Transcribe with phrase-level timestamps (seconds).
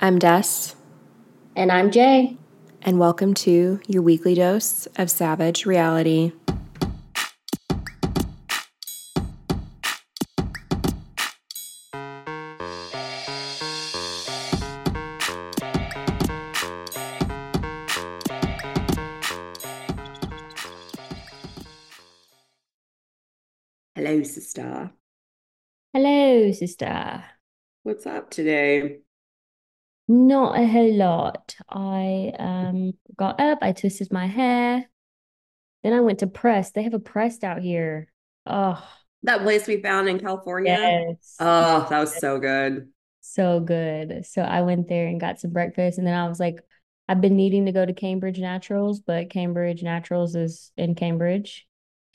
[0.00, 0.74] I'm Des,
[1.56, 2.36] And I'm Jay.
[2.82, 6.32] and welcome to your weekly dose of savage reality.
[23.94, 24.92] Hello, sister.
[25.92, 27.24] Hello, sister.
[27.82, 29.00] What's up today?
[30.08, 31.54] Not a whole lot.
[31.68, 34.88] I um got up, I twisted my hair.
[35.82, 36.72] Then I went to press.
[36.72, 38.08] They have a pressed out here.
[38.46, 38.82] Oh,
[39.22, 40.76] That place we found in California.
[40.78, 41.36] yes.
[41.38, 42.88] Oh, that was so good.
[43.20, 44.24] So good.
[44.26, 46.60] So I went there and got some breakfast, and then I was like,
[47.08, 51.66] I've been needing to go to Cambridge Naturals, but Cambridge Naturals is in Cambridge,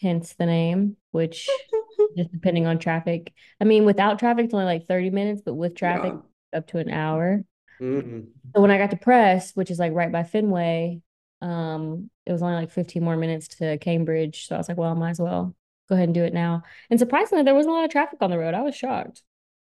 [0.02, 1.50] hence the name, which
[2.18, 3.32] just depending on traffic.
[3.62, 6.14] I mean, without traffic, it's only like 30 minutes, but with traffic,
[6.52, 7.44] up to an hour.
[7.84, 8.28] Mhm.
[8.56, 11.02] So when I got to press, which is like right by Fenway,
[11.42, 14.48] um, it was only like 15 more minutes to Cambridge.
[14.48, 15.56] So I was like, well, I might as well
[15.90, 16.64] go ahead and do it now.
[16.90, 18.54] And surprisingly, there wasn't a lot of traffic on the road.
[18.54, 19.22] I was shocked.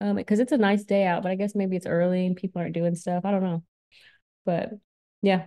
[0.01, 2.61] Um, because it's a nice day out, but I guess maybe it's early and people
[2.61, 3.25] aren't doing stuff.
[3.25, 3.63] I don't know.
[4.45, 4.71] But
[5.23, 5.47] yeah.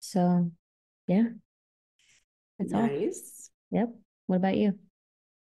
[0.00, 0.50] So
[1.06, 1.28] yeah.
[2.58, 2.82] That's all.
[2.82, 3.50] Nice.
[3.70, 3.94] Yep.
[4.26, 4.78] What about you?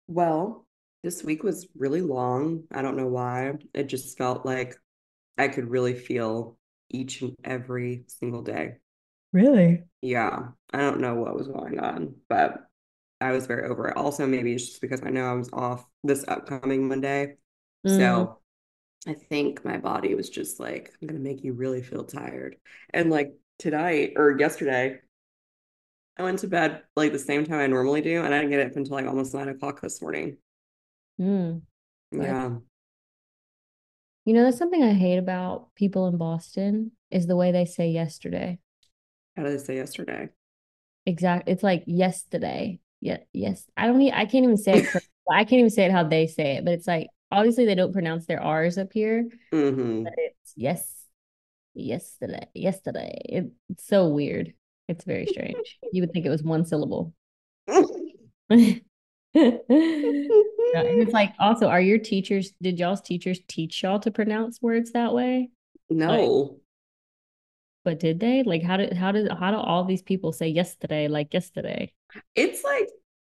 [0.09, 0.67] Well,
[1.05, 2.65] this week was really long.
[2.73, 3.53] I don't know why.
[3.73, 4.77] It just felt like
[5.39, 6.59] I could really feel
[6.91, 8.77] each and every single day.
[9.33, 9.85] Really?
[10.03, 12.59] Yeah, I don't know what was going on, but
[13.21, 13.97] I was very over it.
[13.97, 17.37] Also, maybe it's just because I know I was off this upcoming Monday.
[17.87, 17.97] Mm.
[17.97, 18.39] So
[19.07, 22.57] I think my body was just like, I'm gonna make you really feel tired.
[22.93, 25.01] And like tonight or yesterday,
[26.17, 28.67] I went to bed like the same time I normally do, and I didn't get
[28.67, 30.39] up until like almost nine o'clock this morning.
[31.21, 31.63] Mm.
[32.13, 32.57] Yeah.
[34.25, 37.91] You know, that's something I hate about people in Boston is the way they say
[37.91, 38.59] yesterday.
[39.37, 40.29] How do they say yesterday?
[41.07, 41.53] Exactly.
[41.53, 42.81] It's like yesterday.
[43.01, 43.19] Yeah.
[43.33, 43.65] Yes.
[43.77, 45.03] I don't need, I can't even say it.
[45.31, 47.93] I can't even say it how they say it, but it's like, obviously they don't
[47.93, 50.93] pronounce their R's up here, hmm but it's yes,
[51.75, 53.21] yesterday, yesterday.
[53.29, 54.55] It, it's so weird.
[54.89, 55.79] It's very strange.
[55.93, 57.15] You would think it was one syllable.
[60.73, 64.63] Yeah, and it's like also, are your teachers, did y'all's teachers teach y'all to pronounce
[64.63, 65.51] words that way?
[65.89, 66.61] No.
[67.85, 68.43] But did they?
[68.45, 71.93] Like how did how did how do all these people say yesterday like yesterday?
[72.35, 72.89] It's like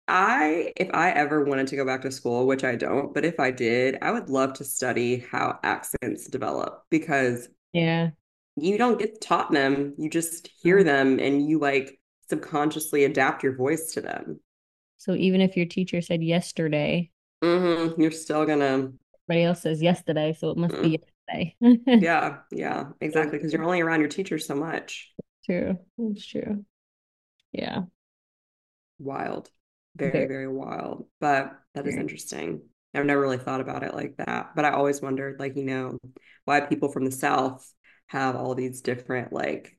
[0.08, 3.38] I, if I ever wanted to go back to school, which I don't, but if
[3.38, 8.10] I did, I would love to study how accents develop because Yeah.
[8.56, 9.94] you don't get taught them.
[9.98, 10.84] You just hear Mm.
[10.84, 14.40] them and you like subconsciously adapt your voice to them.
[15.00, 17.10] So even if your teacher said yesterday,
[17.42, 18.92] hmm You're still gonna,
[19.26, 21.00] everybody else says yesterday, so it must be
[21.30, 21.56] yesterday.
[22.02, 23.38] yeah, yeah, exactly.
[23.38, 25.10] Because you're only around your teacher so much.
[25.46, 25.78] True.
[25.96, 26.66] It's true.
[27.52, 27.84] Yeah.
[28.98, 29.48] Wild.
[29.96, 30.26] Very, Very.
[30.28, 31.06] very wild.
[31.18, 32.02] But that is Very.
[32.02, 32.60] interesting.
[32.92, 34.50] I've never really thought about it like that.
[34.54, 35.96] But I always wondered, like, you know,
[36.44, 37.66] why people from the South
[38.08, 39.78] have all these different like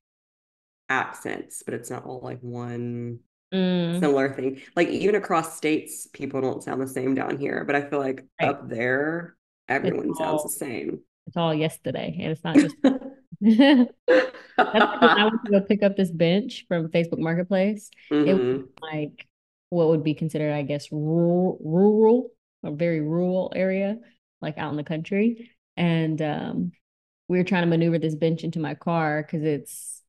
[0.89, 3.19] accents, but it's not all like one
[3.53, 4.61] Mm, similar thing.
[4.75, 7.63] Like even across states, people don't sound the same down here.
[7.65, 8.49] But I feel like Right.
[8.49, 9.35] up there,
[9.67, 11.01] everyone sounds the same.
[11.27, 12.75] it's all yesterday, and it's not just
[13.43, 13.87] I
[15.23, 17.89] went to go pick up this bench from Facebook Marketplace.
[18.23, 18.67] It was Mhm.
[18.81, 19.27] like
[19.69, 22.31] what would be considered, I guess, rural, rural,
[22.63, 23.97] a very rural area,
[24.41, 25.51] like out in the country.
[25.77, 26.71] And um,
[27.27, 30.03] we were trying to maneuver this bench into my car because it's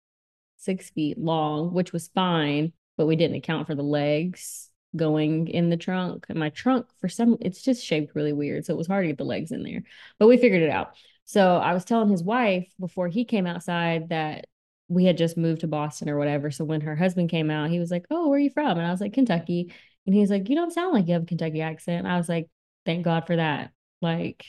[0.58, 5.70] six feet long, which was fine, but we didn't account for the legs going in
[5.70, 6.26] the trunk.
[6.28, 8.66] And my trunk, for some, it's just shaped really weird.
[8.66, 9.82] So it was hard to get the legs in there,
[10.18, 10.94] but we figured it out.
[11.24, 14.46] So I was telling his wife before he came outside that
[14.88, 16.50] we had just moved to Boston or whatever.
[16.50, 18.76] So when her husband came out, he was like, Oh, where are you from?
[18.78, 19.72] And I was like, Kentucky.
[20.06, 22.06] And he's like, You don't sound like you have a Kentucky accent.
[22.06, 22.48] I was like,
[22.84, 23.70] Thank God for that.
[24.02, 24.44] Like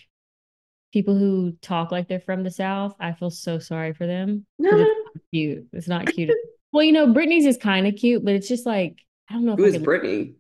[0.92, 4.46] people who talk like they're from the South, I feel so sorry for them.
[4.60, 5.68] it's cute.
[5.72, 6.32] It's not cute.
[6.74, 8.98] Well, you know, Brittany's is kind of cute, but it's just like,
[9.30, 10.36] I don't know if Who is Brittany?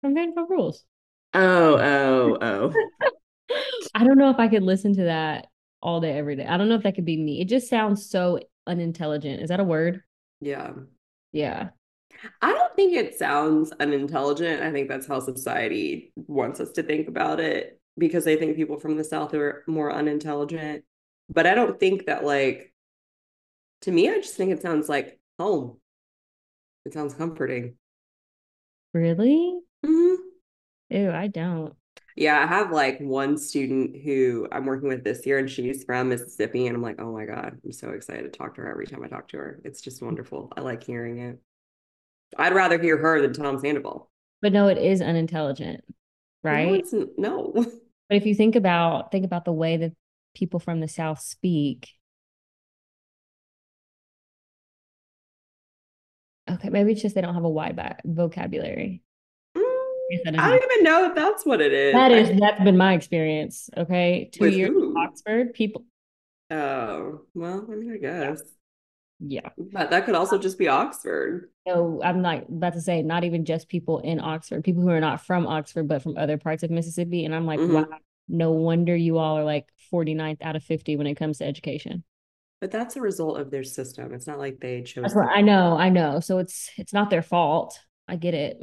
[0.00, 0.84] from Vanderpump Rules.
[1.34, 2.74] Oh, oh, oh.
[3.94, 5.48] I don't know if I could listen to that
[5.82, 6.46] all day, every day.
[6.46, 7.40] I don't know if that could be me.
[7.40, 9.42] It just sounds so unintelligent.
[9.42, 10.02] Is that a word?
[10.40, 10.72] Yeah.
[11.32, 11.70] Yeah.
[12.40, 14.62] I don't think it sounds unintelligent.
[14.62, 18.78] I think that's how society wants us to think about it because they think people
[18.78, 20.84] from the South are more unintelligent.
[21.28, 22.72] But I don't think that, like,
[23.82, 25.78] to me, I just think it sounds like home.
[26.84, 27.76] It sounds comforting.
[28.92, 29.58] Really?
[29.84, 30.16] Mhm.
[30.90, 31.74] Ew, I don't.
[32.16, 36.08] Yeah, I have like one student who I'm working with this year, and she's from
[36.08, 38.86] Mississippi, and I'm like, oh my God, I'm so excited to talk to her every
[38.86, 39.60] time I talk to her.
[39.64, 40.50] It's just wonderful.
[40.56, 41.38] I like hearing it.
[42.38, 44.10] I'd rather hear her than Tom Sandoval.
[44.40, 45.84] But no, it is unintelligent,
[46.42, 46.80] right?
[46.80, 47.52] it's n- no.
[48.08, 49.92] But if you think about think about the way that
[50.36, 51.90] people from the South speak.
[56.48, 59.02] Okay, maybe it's just they don't have a wide vocabulary.
[59.56, 61.94] Mm, I don't even know if that's what it is.
[61.94, 63.68] I- that's been my experience.
[63.76, 64.30] Okay.
[64.32, 64.72] Two With years?
[64.96, 65.84] Oxford, people
[66.48, 68.40] Oh, well, I mean, I guess.
[69.18, 69.48] yeah.
[69.58, 71.50] But that could also just be Oxford.
[71.66, 75.00] No, I'm not about to say not even just people in Oxford, people who are
[75.00, 77.24] not from Oxford, but from other parts of Mississippi.
[77.24, 77.74] And I'm like, Mhm.
[77.90, 81.44] wow, no wonder you all are like 49th out of 50 when it comes to
[81.44, 82.04] education.
[82.60, 84.14] But that's a result of their system.
[84.14, 85.14] It's not like they chose.
[85.14, 86.20] What I know, I know.
[86.20, 87.78] So it's it's not their fault.
[88.08, 88.62] I get it.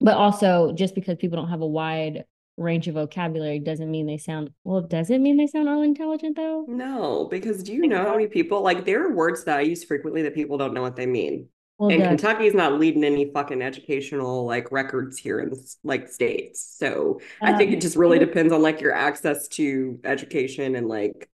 [0.00, 2.24] But also just because people don't have a wide
[2.56, 6.64] range of vocabulary doesn't mean they sound well, does it mean they sound unintelligent though?
[6.68, 9.62] No, because do you Think know how many people like there are words that I
[9.62, 11.48] use frequently that people don't know what they mean.
[11.78, 16.74] Well, and Kentucky's not leading any fucking educational like records here in this, like states.
[16.78, 20.88] So I think Um, it just really depends on like your access to education and
[20.88, 21.30] like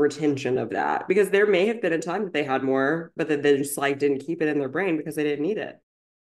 [0.00, 1.06] retention of that.
[1.08, 3.78] Because there may have been a time that they had more, but then they just
[3.78, 5.80] like didn't keep it in their brain because they didn't need it.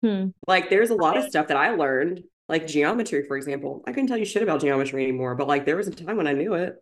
[0.03, 0.29] Hmm.
[0.47, 3.83] Like there's a lot of stuff that I learned, like geometry, for example.
[3.87, 6.27] I couldn't tell you shit about geometry anymore, but like there was a time when
[6.27, 6.77] I knew it.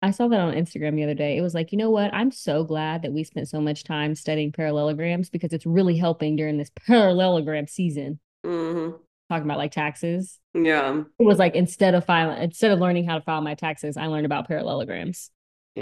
[0.00, 1.36] I saw that on Instagram the other day.
[1.36, 2.14] It was like, you know what?
[2.14, 6.36] I'm so glad that we spent so much time studying parallelograms because it's really helping
[6.36, 8.20] during this parallelogram season.
[8.44, 8.90] hmm
[9.30, 10.38] Talking about like taxes.
[10.54, 13.98] Yeah, It was like instead of filing, instead of learning how to file my taxes,
[13.98, 15.30] I learned about parallelograms,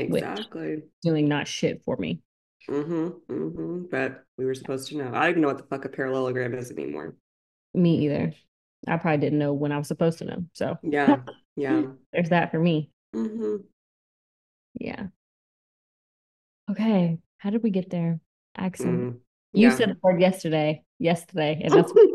[0.00, 0.82] exactly.
[1.02, 2.20] doing not shit for me.
[2.68, 5.10] hmm hmm But we were supposed to know.
[5.14, 7.16] I don't even know what the fuck a parallelogram is anymore.
[7.74, 8.32] Me either.
[8.88, 10.44] I probably didn't know when I was supposed to know.
[10.52, 11.22] So Yeah,
[11.56, 11.82] yeah.
[12.12, 12.90] there's that for me.
[13.12, 13.56] hmm
[14.74, 15.06] Yeah.
[16.70, 17.18] Okay.
[17.38, 18.20] How did we get there?
[18.56, 19.14] Accent.
[19.14, 19.18] Mm.
[19.52, 19.74] You Yeah.
[19.76, 22.08] said the word yesterday, yesterday, and that's what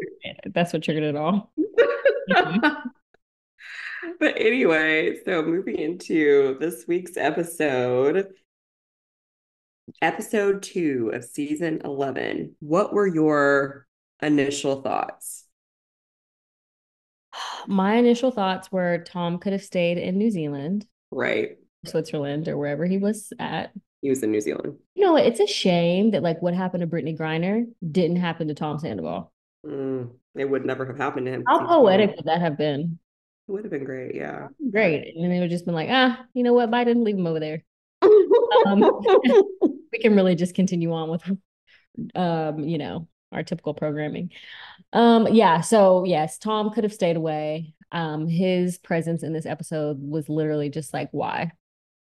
[0.54, 1.54] that's what triggered it all.
[4.20, 8.28] But anyway, so moving into this week's episode,
[10.02, 12.56] episode two of season 11.
[12.60, 13.88] What were your
[14.22, 15.46] initial thoughts?
[17.68, 21.58] My initial thoughts were Tom could have stayed in New Zealand, Right.
[21.86, 23.72] Switzerland, or wherever he was at.
[24.02, 24.78] He was in New Zealand.
[24.96, 25.16] You know?
[25.16, 29.32] It's a shame that like what happened to Brittney Griner didn't happen to Tom Sandoval.
[29.66, 31.44] Mm, it would never have happened to him.
[31.48, 32.98] How poetic would that have been?
[33.52, 34.16] It would have been great.
[34.16, 34.48] Yeah.
[34.72, 35.14] Great.
[35.14, 36.72] And they would just been like, ah, you know what?
[36.72, 37.64] Biden, leave him over there.
[38.66, 38.80] Um,
[39.92, 41.24] we can really just continue on with
[42.16, 44.30] um, you know, our typical programming.
[44.94, 47.74] Um, yeah, so yes, Tom could have stayed away.
[47.92, 51.52] Um, his presence in this episode was literally just like, why?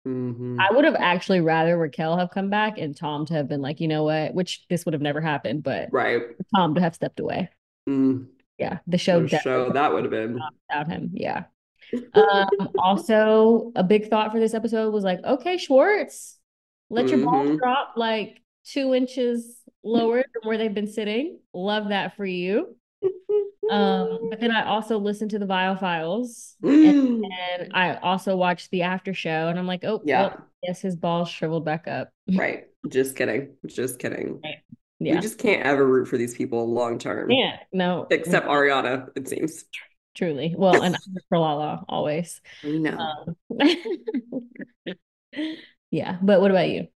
[0.07, 0.57] Mhm.
[0.59, 3.81] I would have actually rather Raquel have come back and Tom to have been like,
[3.81, 6.23] you know what, which this would have never happened, but Right.
[6.55, 7.51] Tom to have stepped away.
[7.89, 8.29] Mm,
[8.59, 10.41] Yeah, the show definitely show that would have been.
[10.69, 11.11] without him.
[11.13, 11.45] Yeah.
[12.15, 12.49] Um,
[12.79, 16.39] also, a big thought for this episode was like, okay, Schwartz,
[16.91, 17.59] let your balls Mhm.
[17.59, 21.39] drop like two inches lower than where they've been sitting.
[21.53, 22.77] Love that for you.
[23.71, 27.23] Um, but then I also listened to the Viall Files Mm,
[27.59, 30.29] and I also watched the after show, and I'm like, oh, yeah.
[30.29, 32.11] well, yes, his balls shriveled back up.
[32.33, 32.65] Right.
[32.89, 33.57] Just kidding.
[33.67, 34.41] Just kidding.
[34.51, 34.55] We
[34.99, 35.21] Yeah.
[35.21, 37.31] just can't ever root for these people long term.
[37.31, 39.65] Yeah, no, Except Ariana, it seems.
[40.15, 40.55] truly.
[40.57, 40.97] Well, and
[41.29, 42.41] for Lala always.
[42.65, 42.97] Know.
[42.97, 44.51] Um,
[45.91, 46.89] yeah, but what about you?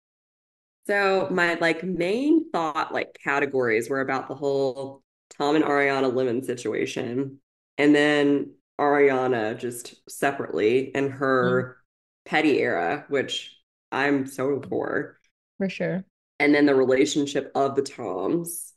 [0.88, 5.03] So my like main thought like categories were about the whole
[5.38, 7.39] Tom and Ariana Lemon situation.
[7.77, 11.77] And then Ariana just separately and her
[12.25, 13.56] petty era, which
[13.91, 15.20] I'm so for.
[15.58, 16.06] For sure.
[16.39, 18.74] And then the relationship of the Toms.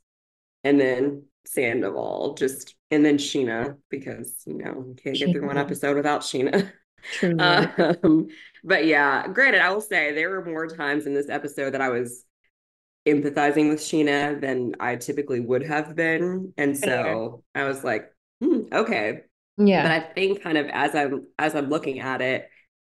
[0.65, 5.59] And then Sandoval, just and then Scheana, because you know, you can't get through one
[5.59, 6.71] episode without Scheana.
[7.23, 8.29] Um,
[8.63, 11.89] but yeah, granted, I will say there were more times in this episode that I
[11.89, 12.25] was
[13.09, 16.55] empathizing with Scheana than I typically would have been.
[16.57, 19.23] And so I was like, hmm, okay.
[19.57, 19.83] yeah.
[19.83, 22.49] But I think kind of as I'm as I'm looking at it,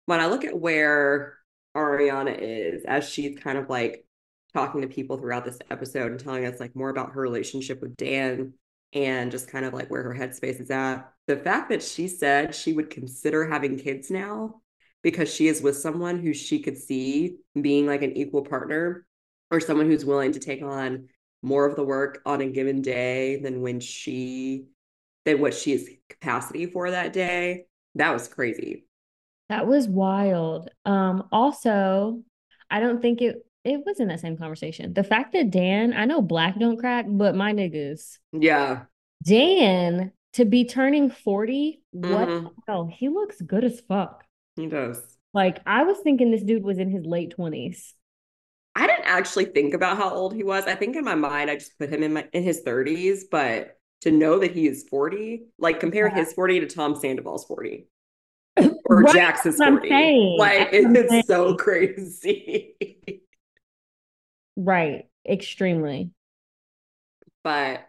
[0.06, 1.38] when I look at where
[1.75, 4.06] Ariana is, as she's kind of like
[4.54, 7.96] talking to people throughout this episode and telling us like more about her relationship with
[7.96, 8.54] Dan
[8.92, 11.12] and just kind of like where her headspace is at.
[11.26, 14.61] The fact that she said she would consider having kids now
[15.02, 19.04] because she is with someone who she could see being like an equal partner
[19.50, 21.08] or someone who's willing to take on
[21.42, 24.66] more of the work on a given day than when she
[25.25, 28.87] than what she capacity for that day That was crazy.
[29.49, 30.70] That was wild.
[30.84, 32.23] Um, also,
[32.70, 34.92] I don't think it it was in that same conversation.
[34.92, 38.85] The fact that Dan, I know black don't crack, but my niggas, Yeah.
[39.25, 42.44] Dan to be turning 40, what Mhm.
[42.44, 42.87] the hell?
[42.87, 44.25] He looks good as fuck.
[44.56, 45.00] He does.
[45.33, 47.94] Like I was thinking this dude was in his late 20s.
[48.76, 50.64] I didn't actually think about how old he was.
[50.66, 53.78] I think in my mind I just put him in my in his 30s, but
[54.02, 56.16] to know that he is 40, like compare Yeah.
[56.16, 57.88] his 40 to Tom Sandoval's 40
[58.87, 59.88] or Right, Jackson's I'm 40.
[59.88, 60.38] saying.
[60.38, 62.76] Like That's it's so crazy.
[64.56, 65.06] Right.
[65.28, 66.11] Extremely.
[67.42, 67.88] but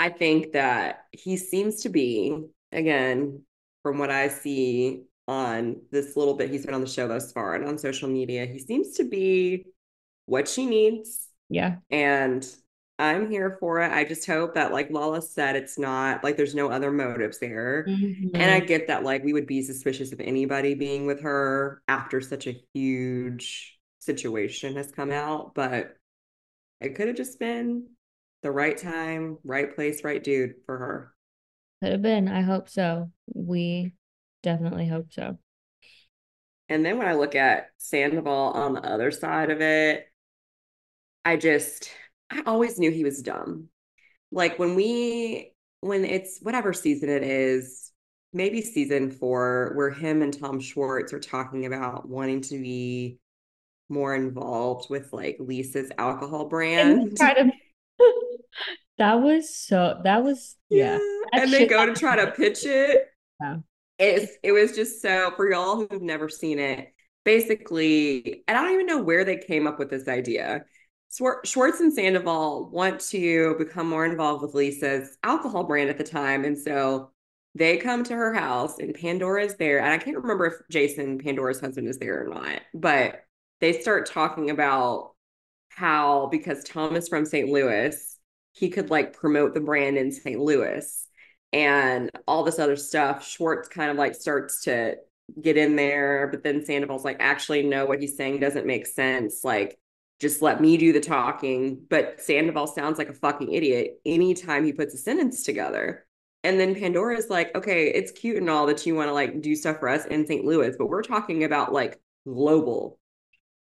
[0.00, 3.42] I think that he seems to be, again,
[3.82, 7.54] from what I see on this little bit he's been on the show thus far
[7.54, 9.66] and on social media, he seems to be
[10.26, 11.28] what she needs.
[11.48, 11.76] Yeah.
[11.90, 12.46] And
[12.98, 13.92] I'm here for it.
[13.92, 17.84] I just hope that, like Lala said, it's not like there's no other motives there.
[17.86, 18.66] And I Mhm.
[18.66, 22.60] get that, like, we would be suspicious of anybody being with her after such a
[22.74, 23.77] huge
[24.08, 25.94] situation has come out, but
[26.80, 27.88] it could have just been
[28.42, 31.14] the right time, right place, right dude for her.
[31.82, 32.26] Could have been.
[32.26, 33.10] I hope so.
[33.34, 33.92] We
[34.42, 35.38] definitely hope so.
[36.68, 40.06] And then when I look at Sandoval on the other side of it,
[41.24, 41.90] I just,
[42.30, 43.68] I always knew he was dumb.
[44.32, 47.92] Like when we, when it's whatever season it is,
[48.32, 53.18] maybe season four, where him and Tom Schwartz are talking about wanting to be
[53.88, 57.16] more involved with like Lisa's alcohol brand.
[57.16, 57.50] try to
[58.98, 60.98] that was so that was yeah.
[61.32, 63.06] That And they go to try to pitch it.
[63.40, 63.56] Yeah.
[63.98, 66.92] It's it was just so for y'all who've never seen it,
[67.24, 70.64] basically, and I don't even know where they came up with this idea.
[71.10, 76.44] Schwartz and Sandoval want to become more involved with Lisa's alcohol brand at the time,
[76.44, 77.10] and so
[77.54, 81.60] they come to her house, and Pandora's there, and I can't remember if Jason Pandora's
[81.60, 83.24] husband is there or not, but
[83.60, 85.12] they start talking about
[85.70, 87.48] how because Tom is from St.
[87.48, 88.18] Louis,
[88.52, 90.40] he could like promote the brand in St.
[90.40, 91.06] Louis
[91.52, 93.26] and all this other stuff.
[93.26, 94.96] Schwartz kind of like starts to
[95.40, 99.44] get in there, but then Sandoval's like, actually, no, what he's saying doesn't make sense.
[99.44, 99.78] Like,
[100.20, 101.80] just let me do the talking.
[101.88, 106.06] But Sandoval sounds like a fucking idiot anytime he puts a sentence together.
[106.44, 109.54] And then Pandora's like, okay, it's cute and all that you want to like do
[109.56, 110.44] stuff for us in St.
[110.44, 112.98] Louis, but we're talking about like global.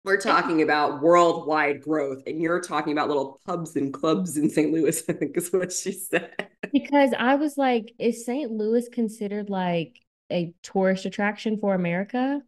[0.06, 4.72] We're talking about worldwide growth, and you're talking about little pubs and clubs in St.
[4.74, 6.50] Louis, I think is what she said.
[6.74, 8.52] Because I was like, is St.
[8.52, 10.00] Louis considered like
[10.32, 12.42] a tourist attraction for America?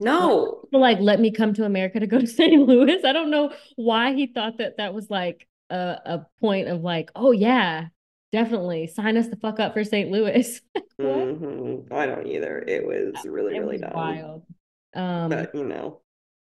[0.00, 2.66] No, like, let me come to America to go to St.
[2.66, 3.04] Louis.
[3.04, 7.10] I don't know why he thought that that was like a, a point of like,
[7.16, 7.86] oh yeah,
[8.32, 10.10] definitely sign us the fuck up for St.
[10.10, 10.60] Louis.
[11.00, 11.90] Mhm.
[11.92, 12.58] I don't either.
[12.60, 13.92] It was really, It really was dumb.
[13.92, 14.46] wild.
[14.94, 16.00] Um, But you know,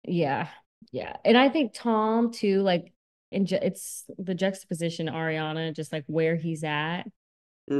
[0.04, 0.48] yeah,
[0.90, 2.92] yeah, and I think Tom too, like,
[3.30, 7.04] in ju- it's the juxtaposition Ariana, just like where he's at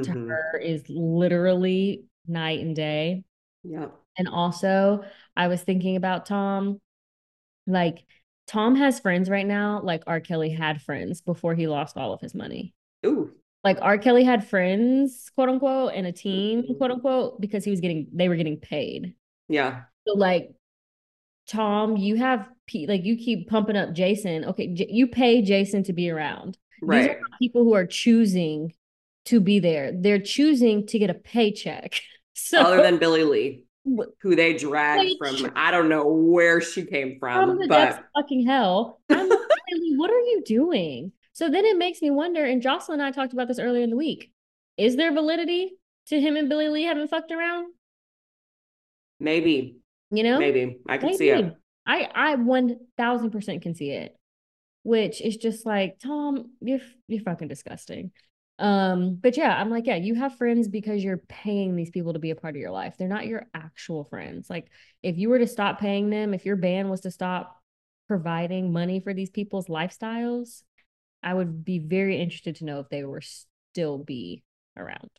[0.03, 0.29] to mhm.
[0.29, 3.25] her is literally night and day.
[3.65, 3.89] yeah.
[4.19, 5.05] And also,
[5.37, 6.81] I was thinking about Tom.
[7.67, 8.05] Like,
[8.47, 10.21] Tom has friends right now, like R.
[10.21, 12.75] Kelly had friends before he lost all of his money.
[13.07, 13.33] Ooh,
[13.65, 13.99] Like, R.
[13.99, 18.29] Kelly had friends, quote unquote, and a team, quote unquote, because he was getting, they
[18.29, 19.15] were getting paid.
[19.49, 19.83] yeah.
[20.07, 20.51] So, like,
[21.49, 24.45] Tom, you have, like, you keep pumping up Jason.
[24.45, 26.57] Okay, J- you pay Jason to be around.
[26.81, 27.17] These are Right.
[27.41, 28.75] people who are choosing
[29.27, 29.93] to be there.
[29.93, 32.01] They're choosing to get a paycheck.
[32.35, 33.65] So, Other than Billie Lee,
[34.23, 39.01] who they dragged from, I don't know where she came from from, but fucking hell.
[39.11, 39.39] I'm like,
[39.97, 41.13] what are you doing?
[41.35, 43.91] So then it makes me wonder, and Jocelyn and I talked about this earlier in
[43.91, 44.33] the week.
[44.79, 45.73] Is there validity
[46.07, 47.67] to him and Billie Lee having fucked around?
[49.21, 49.77] maybe,
[50.13, 50.39] You know?
[50.39, 51.55] maybe I can see it.
[51.87, 54.17] I I one thousand percent can see it.
[54.85, 58.11] Which is just like, Tom, you're you're fucking disgusting.
[58.59, 62.19] Um, but yeah, I'm like, yeah, you have friends because you're paying these people to
[62.19, 62.95] be a part of your life.
[62.99, 64.51] They're not your actual friends.
[64.51, 64.69] Like,
[65.03, 67.61] if you were to stop paying them, if your band was to stop
[68.09, 70.63] providing money for these people's lifestyles,
[71.23, 74.45] I would be very interested to know if they were still be
[74.77, 75.11] around.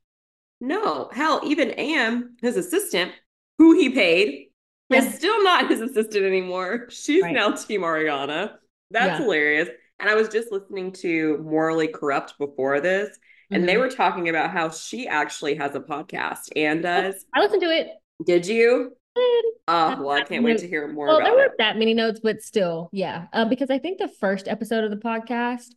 [0.61, 3.11] No, hell, even Anne, his assistant,
[3.57, 4.49] who he paid,
[4.93, 5.03] Yeah.
[5.07, 6.87] is still not his assistant anymore.
[6.89, 7.33] She's Right.
[7.33, 8.53] now Team Ariana.
[8.91, 9.23] That's Yeah.
[9.23, 9.69] hilarious.
[9.99, 13.09] And I was just listening to Morally Corrupt before this,
[13.51, 13.79] and they Mhm.
[13.79, 17.25] were talking about how she actually has a podcast and does.
[17.33, 17.87] I listened to it.
[18.25, 18.95] Did you?
[19.15, 19.45] Did.
[19.67, 21.57] Oh, well, I can't wait to hear more Well, there weren't it.
[21.59, 23.27] that many notes, but still, yeah.
[23.31, 25.67] Um, because I think the first episode of the podcast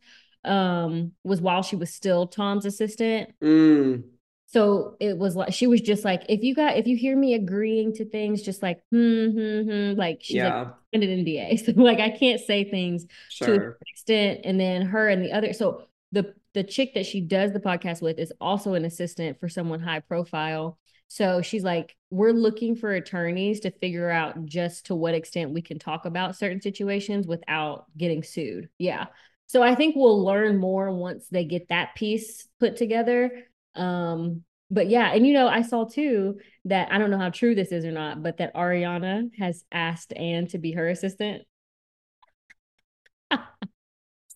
[0.43, 3.29] um was while she was still Tom's assistant.
[3.43, 4.03] Mm,
[4.47, 7.33] So it was like she was just like, if you got if you hear me
[7.33, 10.53] agreeing to things, just like hmm hmm hmm, like she's Yeah.
[10.53, 11.57] like an NDA.
[11.65, 13.55] So like I can't say things to Sure.
[13.55, 14.39] certain extent.
[14.45, 18.01] And then her and the other so the the chick that she does the podcast
[18.01, 20.79] with is also an assistant for someone high profile.
[21.09, 25.61] So she's like, we're looking for attorneys to figure out just to what extent we
[25.61, 28.69] can talk about certain situations without getting sued.
[28.77, 29.07] Yeah.
[29.45, 33.31] So I think we'll learn more once they get that piece put together.
[33.77, 37.55] Um, but yeah, and you know, I saw too that I don't know how true
[37.55, 41.43] this is or not, but that Ariana has asked Anne to be her assistant.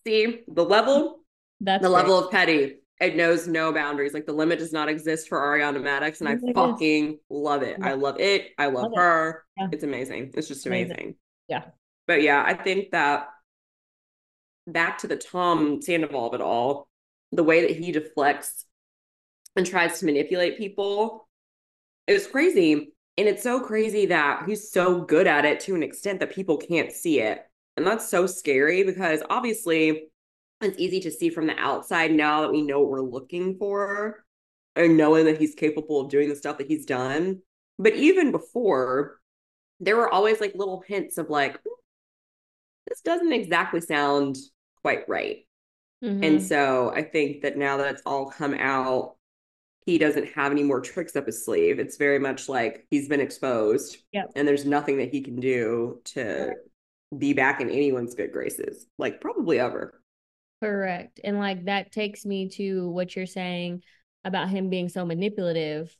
[0.06, 1.20] See the level,
[1.60, 1.96] That's the great.
[1.98, 2.76] level of petty.
[3.00, 4.14] It knows no boundaries.
[4.14, 6.54] Like the limit does not exist for Ariana Madix, and I Oh goodness.
[6.54, 7.78] fucking love it.
[7.82, 8.50] I love it.
[8.58, 8.96] I love, Love it.
[8.98, 9.44] her.
[9.58, 9.68] Yeah.
[9.72, 10.32] It's amazing.
[10.34, 10.92] It's just Amazing.
[10.92, 11.14] amazing.
[11.48, 11.64] Yeah.
[12.06, 13.28] But yeah, I think that
[14.66, 16.88] back to the Tom Sandoval of it all,
[17.32, 18.64] the way that he deflects
[19.56, 21.28] and tries to manipulate people
[22.06, 22.92] is crazy.
[23.18, 26.56] And it's so crazy that he's so good at it to an extent that people
[26.56, 27.42] can't see it.
[27.76, 30.04] And that's so scary because obviously
[30.60, 34.24] it's easy to see from the outside now that we know what we're looking for
[34.76, 37.42] and knowing that he's capable of doing the stuff that he's done.
[37.78, 39.20] But even before,
[39.80, 41.70] there were always like little hints of like, "Hmm,
[42.86, 44.36] this doesn't exactly sound
[44.82, 45.46] quite right.
[46.02, 46.24] Mhm.
[46.24, 49.16] And so I think that now that it's all come out,
[49.84, 51.78] he doesn't have any more tricks up his sleeve.
[51.78, 53.98] It's very much like he's been exposed.
[54.12, 54.32] Yep.
[54.36, 56.52] And there's nothing that he can do to
[57.16, 60.00] be back in anyone's good graces, like probably ever.
[60.60, 61.20] Correct.
[61.24, 63.82] And like that takes me to what you're saying
[64.24, 65.94] about him being so manipulative.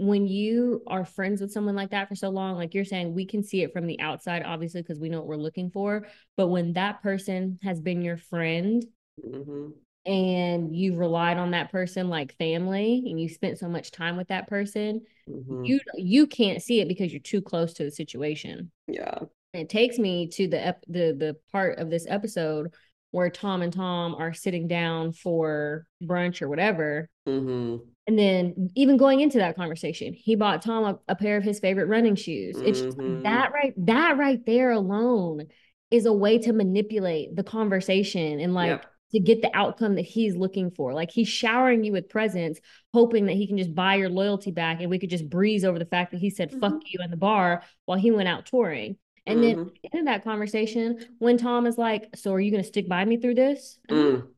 [0.00, 3.26] When you are friends with someone like that for so long, like you're saying, we
[3.26, 6.06] can see it from the outside, obviously, because we know what we're looking for.
[6.36, 8.84] But when that person has been your friend
[9.20, 9.68] hmm
[10.08, 14.28] and you've relied on that person like family and you spent so much time with
[14.28, 18.70] that person, hmm you you can't see it because you're too close to the situation.
[18.86, 19.20] Yeah.
[19.54, 22.74] It takes me to the ep- the the part of this episode
[23.10, 27.08] where Tom and Tom are sitting down for brunch or whatever.
[27.26, 31.44] hmm And then even going into that conversation, he bought Tom a, a pair of
[31.44, 32.60] his favorite running shoes.
[32.64, 33.22] It's just Mhm.
[33.24, 35.46] that right that right there alone
[35.90, 38.84] is a way to manipulate the conversation and like Yep.
[39.12, 40.92] To get the outcome that he's looking for.
[40.92, 42.60] Like he's showering you with presents,
[42.92, 45.78] hoping that he can just buy your loyalty back and we could just breeze over
[45.78, 46.82] the fact that he said fuck Mhm.
[46.86, 48.96] you in the bar while he went out touring.
[49.26, 49.66] And then Mhm.
[49.68, 52.88] at the end of that conversation, when Tom is like, So are you gonna stick
[52.88, 53.78] by me through this?
[53.88, 54.28] And I'm like, Mm.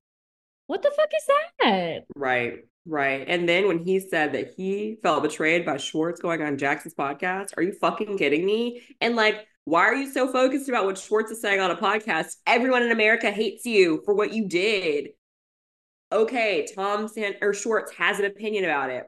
[0.67, 1.27] What the fuck is
[1.61, 2.05] that?
[2.15, 3.25] Right, right.
[3.27, 7.49] And then when he said that he felt betrayed by Schwartz going on Jackson's podcast,
[7.57, 8.83] are you fucking kidding me?
[9.01, 12.37] And like, why are you so focused about what Schwartz is saying on a podcast?
[12.47, 15.11] Everyone in America hates you for what you did.
[16.13, 19.07] Okay, Tom San or Schwartz has an opinion about it.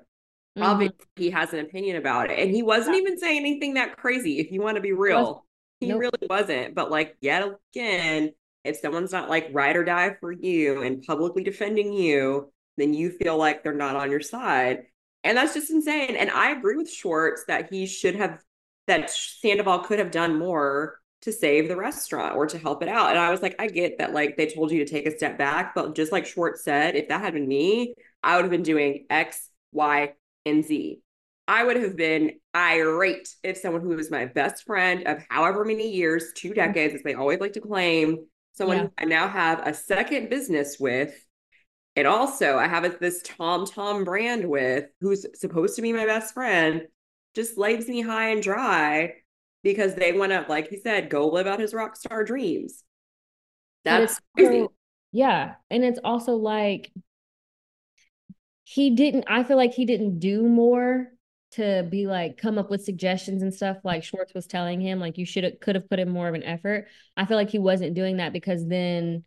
[0.56, 0.62] Mhm.
[0.64, 2.38] Obviously, he has an opinion about it.
[2.38, 5.46] And he wasn't even saying anything that crazy, if you want to be real.
[5.80, 6.00] He Nope.
[6.00, 6.74] really wasn't.
[6.74, 11.42] But like yet again, if someone's not like ride or die for you and publicly
[11.42, 14.86] defending you, then you feel like they're not on your side.
[15.24, 16.14] And that's just insane.
[16.16, 18.40] And I agree with Schwartz that he should have
[18.87, 23.11] that Sandoval could have done more to save the restaurant or to help it out.
[23.11, 25.38] And I was like, I get that like they told you to take a step
[25.38, 28.64] back, but just like Schwartz said, if that had been me, I would have been
[28.64, 30.14] doing X, Y,
[30.45, 31.01] and Z.
[31.47, 35.92] I would have been irate if someone who was my best friend of however many
[35.92, 36.57] years, two mm-hmm.
[36.57, 38.88] decades, as they always like to claim, someone Yeah.
[38.99, 41.14] I now have a second business with.
[41.95, 46.33] And also, I have this Tom Tom brand with, who's supposed to be my best
[46.33, 46.83] friend,
[47.35, 49.14] just leaves me high and dry
[49.62, 52.85] because they want to, like he said, go live out his rock star dreams.
[53.85, 54.61] That's crazy.
[54.61, 54.73] also-
[55.12, 55.55] yeah.
[55.71, 56.90] And it's also like
[58.64, 61.09] he didn't, I feel like he didn't do more
[61.53, 65.18] to be like come up with suggestions and stuff like Schwartz was telling him, like
[65.18, 66.87] you should have could have put in more of an effort.
[67.16, 69.25] I feel like he wasn't doing that because then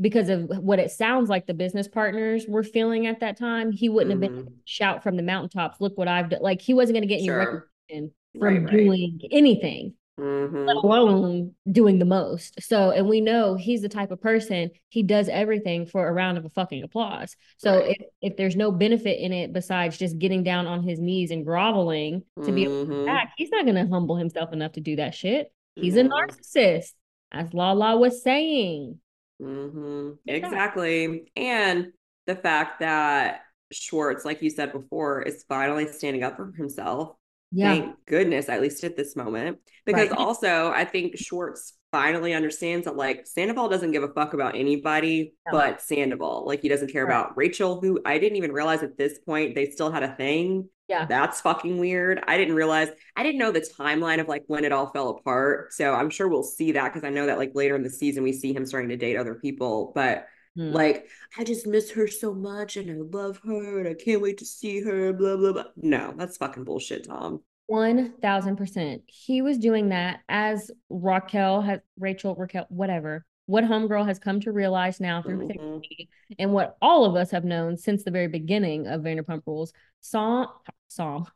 [0.00, 3.88] because of what it sounds like the business partners were feeling at that time, he
[3.88, 4.52] wouldn't have been Mhm.
[4.64, 6.42] shout from the mountaintops, look what I've done.
[6.42, 7.38] Like he wasn't going to get any Sure.
[7.38, 8.70] recognition from Right, right.
[8.72, 10.66] doing anything Mhm.
[10.66, 12.62] let alone doing the most.
[12.62, 16.38] So, and we know he's the type of person he does everything for a round
[16.38, 17.36] of a fucking applause.
[17.56, 17.96] So, Right.
[17.98, 21.44] if if there's no benefit in it besides just getting down on his knees and
[21.44, 23.06] groveling to be able to Mhm.
[23.06, 25.52] back, he's not going to humble himself enough to do that shit.
[25.76, 26.92] He's a narcissist,
[27.32, 29.00] as Lala was saying.
[29.40, 30.34] Hmm Yeah.
[30.34, 31.30] Exactly.
[31.36, 31.92] And
[32.26, 33.40] the fact that
[33.72, 37.16] Schwartz, like you said before, is finally standing up for himself.
[37.52, 39.58] Yeah, Thank goodness, at least at this moment.
[39.86, 40.18] Because Right.
[40.18, 45.34] also, I think Schwartz finally understands that like Sandoval doesn't give a fuck about anybody
[45.46, 45.52] No.
[45.52, 46.44] but Sandoval.
[46.46, 47.14] Like he doesn't care Right.
[47.14, 50.68] about Rachel, who I didn't even realize at this point they still had a thing.
[50.88, 51.06] Yeah.
[51.06, 52.22] That's fucking weird.
[52.26, 55.72] I didn't realize, I didn't know the timeline of like when it all fell apart.
[55.72, 58.22] So I'm sure we'll see that because I know that like later in the season
[58.22, 59.92] we see him starting to date other people.
[59.94, 60.70] But Hmm.
[60.70, 64.38] like, I just miss her so much and I love her and I can't wait
[64.38, 65.64] to see her, blah, blah, blah.
[65.74, 67.40] No, that's fucking bullshit, Tom.
[67.66, 69.02] One thousand percent.
[69.06, 73.24] He was doing that as Raquel has Rachel, Raquel, whatever.
[73.46, 75.56] What homegirl has come to realize now through Mhm.
[75.56, 79.72] therapy, and what all of us have known since the very beginning of Vanderpump Rules.
[80.00, 80.46] Sam,
[80.88, 81.26] Sam,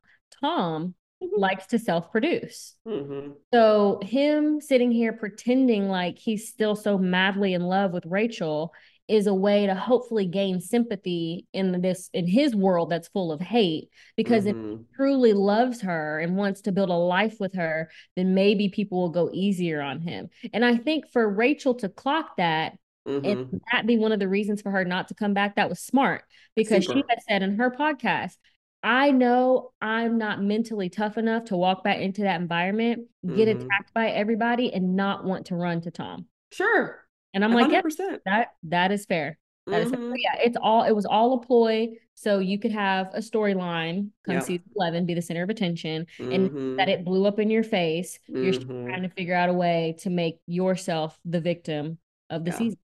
[0.40, 1.28] Tom Mhm.
[1.38, 2.76] likes to self-produce.
[2.86, 8.72] hmm So him sitting here pretending like he's still so madly in love with Rachel
[9.08, 13.40] is a way to hopefully gain sympathy in this in his world that's full of
[13.40, 14.84] hate because if Mhm.
[14.94, 19.08] truly loves her and wants to build a life with her, then maybe people will
[19.08, 20.28] go easier on him.
[20.52, 23.24] And I think for Rachel to clock that Mhm.
[23.24, 25.80] and that be one of the reasons for her not to come back, that was
[25.80, 27.06] smart because she Super.
[27.08, 28.36] had said in her podcast,
[28.82, 33.56] I know I'm not mentally tough enough to walk back into that environment, get Mhm.
[33.56, 36.26] attacked by everybody, and not want to run to Tom.
[36.52, 37.04] Sure.
[37.38, 37.82] And I'm like, yeah,
[38.24, 39.38] that that is fair.
[39.68, 40.00] That is fair.
[40.00, 40.10] Mhm.
[40.10, 41.90] But yeah, it's all it was all a ploy.
[42.14, 46.50] So you could have a storyline come season 11, be the center of attention, and
[46.50, 46.76] Mhm.
[46.78, 48.18] that it blew up in your face.
[48.26, 48.88] You're Mhm.
[48.88, 51.98] trying to figure out a way to make yourself the victim
[52.28, 52.56] of the Yeah.
[52.56, 52.78] season.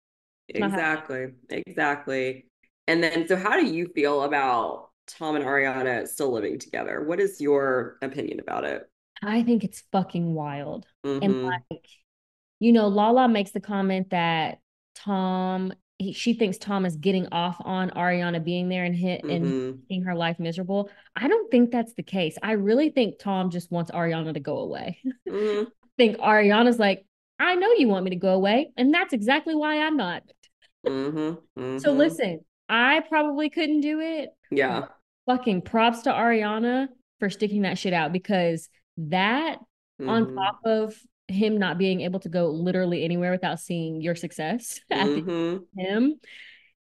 [0.49, 1.33] Exactly.
[1.49, 2.45] Exactly.
[2.87, 7.01] And then, so how do you feel about Tom and Ariana still living together?
[7.03, 8.87] What is your opinion about it?
[9.23, 10.85] I think it's fucking wild.
[11.03, 11.43] And Mhm.
[11.43, 11.87] like,
[12.63, 14.59] you know, Lala makes the comment that
[14.95, 19.45] Tom, he, she thinks Tom is getting off on Ariana being there and hit and
[19.45, 19.79] Mhm.
[19.89, 20.89] making her life miserable.
[21.13, 22.37] I don't think that's the case.
[22.41, 24.99] I really think Tom just wants Ariana to go away.
[25.27, 25.67] Mhm.
[25.83, 27.05] I think Ariana's like,
[27.37, 30.23] I know you want me to go away, and that's exactly why I'm not.
[30.85, 31.37] Mhm.
[31.81, 31.97] So Mhm.
[31.97, 34.29] listen, I probably couldn't do it.
[34.51, 34.85] Yeah.
[35.25, 36.87] Fucking props to Ariana
[37.19, 39.59] for sticking that shit out because that
[39.99, 40.35] on Mhm.
[40.35, 40.97] top of
[41.27, 45.61] him not being able to go literally anywhere without seeing your success Mhm.
[45.77, 46.15] him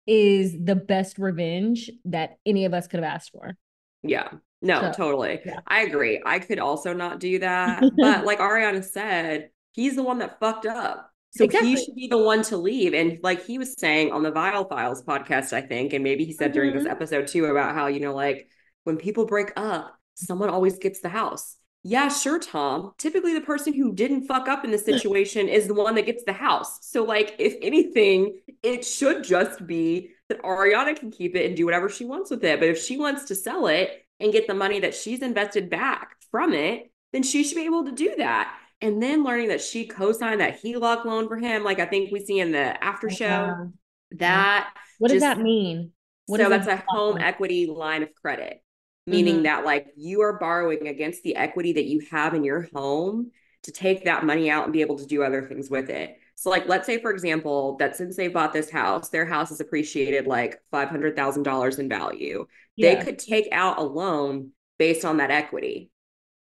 [0.07, 3.57] is the best revenge that any of us could have asked for.
[4.03, 4.29] Yeah.
[4.61, 5.41] No, So, totally.
[5.45, 5.61] yeah.
[5.67, 6.21] I agree.
[6.25, 7.83] I could also not do that.
[7.97, 11.09] But like Ariana said, he's the one that fucked up.
[11.35, 11.71] So Exactly.
[11.71, 12.95] he should be the one to leave.
[12.95, 16.33] And like he was saying on the Viall Files podcast, I think, and maybe he
[16.33, 16.91] said during this Mhm.
[16.91, 18.49] episode too about how, you know, like
[18.85, 21.57] when people break up, someone always gets the house.
[21.85, 22.93] Yeah, sure, Tom.
[22.97, 26.23] Typically, the person who didn't fuck up in the situation is the one that gets
[26.23, 26.79] the house.
[26.83, 31.65] So, like, if anything, it should just be that Ariana can keep it and do
[31.65, 32.61] whatever she wants with it.
[32.61, 33.91] But if she wants to sell it
[34.21, 37.85] and get the money that she's invested back from it, then she should be able
[37.87, 38.57] to do that.
[38.81, 42.25] And then learning that she co-signed that HELOC loan for him, like I think we
[42.25, 43.67] see in the after oh, show, Yeah.
[44.13, 45.93] that What does that mean?
[46.27, 47.25] What so does that's that a home mean?
[47.25, 48.62] equity line of credit,
[49.07, 49.45] meaning Mhm.
[49.45, 53.31] that like you are borrowing against the equity that you have in your home
[53.63, 56.17] to take that money out and be able to do other things with it.
[56.35, 59.61] So like let's say for example that since they bought this house, their house has
[59.61, 62.47] appreciated like $500,000 in value.
[62.77, 62.89] Yeah.
[62.89, 65.91] They could take out a loan based on that equity.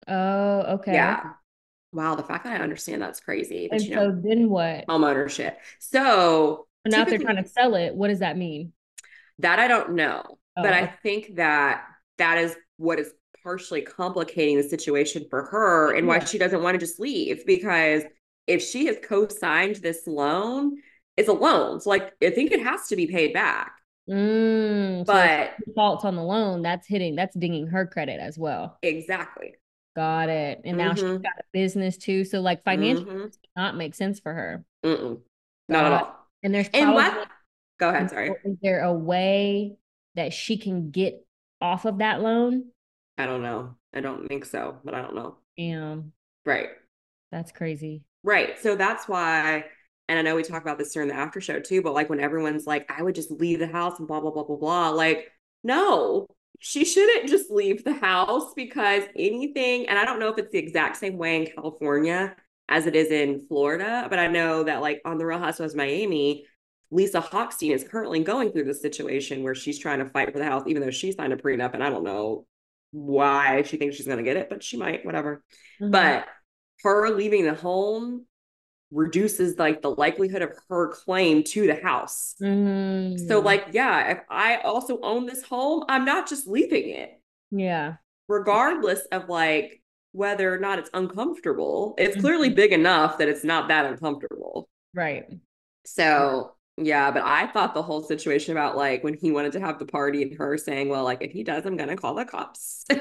[0.07, 1.19] Oh, okay.
[1.23, 1.35] Yeah.
[1.93, 3.69] Wow, the fact that I understand that's crazy.
[3.69, 4.89] But And you know, so then what?
[4.89, 5.59] home ownership.
[5.81, 8.73] So So now if they're trying to sell it, what does that mean?
[9.39, 10.39] That I don't know.
[10.57, 11.85] Oh, but I think that
[12.19, 16.25] that is what is partially complicating the situation for her and why Yeah.
[16.25, 18.03] she doesn't want to just leave because
[18.47, 20.77] if she has co-signed this loan,
[21.17, 21.81] it's a loan.
[21.81, 23.73] So like I think it has to be paid back.
[24.09, 28.79] Mm, But she defaults on the loan, that's hitting, that's dinging her credit as well.
[28.83, 29.55] exactly.
[29.95, 30.63] Got it.
[30.65, 31.23] And now she's Mhm.
[31.23, 32.25] got a business too.
[32.25, 33.23] So like financially, Mhm.
[33.25, 34.65] does not make sense for her.
[34.85, 35.21] Mm-mm.
[35.69, 36.29] Not at all.
[36.43, 37.29] And there's And what?
[37.79, 38.31] Go ahead, sorry.
[38.45, 39.77] is there a way
[40.15, 41.25] that she can get
[41.63, 42.65] off of that loan?
[43.17, 43.77] I don't know.
[43.95, 45.37] I don't think so, but I don't know.
[45.57, 46.13] Damn,
[46.45, 46.69] Right.
[47.31, 48.03] that's crazy.
[48.25, 48.59] Right.
[48.61, 49.65] So that's why,
[50.09, 52.21] and I know we talk about this during the after show too, but like when
[52.21, 54.91] everyone's like, I would just leave the house and blah, blah, blah, blah, blah.
[54.91, 55.31] Like,
[55.65, 56.27] no,
[56.59, 60.59] she shouldn't just leave the house because anything, and I don't know if it's the
[60.59, 62.37] exact same way in California
[62.69, 65.79] as it is in Florida, but I know that like on the Real Housewives of
[65.79, 66.47] Miami,
[66.93, 70.45] Lisa Hochstein is currently going through this situation where she's trying to fight for the
[70.45, 72.47] house, even though she signed a prenup, and I don't know
[72.91, 75.43] why she thinks she's going to get it, but she might, whatever.
[75.81, 75.91] Mhm.
[75.91, 76.27] But
[76.83, 78.27] her leaving the home
[78.91, 82.35] reduces like the likelihood of her claim to the house.
[82.39, 83.45] So Mhm.
[83.45, 87.19] like yeah, if I also own this home, I'm not just leaving it
[87.51, 87.95] yeah,
[88.29, 91.95] regardless of like whether or not it's uncomfortable.
[91.97, 94.69] It's clearly big enough that it's not that uncomfortable.
[94.93, 95.25] Right.
[95.87, 99.79] So yeah, but I thought the whole situation about like when he wanted to have
[99.79, 102.85] the party and her saying, Well, like if he does, I'm gonna call the cops.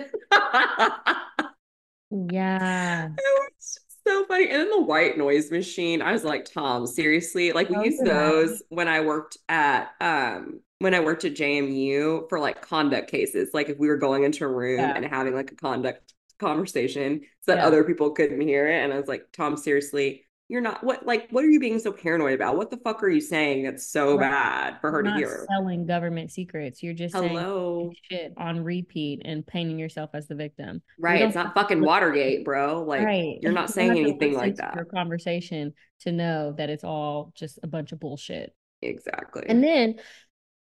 [2.12, 3.08] Yeah.
[3.18, 4.46] It was so funny.
[4.50, 7.54] And then the white noise machine, I was like, Tom, seriously?
[7.54, 12.40] Like we used those when I worked at um when I worked at JMU for
[12.40, 13.52] like conduct cases.
[13.54, 14.94] Like if we were going into a room Yeah.
[14.96, 17.68] and having like a conduct conversation so that Yeah.
[17.68, 18.84] other people couldn't hear it.
[18.84, 21.94] And I was like, Tom, seriously, you're not what like what are you being so
[21.94, 22.58] paranoid about?
[22.58, 24.30] What the fuck are you saying that's so Right.
[24.30, 25.46] bad for her You're to not hear?
[25.50, 26.84] selling government secrets.
[26.84, 27.92] You're just saying Hello.
[28.10, 30.82] shit on repeat and painting yourself as the victim.
[31.00, 31.22] Right.
[31.22, 32.84] It's not fucking Watergate, bro.
[32.84, 33.40] Like right.
[33.42, 34.76] you're not saying have to anything like that.
[34.76, 38.54] Your conversation to know that it's all just a bunch of bullshit.
[38.82, 39.44] Exactly.
[39.48, 39.96] And then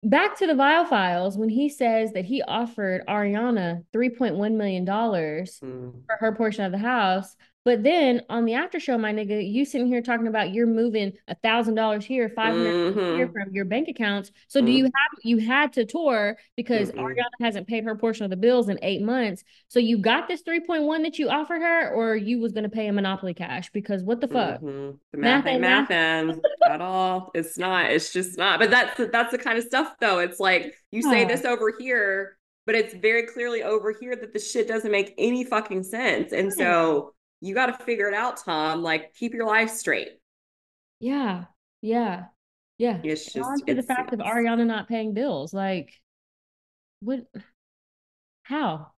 [0.04, 5.66] back to the Viall Files when he says that he offered Ariana $3.1 million for
[5.66, 5.94] Mm.
[6.08, 7.36] her portion of the house.
[7.64, 11.14] But then on the after show, my nigga, you sitting here talking about you're moving
[11.28, 13.32] a thousand dollars here, five hundred here Mhm.
[13.34, 14.32] from your bank accounts.
[14.48, 14.92] So do you have
[15.24, 17.02] you had to tour because Mm-mm.
[17.04, 19.44] Ariana hasn't paid her portion of the bills in eight months.
[19.68, 22.94] So you got this 3.1 that you offered her, or you was gonna pay a
[22.94, 23.70] monopoly cash?
[23.72, 24.62] Because what the fuck?
[24.62, 24.98] Mhm.
[25.12, 27.30] The Math math ain't ain't at all.
[27.36, 27.92] It's not.
[27.92, 28.60] It's just not.
[28.60, 30.18] But that's that's the kind of stuff though.
[30.18, 31.28] It's like you say Aw.
[31.28, 35.44] this over here, but it's very clearly over here that the shit doesn't make any
[35.44, 36.34] fucking sense.
[36.34, 38.84] And so you got to figure it out, Tom.
[38.84, 40.20] Like keep your life straight.
[41.00, 41.46] Yeah,
[41.82, 42.26] yeah,
[42.78, 43.00] yeah.
[43.04, 45.54] It's on just to the fact of Ariana not paying bills.
[45.54, 45.94] Like,
[47.02, 47.26] what?
[48.44, 48.92] How?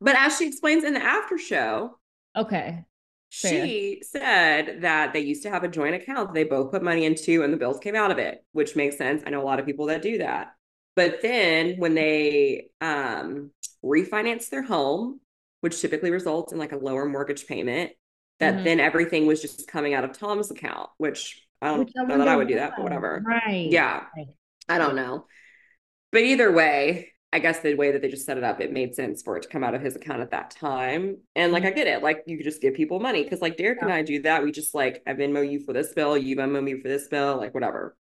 [0.00, 1.98] But as she explains in the after show,
[2.36, 2.84] Okay.
[3.30, 3.66] Fair.
[3.66, 7.42] She said that they used to have a joint account they both put money into
[7.42, 9.22] and the bills came out of it, which makes sense.
[9.26, 10.54] I know a lot of people that do that.
[10.94, 13.50] But then when they um
[13.82, 15.20] refinance their home,
[15.62, 17.92] which typically results in like a lower mortgage payment,
[18.40, 18.64] that Mhm.
[18.64, 22.18] then everything was just coming out of Tom's account, which I don't Which I know
[22.18, 23.22] that I would do that, but whatever.
[23.24, 23.70] Right.
[23.70, 24.04] Yeah.
[24.16, 24.28] Right.
[24.68, 25.26] I don't know.
[26.10, 28.94] But either way, I guess the way that they just set it up, it made
[28.94, 31.18] sense for it to come out of his account at that time.
[31.34, 32.02] And like, I get it.
[32.02, 34.42] Like, you could just give people money because, like, Derek and I do that.
[34.42, 37.38] We just like, I Venmo you for this bill, you Venmo me for this bill,
[37.38, 37.96] like, whatever.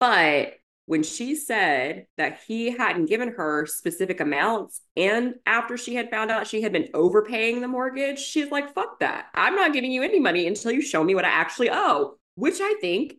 [0.00, 0.54] But
[0.86, 6.30] when she said that he hadn't given her specific amounts, and after she had found
[6.30, 9.26] out she had been overpaying the mortgage, she's like, fuck that.
[9.34, 12.58] I'm not giving you any money until you show me what I actually owe, which
[12.60, 13.14] I think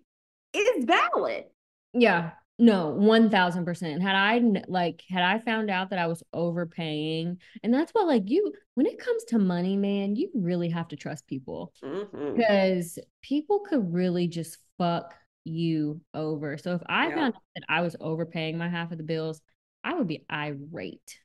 [0.54, 1.46] is valid.
[1.94, 2.32] Yeah.
[2.58, 4.02] No, 1000%.
[4.02, 8.30] Had I like had I found out that I was overpaying, and that's what like
[8.30, 12.38] you when it comes to money, man, you really have to trust people Mhm.
[12.38, 15.14] because people could really just fuck
[15.46, 16.58] you over.
[16.58, 17.16] So if I Yeah.
[17.16, 19.42] found out that I was overpaying my half of the bills,
[19.84, 21.20] I would be irate.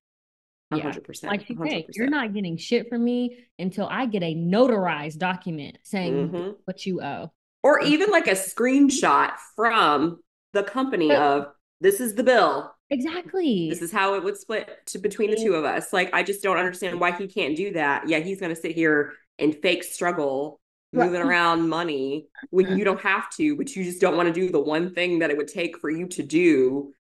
[0.73, 0.83] Yeah.
[0.83, 1.33] hundred percent.
[1.33, 5.79] Like hundred say, you're not getting shit from me until I get a notarized document
[5.83, 6.57] saying Mhm.
[6.65, 7.33] what you owe.
[7.65, 11.47] Or even like a screenshot from the company But- of
[11.81, 12.73] this is the bill.
[12.89, 13.69] Exactly.
[13.69, 15.93] This is how it would split to between the two of us.
[15.93, 18.09] Like, I just don't understand why he can't do that.
[18.09, 20.60] Yeah, he's going to sit here and fake struggle.
[20.93, 24.51] Moving around money when you don't have to, but you just don't want to do
[24.51, 26.93] the one thing that it would take for you to do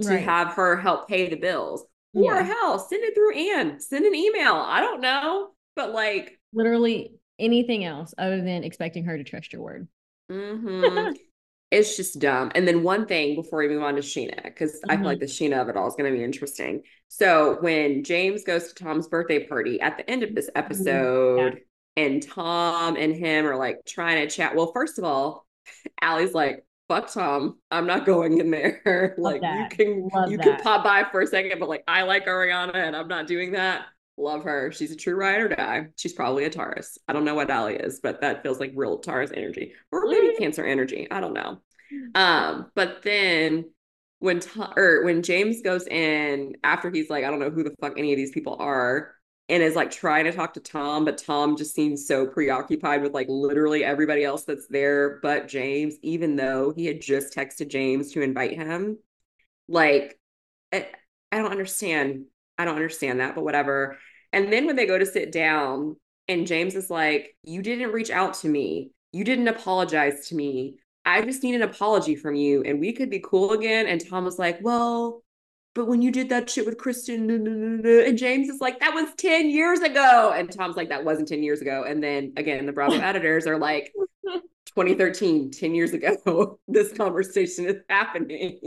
[0.00, 0.20] to Right.
[0.20, 1.84] have her help pay the bills.
[2.14, 4.54] Or hell, send it through Anne, send an email.
[4.54, 5.50] I don't know.
[5.76, 9.88] But like, literally anything else other than expecting her to trust your word.
[10.30, 11.16] mhm.
[11.70, 12.52] it's just dumb.
[12.54, 14.98] And then one thing before we move on to Scheana, because I Mhm.
[14.98, 16.82] feel like the Scheana of it all is going to be interesting.
[17.08, 21.60] So when James goes to Tom's birthday party at the end of this episode,
[21.96, 24.54] and Tom and him are like trying to chat.
[24.54, 25.46] Well, first of all,
[26.00, 27.58] Ally's like, fuck Tom.
[27.70, 29.14] I'm not going in there.
[29.18, 30.44] like you can Love you that.
[30.44, 33.52] can pop by for a second, but like I like Ariana and I'm not doing
[33.52, 33.86] that.
[34.16, 34.70] Love her.
[34.70, 35.88] She's a true ride or die.
[35.96, 36.98] She's probably a Taurus.
[37.08, 39.72] I don't know what Ally is, but that feels like real Taurus energy.
[39.90, 40.36] Or maybe.
[40.36, 41.08] Cancer energy.
[41.10, 41.58] I don't know.
[42.14, 43.70] Um, but then
[44.20, 47.74] when Tom, or when James goes in after he's like, I don't know who the
[47.80, 49.13] fuck any of these people are,
[49.48, 53.12] and is like trying to talk to Tom, but Tom just seems so preoccupied with
[53.12, 58.12] like literally everybody else that's there but James, even though he had just texted James
[58.12, 58.98] to invite him.
[59.68, 60.18] Like,
[60.72, 60.88] I,
[61.30, 62.26] I don't understand.
[62.56, 63.98] I don't understand that, but whatever.
[64.32, 65.96] And then when they go to sit down,
[66.28, 68.92] and James is like, You didn't reach out to me.
[69.12, 70.76] You didn't apologize to me.
[71.04, 73.86] I just need an apology from you and we could be cool again.
[73.86, 75.22] And Tom was like, Well,
[75.74, 78.60] but when you did that shit with Kristen, no, no, no, no," and James is
[78.60, 80.32] like, That was 10 years ago.
[80.34, 81.84] And Tom's like, That wasn't 10 years ago.
[81.86, 83.92] And then again, the Bravo editors are like,
[84.66, 88.58] 2013, 10 years ago, this conversation is happening.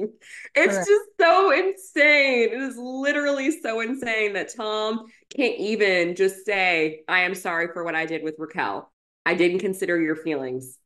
[0.56, 0.88] It's Correct.
[0.88, 2.50] just so insane.
[2.54, 7.84] It is literally so insane that Tom can't even just say, I am sorry for
[7.84, 8.90] what I did with Raquel.
[9.26, 10.78] I didn't consider your feelings.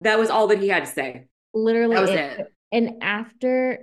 [0.00, 1.26] That was all that he had to say.
[1.52, 2.46] Literally, That was it- it.
[2.72, 3.80] And after,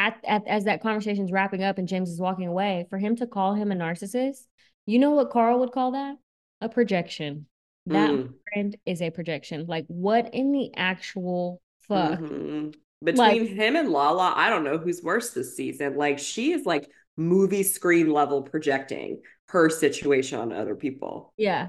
[0.00, 3.26] at, at as that conversation's wrapping up and James is walking away, for him to
[3.26, 4.46] call him a narcissist,
[4.86, 6.16] you know what Carl would call that?
[6.60, 7.46] A projection.
[7.86, 8.34] That Mm.
[8.52, 9.66] friend is a projection.
[9.66, 12.18] Like, what in the actual fuck?
[12.20, 12.74] Mhm.
[13.02, 15.96] Between him and Lala, I don't know who's worse this season.
[15.96, 21.32] Like she is like movie screen level projecting her situation on other people.
[21.36, 21.68] Yeah.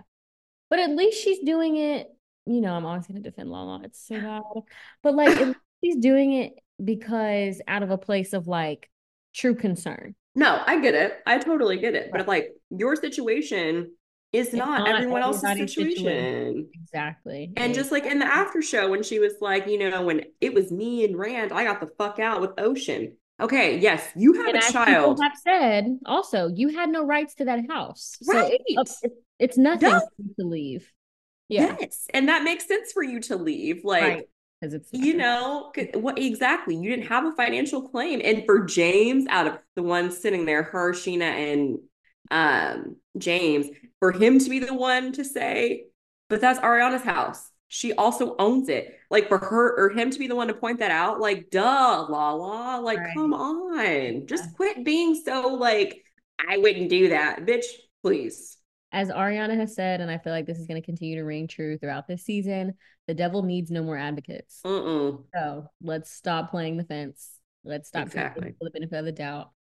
[0.70, 2.08] But at least she's doing it.
[2.46, 3.82] You know, I'm always going to defend Lala.
[3.84, 4.42] It's so bad.
[5.04, 8.90] But like, at least she's doing it because out of a place of like
[9.34, 10.16] true concern.
[10.36, 11.20] No, I get it.
[11.26, 12.10] I totally get it.
[12.12, 13.92] But like your situation
[14.32, 15.78] is not, not everyone else's situation.
[15.96, 16.70] situation.
[16.82, 17.52] Exactly.
[17.58, 20.54] And just like in the after show when she was like, you know, when it
[20.54, 23.18] was me and Rand, I got the fuck out with Ocean.
[23.42, 25.18] Okay, yes, you have and a child.
[25.18, 28.18] people have said, also, you had no rights to that house.
[28.22, 28.54] So it's, Right.
[28.78, 29.02] up- it's,
[29.40, 30.00] it's nothing No.
[30.40, 30.90] to leave.
[31.50, 31.76] Yeah.
[31.80, 32.06] Yes.
[32.14, 33.84] And that makes sense for you to leave.
[33.84, 34.24] Like Right.
[34.62, 39.26] Because it's you know what exactly you didn't have a financial claim and for james
[39.28, 41.80] out of the ones sitting there her Scheana and
[42.30, 43.66] um james
[44.00, 45.86] for him to be the one to say
[46.30, 47.50] but that's ariana's house.
[47.74, 49.00] She also owns it.
[49.10, 52.06] Like for her or him to be the one to point that out like duh
[52.10, 53.14] la la like Right.
[53.16, 56.04] come on just quit being so like
[56.40, 57.66] i wouldn't do that bitch
[58.04, 58.58] please
[58.92, 61.48] as Ariana has said, and I feel like this is going to continue to ring
[61.48, 62.74] true throughout this season,
[63.08, 64.60] the devil needs no more advocates.
[64.66, 65.24] Mm-mm.
[65.34, 67.30] So let's stop playing the fence.
[67.64, 68.56] Let's stop Exactly.
[68.60, 69.52] the benefit of the doubt.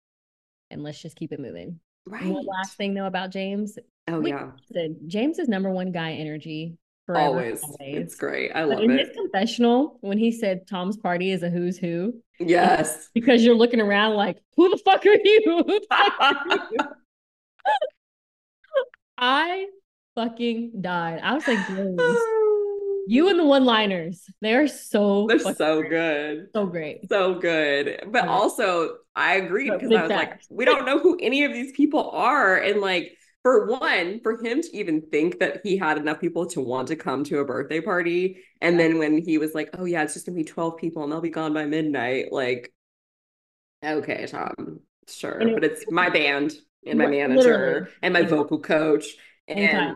[0.70, 1.80] And let's just keep it moving.
[2.08, 3.78] right One last thing though about James.
[4.08, 7.26] oh we- yeah Listen, James is number one guy energy forever.
[7.28, 7.78] always always.
[7.98, 11.44] it's great i But love in it his confessional, when he said Tom's party is
[11.44, 15.44] a who's who, yes because you're looking around like, who the fuck are you?
[15.68, 16.78] Who the fuck are you?
[19.22, 19.68] I
[20.16, 21.20] fucking died.
[21.24, 21.60] I was like,
[23.08, 25.90] you and the one-liners, they are so They're so great.
[25.92, 26.48] good.
[26.54, 27.10] so great.
[27.10, 28.02] So good.
[28.08, 28.34] But Okay.
[28.34, 32.10] also, I agree because I was like, we don't know who any of these people
[32.12, 32.58] are.
[32.58, 36.62] And like, for one, for him to even think that he had enough people to
[36.62, 38.44] want to come to a birthday party.
[38.62, 41.12] And then when he was like, oh, yeah, it's just gonna be 12 people and
[41.12, 42.32] they'll be gone by midnight.
[42.32, 42.72] Like,
[43.84, 45.40] okay, Tom, sure.
[45.42, 46.54] It- but it's my band
[46.86, 47.92] and my manager literally.
[48.02, 49.06] and my vocal coach.
[49.48, 49.96] And.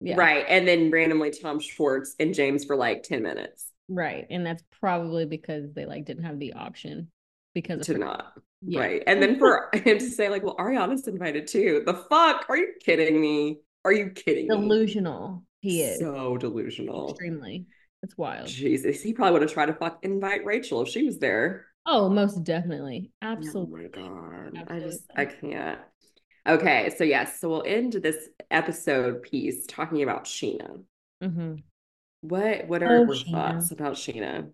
[0.00, 0.16] Yeah.
[0.16, 0.44] right.
[0.48, 4.26] And then randomly Tom Schwartz and James for like 10 minutes Right.
[4.30, 7.10] And that's probably because they like didn't have the option
[7.54, 8.32] because of to her- not.
[8.62, 8.80] yeah.
[8.80, 9.02] Right.
[9.06, 11.82] And then for him to say, like, well, Ariana's invited too.
[11.84, 12.46] The fuck?
[12.48, 13.60] Are you kidding me?
[13.84, 14.56] Are you kidding me?
[14.56, 16.00] delusional he is.
[16.00, 17.10] So delusional.
[17.10, 17.66] Extremely.
[18.02, 18.48] It's wild.
[18.48, 19.00] Jesus.
[19.00, 21.66] He probably would have tried to fuck invite Rachel if she was there.
[21.86, 23.12] Oh, most definitely.
[23.22, 24.02] Oh Absolutely.
[24.02, 24.66] Oh my God.
[24.68, 25.78] I just, I can't.
[26.46, 26.92] Okay.
[26.96, 27.40] So, yes.
[27.40, 30.82] So, we'll end this episode piece talking about Scheana.
[31.20, 31.64] hmm
[32.22, 33.30] What, what Oh, are your Scheana.
[33.30, 34.50] thoughts about Scheana?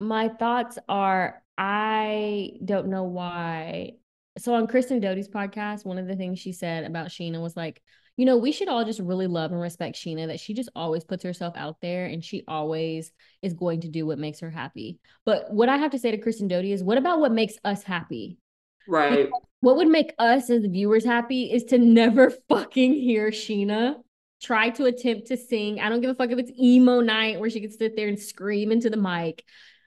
[0.00, 3.92] My thoughts are I don't know why.
[4.38, 7.82] So on Kristen Doute's podcast, one of the things she said about Scheana was like,
[8.16, 11.04] you know, we should all just really love and respect Scheana that she just always
[11.04, 14.98] puts herself out there and she always is going to do what makes her happy.
[15.24, 17.82] But what I have to say to Kristen Doute is what about what makes us
[17.82, 18.38] happy?
[18.88, 19.28] Right.
[19.60, 23.96] What would make us as viewers happy is to never fucking hear Scheana
[24.42, 25.80] try to attempt to sing.
[25.80, 28.18] I don't give a fuck if it's emo night where she could sit there and
[28.18, 29.44] scream into the mic.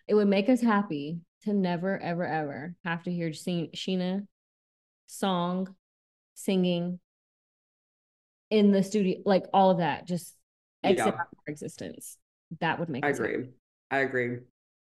[0.08, 4.26] It would make us happy to never, ever, ever have to hear She- Scheana
[5.08, 5.76] song,
[6.36, 7.00] singing
[8.50, 10.36] in the studio, like all of that, just
[10.84, 11.12] exit Yeah.
[11.14, 12.18] our existence.
[12.60, 13.34] That would make I us happy.
[13.34, 13.48] agree.
[13.92, 14.38] I agree.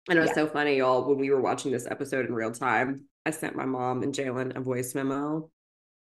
[0.08, 0.34] And it was Yeah.
[0.34, 3.66] so funny, y'all, when we were watching this episode in real time, I sent my
[3.66, 5.50] mom and Jalen a voice memo.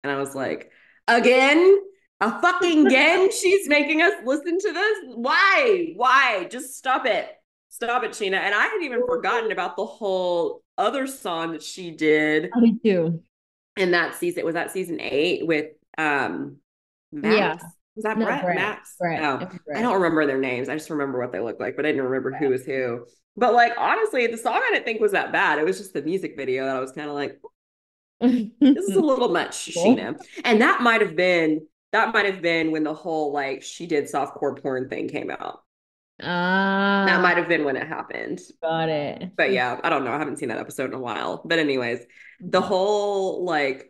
[0.02, 0.70] And I was like,
[1.06, 1.78] again,
[2.20, 4.98] a fucking again, she's making us listen to this.
[5.14, 5.92] Why?
[5.96, 6.46] Why?
[6.50, 7.28] Just stop it.
[7.68, 8.38] Stop it, Scheana.
[8.38, 13.22] And I had even forgotten about the whole other song that she did I do.
[13.76, 14.44] in that season.
[14.44, 16.56] Was that season eight with um
[17.12, 17.62] Max?
[17.62, 17.68] Yeah.
[18.00, 18.42] Was that No, Brett?
[18.42, 18.56] Brett.
[18.56, 18.94] Max?
[18.98, 19.22] Brett.
[19.22, 19.36] Oh.
[19.38, 20.68] Was I don't remember their names.
[20.68, 23.04] I just remember what they looked like, but I didn't remember who was who.
[23.36, 25.58] But like honestly, the song I didn't think was that bad.
[25.58, 27.40] It was just the music video that I was kind of like,
[28.20, 29.96] this is a little much, Cool.
[29.96, 30.20] Scheana.
[30.44, 34.04] And that might have been that might have been when the whole like she did
[34.04, 35.60] softcore porn thing came out.
[36.22, 38.40] Ah, That might have been when it happened.
[38.62, 39.30] got it.
[39.36, 40.12] But yeah, I don't know.
[40.12, 41.42] I haven't seen that episode in a while.
[41.44, 42.00] But anyways,
[42.40, 42.64] the Mhm.
[42.64, 43.89] whole like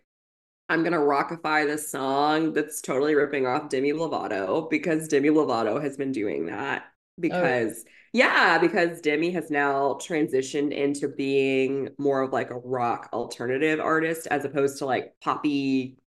[0.71, 5.97] I'm gonna rockify this song that's totally ripping off Demi Lovato because Demi Lovato has
[5.97, 12.33] been doing that oh, because Yeah, because Demi has now transitioned into being more of
[12.33, 15.99] like a rock alternative artist as opposed to like poppy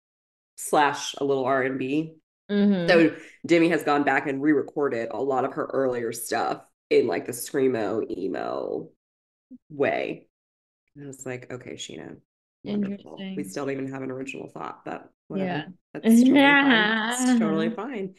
[0.57, 2.15] slash a little R and B.
[2.49, 3.21] So mm-hmm.
[3.45, 7.31] Demi has gone back and re-recorded a lot of her earlier stuff in like the
[7.31, 8.89] screamo emo
[9.69, 10.27] way.
[10.95, 12.17] And I was like, okay, Scheana,
[12.63, 13.17] wonderful.
[13.35, 15.49] We still don't even have an original thought, but whatever.
[15.49, 15.65] Yeah.
[15.93, 16.89] That's totally fine.
[17.09, 18.15] It's totally fine.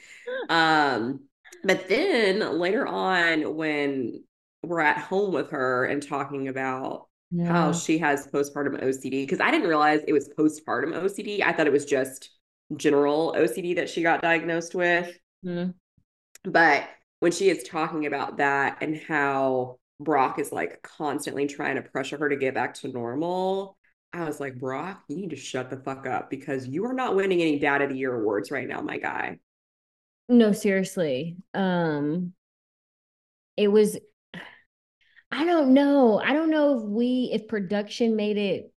[0.49, 1.21] Um,
[1.63, 4.25] but then later on, when
[4.63, 7.09] we're at home with her and talking about
[7.45, 11.43] how she has postpartum OCD, because I didn't realize it was postpartum OCD.
[11.43, 12.31] I thought it was just
[12.77, 15.17] general OCD that she got diagnosed with.
[15.45, 15.75] Mhm.
[16.45, 16.89] But
[17.21, 22.19] when she is talking about that and how Brock is like constantly trying to pressure
[22.19, 23.77] her to get back to normal,
[24.15, 27.17] I was like, Brock, you need to shut the fuck up because you are not
[27.17, 29.39] winning any Dad of the Year awards right now, my guy.
[30.29, 31.37] No, seriously.
[31.53, 32.33] Um,
[33.57, 33.99] it was,
[35.31, 36.21] I don't know.
[36.21, 38.73] I don't know if we, if production made it,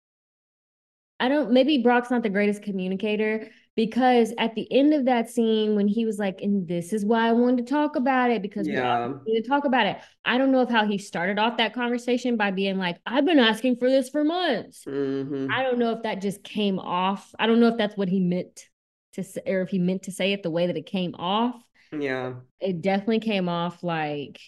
[1.19, 5.75] I don't, maybe Brock's not the greatest communicator because at the end of that scene,
[5.75, 8.69] when he was like, and this is why I wanted to talk about it because
[8.69, 9.03] we Yeah.
[9.03, 9.97] all need to talk about it.
[10.25, 13.39] I don't know if how he started off that conversation by being like, I've been
[13.41, 14.85] asking for this for months.
[14.85, 15.51] Mhm.
[15.51, 17.35] I don't know if that just came off.
[17.39, 18.69] I don't know if that's what he meant
[19.15, 21.61] to say, or if he meant to say it the way that it came off.
[21.93, 22.35] Yeah.
[22.61, 24.41] It definitely came off like,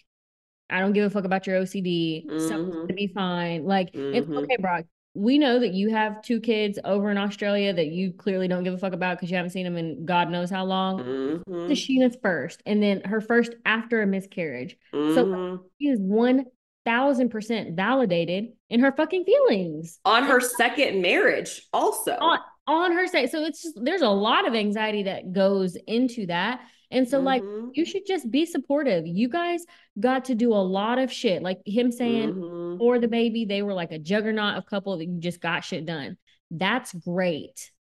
[0.69, 2.27] I don't give a fuck about your OCD.
[2.39, 2.81] Something's Mhm.
[2.83, 3.65] gonna be fine.
[3.65, 4.39] Like, it's Mhm.
[4.39, 4.85] okay, Brock.
[5.17, 8.75] We know that you have two kids over in Australia that you clearly don't give
[8.75, 10.99] a fuck about because you haven't seen them in God knows how long.
[11.47, 11.69] Mhm.
[11.69, 14.77] This is Scheana's first, and then her first after a miscarriage.
[14.93, 15.61] So Mhm.
[15.81, 16.45] she is one
[16.85, 22.13] thousand percent validated in her fucking feelings on her second marriage, also.
[22.21, 22.39] on
[22.69, 23.31] on her side.
[23.31, 26.61] So it's just there's a lot of anxiety that goes into that.
[26.91, 27.71] And so like Mhm.
[27.75, 29.07] you should just be supportive.
[29.07, 29.65] You guys
[29.99, 31.43] got to do a lot of shit.
[31.43, 32.79] Like him saying Mhm.
[32.79, 35.85] for the baby, they were like a juggernaut of couple that you just got shit
[35.85, 36.17] done.
[36.51, 37.73] That's great.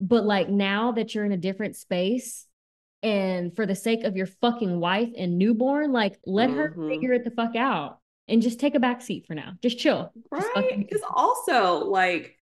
[0.00, 2.46] But like now that you're in a different space
[3.02, 6.88] and for the sake of your fucking wife and newborn, like let her Mhm.
[6.88, 9.54] figure it the fuck out and just take a back seat for now.
[9.62, 10.12] Just chill.
[10.30, 10.74] Right.
[10.78, 12.36] Because also, like,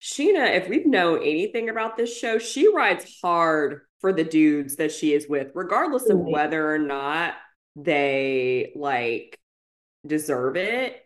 [0.00, 4.92] Scheana, if we've known anything about this show, she rides hard for the dudes that
[4.92, 7.34] she is with, regardless of whether or not
[7.74, 9.38] they like
[10.06, 11.02] deserve it.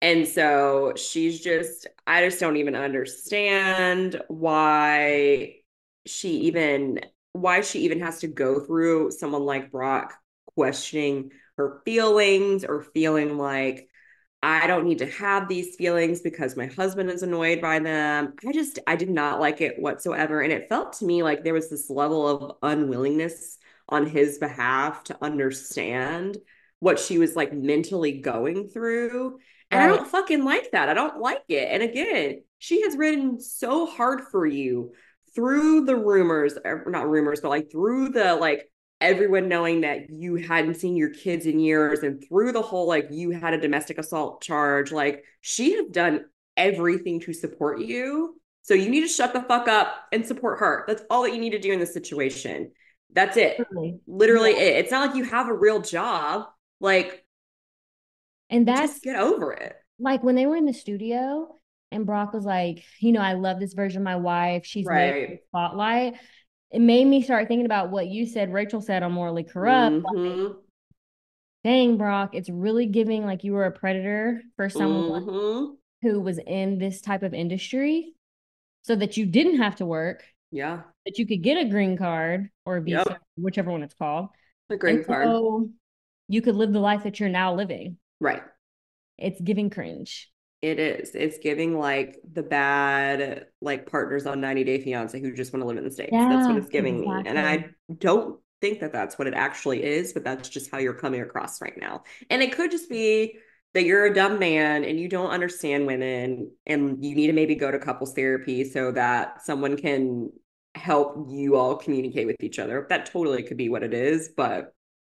[0.00, 5.56] And so she's just, I just don't even understand why
[6.06, 7.00] she even,
[7.32, 10.14] why she even has to go through someone like Brock
[10.54, 13.88] questioning her feelings or feeling like,
[14.44, 18.34] I don't need to have these feelings because my husband is annoyed by them.
[18.46, 20.42] I just, I did not like it whatsoever.
[20.42, 23.56] And it felt to me like there was this level of unwillingness
[23.88, 26.36] on his behalf to understand
[26.80, 29.38] what she was like mentally going through.
[29.70, 30.90] And I don't fucking like that.
[30.90, 31.68] I don't like it.
[31.70, 34.92] And again, she has ridden so hard for you
[35.34, 38.70] through the rumors, or not rumors, but like through the like
[39.04, 43.08] everyone knowing that you hadn't seen your kids in years and through the whole like
[43.10, 46.24] you had a domestic assault charge like she had done
[46.56, 50.84] everything to support you so you need to shut the fuck up and support her
[50.88, 52.70] that's all that you need to do in this situation
[53.12, 54.00] that's it Really.
[54.06, 56.46] literally it it's not like you have a real job
[56.80, 57.24] like
[58.50, 61.56] And that's just get over it like when they were in the studio
[61.92, 64.66] and Brock was like, you know, I love this version of my wife.
[64.66, 65.40] She's made Right.
[65.48, 66.14] spotlight.
[66.74, 70.02] It made me start thinking about what you said, Rachel said on Morally Corrupt.
[70.02, 70.56] Like, Mhm,
[71.62, 75.76] dang, Brock, it's really giving like you were a predator for someone mhm.
[76.02, 78.16] who was in this type of industry
[78.82, 82.50] so that you didn't have to work, yeah that you could get a green card
[82.66, 83.22] or a visa, Yep.
[83.36, 84.30] whichever one it's called.
[84.68, 85.70] a green and card so
[86.26, 87.98] you could live the life that you're now living.
[88.18, 88.42] right
[89.16, 90.28] It's giving cringe.
[90.64, 91.14] It is.
[91.14, 95.66] It's giving like the bad like partners on 90 Day Fiance who just want to
[95.66, 96.10] live in the States.
[96.10, 97.06] That's what it's giving me.
[97.26, 97.66] And I
[97.98, 101.60] don't think that that's what it actually is, but that's just how you're coming across
[101.60, 102.04] right now.
[102.30, 103.36] And it could just be
[103.74, 107.56] that you're a dumb man and you don't understand women and you need to maybe
[107.56, 110.32] go to couples therapy so that someone can
[110.74, 112.86] help you all communicate with each other.
[112.88, 114.72] That totally could be what it is, but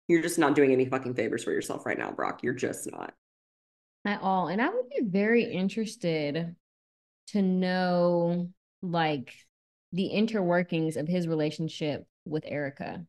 [0.09, 2.43] you're just not doing any fucking favors for yourself right now, Brock.
[2.43, 3.13] You're just not.
[4.05, 4.49] At all.
[4.49, 6.55] And I would be very interested
[7.29, 8.51] to know
[8.83, 9.33] like
[9.93, 13.05] the interworkings of his relationship with Erica.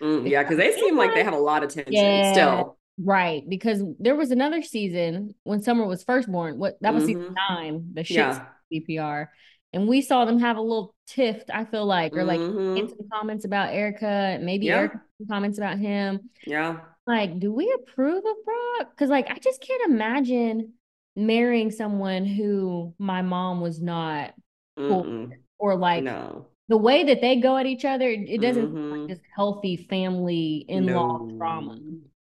[0.00, 2.32] Mm, yeah, because they seem like they have a lot of tension Yeah.
[2.32, 2.78] still.
[3.00, 3.42] Right.
[3.48, 6.58] Because there was another season when Summer was first born.
[6.58, 7.34] What that was season Mhm.
[7.48, 8.46] nine, the shit Yeah.
[8.72, 9.30] CPR.
[9.72, 12.76] And we saw them have a little tiff, I feel like, or like Mhm.
[12.76, 14.78] get some comments about Erica, maybe Yeah.
[14.78, 16.30] Erica some comments about him.
[16.46, 16.80] Yeah.
[17.08, 18.90] Like, do we approve of Brock?
[18.94, 20.74] Because like I just can't imagine
[21.16, 24.34] marrying someone who my mom was not
[24.76, 26.46] cool or like No.
[26.68, 29.00] the way that they go at each other, it doesn't Mhm.
[29.00, 31.36] like this healthy family in-law No.
[31.36, 31.78] drama.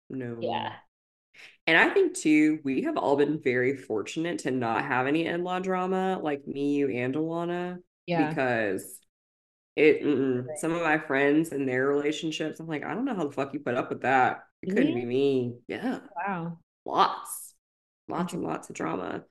[0.09, 0.37] No.
[0.41, 0.73] Yeah.
[1.65, 5.59] And I think too, we have all been very fortunate to not have any in-law
[5.59, 8.27] drama, like me, you, and Alana, Yeah.
[8.29, 8.99] because
[9.77, 10.03] it.
[10.05, 10.57] Right.
[10.57, 13.53] some of my friends and their relationships, I'm like, I don't know how the fuck
[13.53, 14.43] you put up with that.
[14.63, 14.95] It couldn't Yeah.
[14.95, 15.55] be me.
[15.67, 15.99] Yeah.
[16.15, 16.59] Wow.
[16.85, 17.53] Lots,
[18.07, 19.23] lots and lots of drama.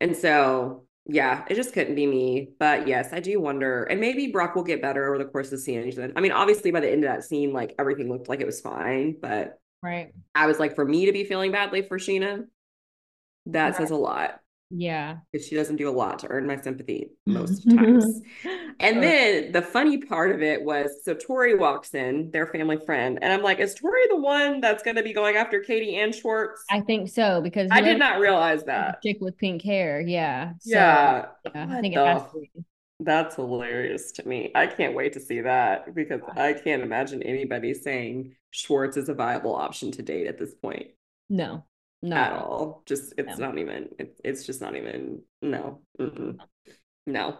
[0.00, 2.52] And so, yeah, it just couldn't be me.
[2.58, 5.52] But yes, I do wonder, and maybe Brock will get better over the course of
[5.52, 6.12] the season.
[6.16, 8.60] I mean, obviously, by the end of that scene, like everything looked like it was
[8.60, 10.12] fine, but Right.
[10.34, 12.46] I was like, for me to be feeling badly for Scheana,
[13.46, 13.76] that Right.
[13.76, 14.40] says a lot
[14.70, 15.18] Yeah.
[15.32, 18.20] because she doesn't do a lot to earn my sympathy most times.
[18.78, 22.78] And Uh, then the funny part of it was so Tori walks in, their family
[22.78, 25.96] friend, and I'm like, is Tori the one that's going to be going after Katie
[25.96, 26.62] and Schwartz?
[26.70, 29.02] I think so because I did not realize that.
[29.02, 30.00] chick with pink hair.
[30.00, 30.52] Yeah.
[30.60, 31.26] So, Yeah.
[31.54, 32.50] yeah, I think it has to be.
[33.02, 34.52] That's hilarious to me.
[34.54, 39.14] I can't wait to see that because I can't imagine anybody saying Schwartz is a
[39.14, 40.88] viable option to date at this point
[41.30, 41.64] No.
[42.02, 42.16] No.
[42.16, 42.82] at all.
[42.86, 43.46] Just it's No.
[43.46, 43.88] not even.
[43.98, 45.22] It, it's just not even.
[45.42, 45.82] No.
[45.98, 46.38] Mm-mm.
[47.06, 47.38] No.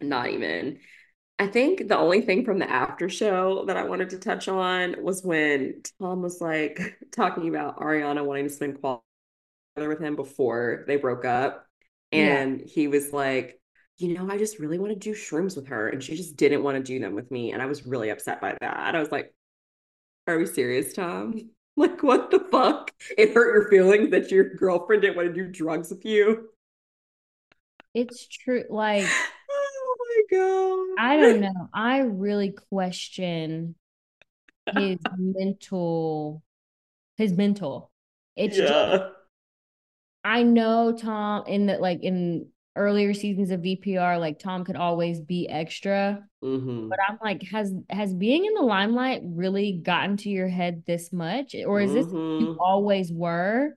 [0.00, 0.80] Not even.
[1.38, 4.96] I think the only thing from the after show that I wanted to touch on
[5.02, 6.80] was when Tom was like
[7.12, 9.02] talking about Ariana wanting to spend quality
[9.76, 11.66] with him before they broke up.
[12.10, 12.38] Yeah.
[12.42, 13.60] And he was like,
[13.98, 15.88] you know, I just really want to do shrooms with her.
[15.88, 17.52] And she just didn't want to do them with me.
[17.52, 18.94] And I was really upset by that.
[18.94, 19.34] I was like,
[20.26, 21.50] are we serious, Tom?
[21.76, 22.92] Like, what the fuck?
[23.16, 26.50] It hurt your feelings that your girlfriend didn't want to do drugs with you.
[27.94, 28.64] It's true.
[28.68, 29.06] Like,
[29.50, 29.96] Oh
[30.30, 31.02] my God.
[31.02, 31.68] I don't know.
[31.72, 33.74] I really question
[34.74, 36.42] his mental,
[37.16, 37.90] his mental.
[38.36, 39.04] It's just,
[40.24, 45.20] I know Tom in the like in earlier seasons of VPR, like Tom could always
[45.20, 46.24] be extra.
[46.42, 46.88] Mhm.
[46.88, 51.12] But I'm like, has has being in the limelight really gotten to your head this
[51.12, 51.54] much?
[51.66, 53.74] Or is this who you always were?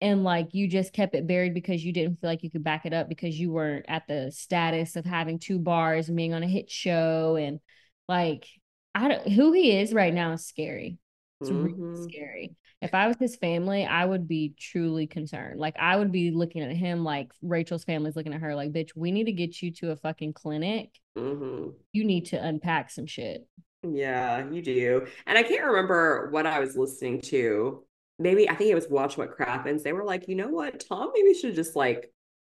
[0.00, 2.86] And like you just kept it buried because you didn't feel like you could back
[2.86, 6.42] it up because you weren't at the status of having two bars and being on
[6.42, 7.60] a hit show and
[8.08, 8.46] like
[8.94, 10.98] I don't who he is right now is scary.
[11.40, 12.10] It's really Mhm.
[12.10, 12.56] scary.
[12.82, 15.60] If I was his family, I would be truly concerned.
[15.60, 18.90] Like I would be looking at him like Rachel's family's looking at her like, bitch,
[18.96, 20.90] we need to get you to a fucking clinic.
[21.16, 21.74] Mhm.
[21.92, 23.46] You need to unpack some shit.
[23.88, 25.06] Yeah, you do.
[25.26, 27.84] And I can't remember what I was listening to.
[28.18, 29.82] Maybe I think it was Watch What Crappens.
[29.82, 30.84] They were like, you know what?
[30.88, 32.12] Tom maybe should have just like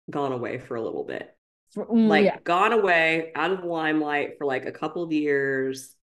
[0.09, 1.29] gone away for a little bit.
[1.77, 2.37] Mm, Like yeah.
[2.43, 5.95] gone away out of the limelight for like a couple of years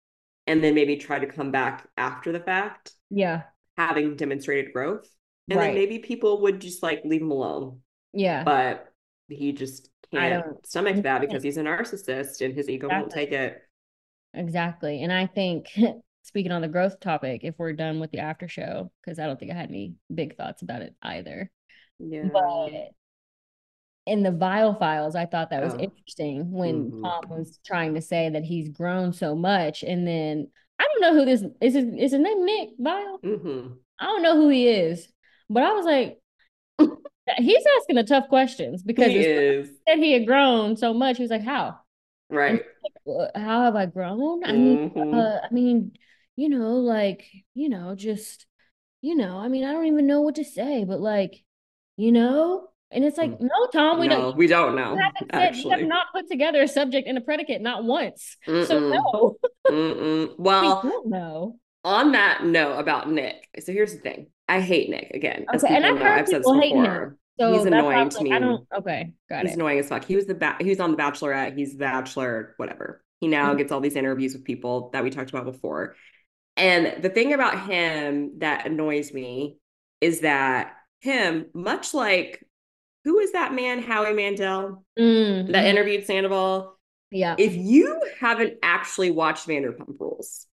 [0.46, 3.42] and then maybe try to come back after the fact, Yeah.
[3.76, 5.08] Having demonstrated growth.
[5.48, 7.80] And then maybe people would just like leave him alone.
[8.12, 8.44] Yeah.
[8.44, 8.86] But
[9.28, 13.60] he just can't stomach that because he's a narcissist and his ego won't take it.
[14.34, 15.02] Exactly.
[15.02, 15.68] And I think
[16.22, 19.38] speaking on the growth topic, if we're done with the after show, because I don't
[19.40, 21.50] think I had any big thoughts about it either.
[21.98, 22.28] Yeah.
[22.32, 22.70] But
[24.06, 25.78] in the Viall Files, I thought that was Oh.
[25.78, 27.02] interesting when Mhm.
[27.02, 29.82] Tom was trying to say that he's grown so much.
[29.82, 30.48] And then
[30.80, 31.74] I don't know who this is.
[31.74, 33.18] His, is his name Nick Viall?
[33.22, 35.08] hmm I don't know who he is,
[35.50, 36.20] but I was like,
[37.38, 39.70] he's asking the tough questions because He is.
[39.88, 41.18] said he had grown so much.
[41.18, 41.80] He was like, how?
[42.30, 42.64] Right.
[43.06, 44.44] "Uh, how have I grown?
[44.44, 45.12] I mean, Mhm.
[45.12, 45.92] uh, I mean,
[46.36, 48.46] you know, like, you know, just,
[49.02, 51.44] you know, I mean, I don't even know what to say, but like,
[51.98, 53.40] you know, and it's like, Mm.
[53.40, 54.36] no, Tom, we no, don't.
[54.36, 57.20] we don't know, You haven't said you have not put together a subject and a
[57.20, 58.36] predicate, not once.
[58.46, 58.90] So Mm-mm.
[58.90, 59.36] no,
[59.68, 60.34] Mm-mm.
[60.38, 61.58] we don't know.
[61.84, 64.26] on that note about Nick, so here's the thing.
[64.48, 65.46] I hate Nick again.
[65.52, 67.18] As Okay, and I've know, heard I've said people hating him.
[67.38, 68.40] So He's that's why I annoying to like, I me.
[68.40, 68.66] don't.
[68.76, 69.54] Okay, got He's it.
[69.54, 70.04] annoying as fuck.
[70.04, 71.56] He was the ba- he was on The Bachelorette.
[71.56, 73.02] He's the Bachelor, whatever.
[73.20, 73.58] He now Mhm.
[73.58, 75.94] gets all these interviews with people that we talked about before.
[76.56, 79.58] And the thing about him that annoys me
[80.00, 82.44] is that him, much like
[83.04, 85.68] who is that man, Howie Mandel, Mm, that mhm.
[85.68, 86.78] interviewed Sandoval?
[87.10, 87.34] Yeah.
[87.38, 90.46] If you haven't actually watched Vanderpump Rules,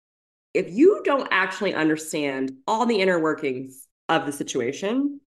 [0.52, 5.20] if you don't actually understand all the inner workings of the situation,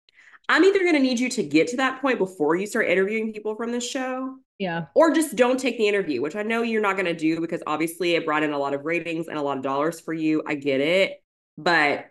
[0.49, 3.33] I'm either going to need you to get to that point before you start interviewing
[3.33, 4.87] people from this show, Yeah.
[4.95, 7.63] or just don't take the interview, which I know you're not going to do because
[7.67, 10.43] obviously it brought in a lot of ratings and a lot of dollars for you.
[10.47, 11.21] I get it.
[11.59, 12.07] But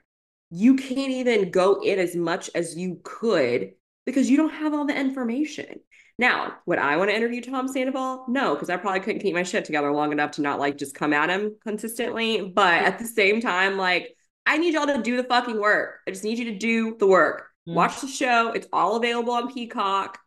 [0.51, 3.71] you can't even go in as much as you could
[4.05, 5.79] because you don't have all the information.
[6.17, 8.25] Now, would I want to interview Tom Sandoval?
[8.29, 10.95] No, because I probably couldn't keep my shit together long enough to not like just
[10.95, 12.41] come at him consistently.
[12.55, 15.99] But at the same time, like I need y'all to do the fucking work.
[16.07, 17.47] I just need you to do the work.
[17.67, 17.73] Mm.
[17.73, 18.51] Watch the show.
[18.53, 20.19] It's all available on Peacock.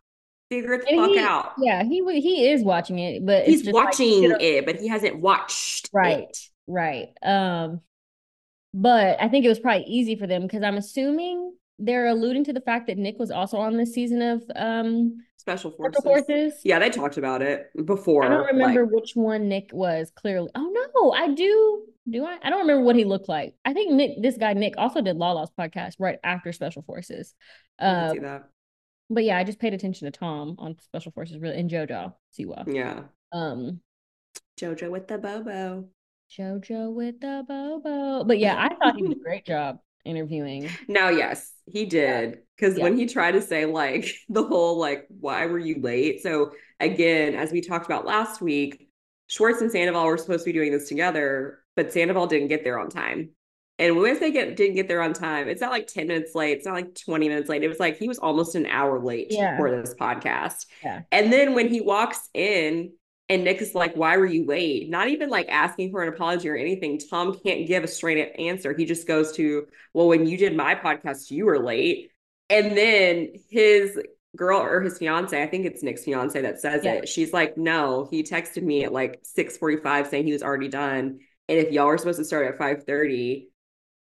[0.51, 1.53] Figure it the And fuck he- out.
[1.59, 4.75] Yeah, he he is watching it, but it's He's just like, watching you it, but
[4.77, 6.19] he hasn't watched Right.
[6.29, 6.37] it.
[6.67, 7.09] Right.
[7.23, 7.81] Um,
[8.73, 12.53] but I think it was probably easy for them because I'm assuming they're alluding to
[12.53, 16.01] the fact that Nick was also on this season of um Special forces.
[16.03, 16.61] Special Forces.
[16.65, 18.23] Yeah, they talked about it before.
[18.25, 20.49] I don't remember like- which one Nick was clearly.
[20.53, 21.85] Oh no, I do.
[22.09, 22.37] Do I?
[22.43, 23.55] I don't remember what he looked like.
[23.63, 27.33] I think Nick, this guy Nick, also did Lala's podcast right after Special Forces.
[27.79, 28.49] I Uh, see that.
[29.09, 32.71] but yeah, I just paid attention to Tom on Special Forces, really, and JoJo Siwa.
[32.73, 33.03] Yeah.
[33.31, 33.79] Um,
[34.59, 35.85] Jojo with the Bobo.
[36.37, 38.23] JoJo with the Bobo.
[38.25, 40.69] But yeah, I thought he did a great job interviewing.
[40.87, 42.39] Now, yes, he did.
[42.55, 42.83] Because Yeah.
[42.83, 46.21] when he tried to say, like, the whole, like, why were you late?
[46.21, 48.87] So, again, as we talked about last week,
[49.27, 52.79] Schwartz and Sandoval were supposed to be doing this together, but Sandoval didn't get there
[52.79, 53.29] on time.
[53.77, 56.57] And when they get didn't get there on time, it's not like 10 minutes late,
[56.57, 57.63] it's not like 20 minutes late.
[57.63, 59.55] It was like he was almost an hour late Yeah.
[59.55, 60.65] for this podcast.
[60.83, 61.03] Yeah.
[61.13, 62.91] And then when he walks in
[63.29, 64.89] and Nick is like, Why were you late?
[64.89, 66.99] Not even like asking for an apology or anything.
[66.99, 68.73] Tom can't give a straight answer.
[68.73, 72.11] He just goes to, Well, when you did my podcast, you were late.
[72.49, 73.99] And then his
[74.35, 76.93] girl or his fiance, I think it's Nick's fiance that says Yeah.
[76.95, 77.07] it.
[77.09, 81.19] She's like, No, he texted me at like 645 saying he was already done.
[81.47, 83.49] And if y'all were supposed to start at 530,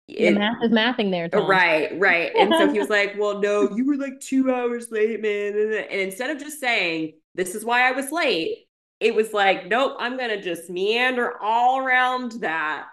[0.08, 1.48] The math is mathing there, Tom.
[1.48, 2.32] Right, right.
[2.36, 5.54] And so he was like, Well, no, you were like two hours late, man.
[5.56, 8.65] And instead of just saying, This is why I was late,
[9.00, 12.86] it was like, Nope, I'm going to just meander all around that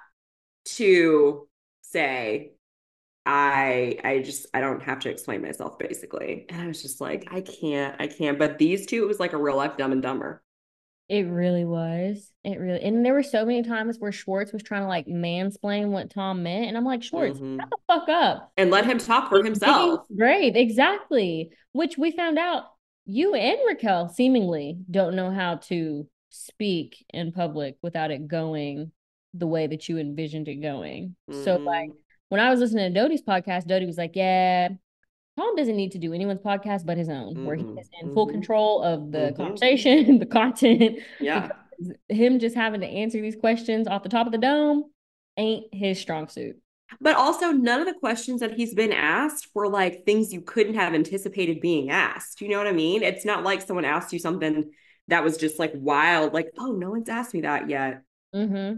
[0.65, 1.47] to
[1.81, 2.53] say,
[3.25, 6.45] I I just I don't have to explain myself basically.
[6.49, 8.37] And I was just like, I can't, I can't.
[8.37, 10.43] But these two, it was like a real life dumb and dumber.
[11.09, 12.31] It really was.
[12.43, 15.89] It really, and there were so many times where Schwartz was trying to like mansplain
[15.89, 17.59] what Tom meant, and I'm like, Schwartz, Mhm.
[17.59, 18.51] shut the fuck up.
[18.57, 20.01] And let him talk for himself.
[20.15, 21.51] Great, exactly.
[21.73, 22.65] Which we found out
[23.05, 28.91] you and Raquel seemingly don't know how to speak in public without it going
[29.33, 31.15] the way that you envisioned it going.
[31.31, 31.65] So Mhm.
[31.65, 31.89] like
[32.29, 34.69] when I was listening to Doute's podcast, Doty was like, "Yeah,
[35.37, 38.27] Tom doesn't need to do anyone's podcast but his own, where he is in full
[38.27, 39.35] mhm, control of the mhm.
[39.35, 40.99] conversation, the content.
[41.19, 41.49] yeah.
[42.09, 44.85] Him just having to answer these questions off the top of the dome
[45.37, 46.61] ain't his strong suit.
[47.01, 50.75] But also, none of the questions that he's been asked were like things you couldn't
[50.75, 52.41] have anticipated being asked.
[52.41, 53.03] You know what I mean?
[53.03, 54.71] It's not like someone asked you something
[55.07, 58.01] that was just like wild, like, oh, no one's asked me that yet.
[58.33, 58.77] Mm-hmm.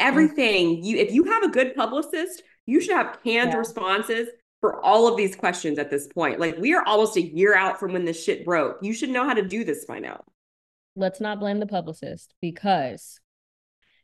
[0.00, 3.58] Everything you, if you have a good publicist, you should have canned Yeah.
[3.58, 4.28] responses
[4.60, 6.40] for all of these questions at this point.
[6.40, 8.78] Like, we are almost a year out from when this shit broke.
[8.82, 10.24] You should know how to do this by now.
[10.96, 13.20] Let's not blame the publicist because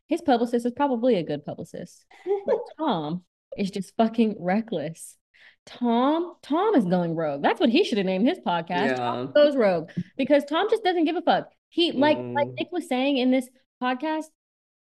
[0.07, 2.05] his publicist is probably a good publicist.
[2.45, 3.23] But Tom
[3.57, 5.17] is just fucking reckless.
[5.65, 7.41] Tom, Tom is going rogue.
[7.41, 8.97] That's what he should have named his podcast.
[8.97, 11.49] Tom goes rogue because Tom just doesn't give a fuck.
[11.69, 12.55] He like like Mm.
[12.59, 13.47] Nick was saying in this
[13.81, 14.25] podcast.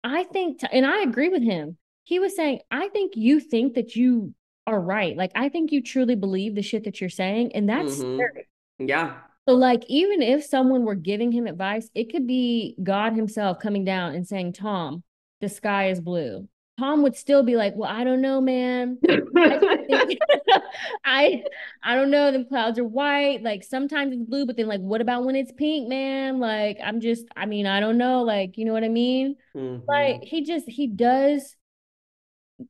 [0.04, 1.78] I think, and I agree with him.
[2.04, 4.34] He was saying, I think you think that you
[4.68, 5.16] are right.
[5.16, 8.16] Like I think you truly believe the shit that you're saying, and that's Mhm.
[8.18, 8.48] scary.
[8.80, 9.18] Yeah.
[9.48, 13.86] So, like, even if someone were giving him advice, it could be God Himself coming
[13.86, 15.04] down and saying, Tom,
[15.40, 16.48] the sky is blue.
[16.78, 18.98] Tom would still be like, Well, I don't know, man.
[19.38, 20.18] I,
[21.06, 21.44] I
[21.84, 22.32] I don't know.
[22.32, 23.42] The clouds are white.
[23.44, 26.40] Like sometimes it's blue, but then like, what about when it's pink, man?
[26.40, 28.24] Like, I'm just, I mean, I don't know.
[28.24, 29.36] Like, you know what I mean?
[29.56, 29.84] Mhm.
[29.88, 31.56] Like, he just he does.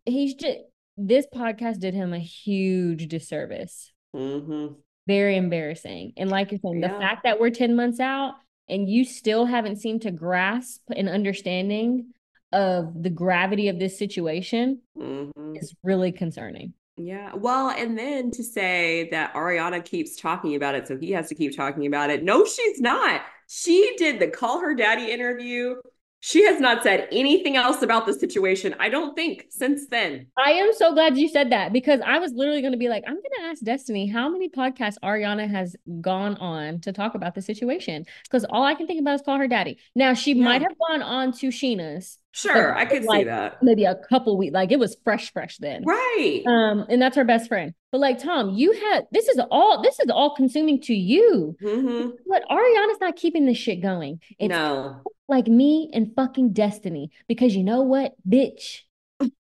[0.06, 0.58] He's just
[0.98, 4.76] this podcast did him a huge disservice Mhm.
[5.08, 6.14] very embarrassing.
[6.18, 8.36] And like you're saying, the fact that we're 10 months out
[8.70, 12.14] and you still haven't seemed to grasp an understanding
[12.56, 15.62] of the gravity of this situation Mhm.
[15.62, 16.74] is really concerning.
[16.98, 17.34] Yeah.
[17.36, 21.36] Well, and then to say that Ariana keeps talking about it, so he has to
[21.36, 22.24] keep talking about it.
[22.24, 23.22] No, she's not.
[23.50, 25.76] She did the call her daddy interview.
[26.22, 30.26] She has not said anything else about the situation, I don't think, since then.
[30.44, 33.04] I am so glad you said that because I was literally going to be like,
[33.06, 37.36] I'm going to ask Destiny how many podcasts Ariana has gone on to talk about
[37.36, 39.78] the situation because all I can think about is call her daddy.
[39.94, 43.64] Now, she might have gone on to Scheana's Sure, But, I could see that.
[43.64, 45.84] maybe a couple weeks, like it was fresh, fresh then.
[45.86, 46.44] Right.
[46.46, 47.74] Um, and that's her best friend.
[47.94, 51.56] But like Tom, you had this is all this is all consuming to you.
[51.62, 54.20] hmm But Ariana's not keeping this shit going.
[54.38, 55.02] It's No.
[55.30, 57.10] like me and fucking Destiny.
[57.30, 58.82] Because you know what, bitch,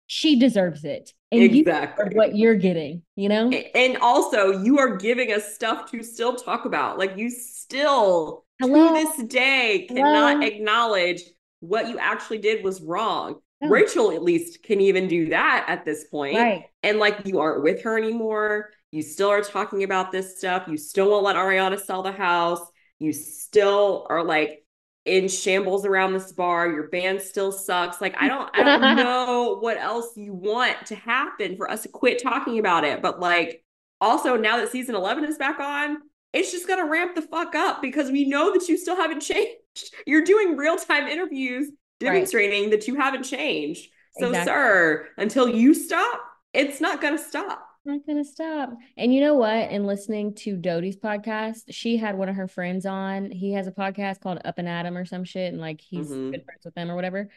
[0.07, 1.13] she deserves it.
[1.33, 2.05] And you Exactly.
[2.05, 3.51] are what you're getting, you know?
[3.51, 6.97] And also, you are giving us stuff to still talk about.
[6.97, 8.89] Like, you still, Hello?
[8.89, 10.47] to this day, cannot Hello?
[10.47, 11.21] acknowledge
[11.61, 13.41] what you actually did was wrong.
[13.61, 13.69] No.
[13.69, 16.37] Rachel at least can even do that at this point.
[16.37, 16.65] Right.
[16.83, 18.71] And like you aren't with her anymore.
[18.93, 20.69] You still are talking about this stuff.
[20.69, 22.61] You still won't let Ariana sell the house.
[22.99, 24.65] You still are like
[25.05, 26.71] in shambles around this bar.
[26.71, 28.01] Your band still sucks.
[28.01, 31.89] Like I don't I don't know what else you want to happen for us to
[31.89, 33.03] quit talking about it.
[33.03, 33.65] But like
[34.01, 35.99] also now that season 11 is back on,
[36.33, 39.21] it's just going to ramp the fuck up because we know that you still haven't
[39.23, 39.95] changed.
[40.07, 41.71] You're doing real-time interviews
[42.01, 42.71] demonstrating right.
[42.73, 43.89] that you haven't changed.
[44.19, 44.53] So exactly.
[44.53, 46.21] sir, until you stop,
[46.53, 48.75] it's not going to stop not gonna stop.
[48.97, 49.71] And you know what?
[49.71, 53.31] In listening to Doute's podcast, she had one of her friends on.
[53.31, 56.31] He has a podcast called Up and Adam or some shit, and like he's mm-hmm.
[56.31, 57.29] good friends with them or whatever.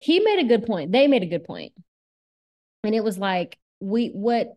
[0.00, 0.92] He made a good point.
[0.92, 1.72] They made a good point.
[2.82, 4.54] And it was like, we what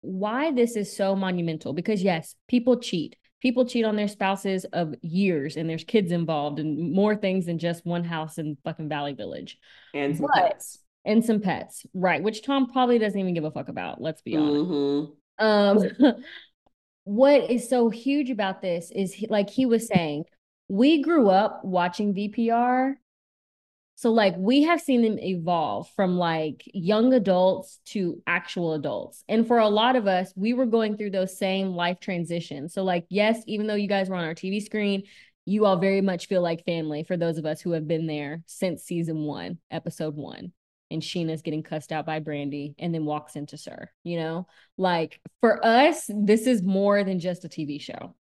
[0.00, 3.16] why this is so monumental because yes, people cheat.
[3.40, 7.58] People cheat on their spouses of years and there's kids involved and more things than
[7.58, 9.58] just one house in fucking Valley Village.
[9.94, 12.22] And but, pets and some pets, right?
[12.22, 14.00] Which Tom probably doesn't even give a fuck about.
[14.00, 14.70] Let's be honest.
[14.70, 15.44] Mm-hmm.
[15.44, 16.14] Um,
[17.04, 20.24] what is so huge about this is he, like he was saying,
[20.68, 22.94] we grew up watching VPR.
[23.98, 29.24] So like we have seen them evolve from like young adults to actual adults.
[29.28, 32.72] And for a lot of us, we were going through those same life transitions.
[32.72, 35.02] So like yes, even though you guys were on our TV screen,
[35.46, 38.44] you all very much feel like family for those of us who have been there
[38.46, 40.52] since season 1, episode 1
[40.92, 44.46] and Scheana's getting cussed out by Brandi and then walks into Sir, you know?
[44.76, 48.14] Like for us, this is more than just a TV show.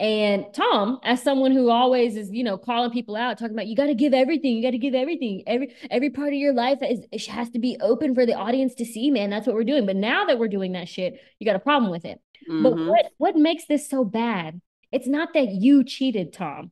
[0.00, 3.76] And Tom, as someone who always is, you know, calling people out, talking about you
[3.76, 5.42] got to give everything, you got to give everything.
[5.46, 8.84] Every every part of your life is has to be open for the audience to
[8.84, 9.30] see, man.
[9.30, 9.86] That's what we're doing.
[9.86, 12.20] But now that we're doing that shit, you got a problem with it.
[12.48, 12.62] Mm-hmm.
[12.62, 14.60] But what what makes this so bad?
[14.92, 16.70] It's not that you cheated, Tom.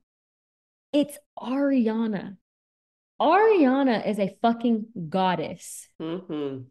[0.92, 2.36] It's Ariana.
[3.20, 5.88] Ariana is a fucking goddess.
[6.00, 6.62] Mm-hmm.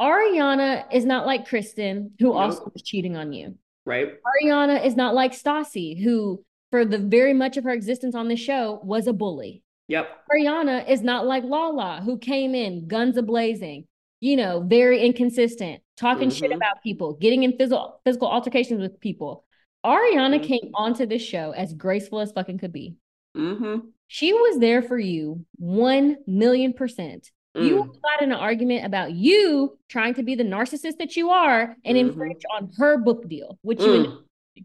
[0.00, 2.36] Ariana is not like Kristen, who nope.
[2.36, 3.56] also was cheating on you.
[3.88, 4.12] Right.
[4.44, 8.36] Ariana is not like Stassi, who, for the very much of her existence on the
[8.36, 9.62] show, was a bully.
[9.88, 10.08] Yep.
[10.30, 13.86] Ariana is not like Lala, who came in guns a blazing,
[14.20, 16.36] you know, very inconsistent, talking mm-hmm.
[16.36, 19.46] shit about people, getting in physical physical altercations with people.
[19.86, 20.44] Ariana mm-hmm.
[20.44, 22.96] came onto this show as graceful as fucking could be.
[23.34, 23.86] Mm-hmm.
[24.08, 27.30] She was there for you 1 million percent.
[27.58, 27.66] Mm.
[27.66, 31.76] You got in an argument about you trying to be the narcissist that you are
[31.84, 32.08] and mm-hmm.
[32.08, 34.04] infringe on her book deal, which mm.
[34.54, 34.62] you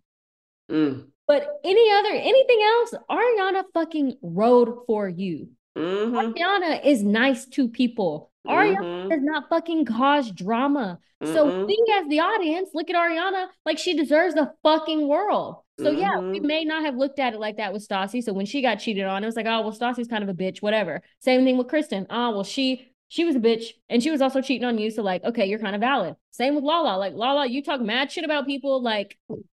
[0.71, 1.07] mm.
[1.27, 5.49] But any other anything else, Ariana fucking rode for you.
[5.77, 6.15] Mm-hmm.
[6.15, 8.31] Ariana is nice to people.
[8.45, 9.09] Ariana mm-hmm.
[9.09, 10.99] does not fucking cause drama.
[11.23, 11.33] Mm-hmm.
[11.33, 15.62] So we as the audience look at Ariana like she deserves the fucking world.
[15.79, 15.99] So mm-hmm.
[15.99, 16.47] yeah, we mm-hmm.
[16.47, 18.23] may not have looked at it like that with Stassi.
[18.23, 20.33] So when she got cheated on, it was like, oh well, Stassi's kind of a
[20.33, 21.01] bitch, whatever.
[21.19, 22.05] Same thing with Kristen.
[22.09, 24.91] Oh well, she she was a bitch and she was also cheating on you.
[24.91, 26.15] So like, okay, you're kind of valid.
[26.31, 26.97] Same with Lala.
[26.97, 28.81] Like Lala, you talk mad shit about people.
[28.81, 29.17] Like,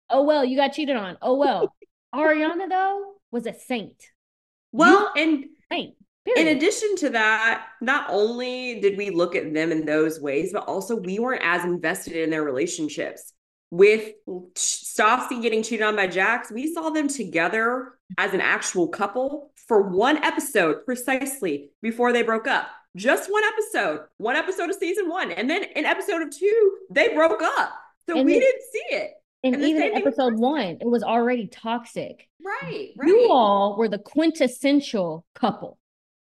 [0.10, 1.18] oh well, you got cheated on.
[1.22, 1.74] Oh well.
[2.14, 4.02] Ariana though was a saint.
[4.72, 5.96] Well, you and saint.
[6.26, 6.48] Period.
[6.48, 10.68] In addition to that, not only did we look at them in those ways, but
[10.68, 13.32] also we weren't as invested in their relationships.
[13.76, 14.14] With
[14.56, 19.82] Stassi getting cheated on by Jax, we saw them together as an actual couple for
[19.82, 22.68] one episode precisely before they broke up.
[22.96, 25.30] Just one episode, one episode of season one.
[25.30, 27.74] And then in episode of two, they broke up.
[28.08, 29.12] So and we didn't see it.
[29.44, 32.30] And, and even in episode one, it was already toxic.
[32.42, 33.08] Right, right.
[33.08, 35.78] You all were the quintessential couple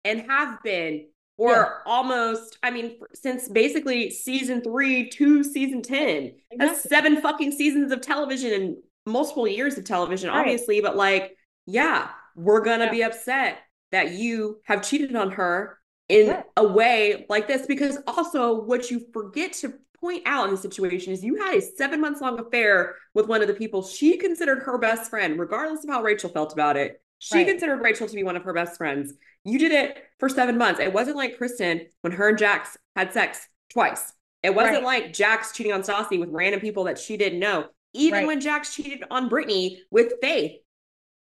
[0.05, 1.09] and have been
[1.41, 1.68] or yeah.
[1.86, 6.36] almost i mean since basically season 3 to season 10 exactly.
[6.59, 8.76] that's seven fucking seasons of television and
[9.07, 10.41] multiple years of television right.
[10.41, 11.36] obviously but like
[11.66, 12.91] yeah we're gonna yeah.
[12.91, 13.59] be upset
[13.91, 15.78] that you have cheated on her
[16.11, 16.43] in yeah.
[16.59, 21.12] a way like this because also what you forget to point out in the situation
[21.12, 24.62] is you had a seven months long affair with one of the people she considered
[24.62, 27.47] her best friend regardless of how rachel felt about it she right.
[27.47, 29.12] considered Rachel to be one of her best friends.
[29.45, 30.80] You did it for seven months.
[30.80, 34.12] It wasn't like Kristen when her and Jax had sex twice.
[34.43, 35.05] It wasn't right.
[35.05, 37.66] like Jax cheating on Stassi with random people that she didn't know.
[37.93, 38.26] Even right.
[38.26, 40.61] when Jax cheated on Brittany with Faith.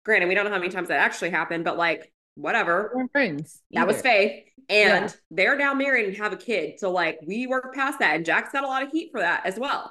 [0.04, 2.92] Granted, we don't know how many times that actually happened, but like, whatever.
[2.94, 3.62] We're friends.
[3.72, 4.44] That was Faith.
[4.68, 5.12] And yeah.
[5.32, 6.80] they're now married and have a kid.
[6.80, 8.16] So, like, we worked past that.
[8.16, 9.84] And Jax got a lot of heat for that as well.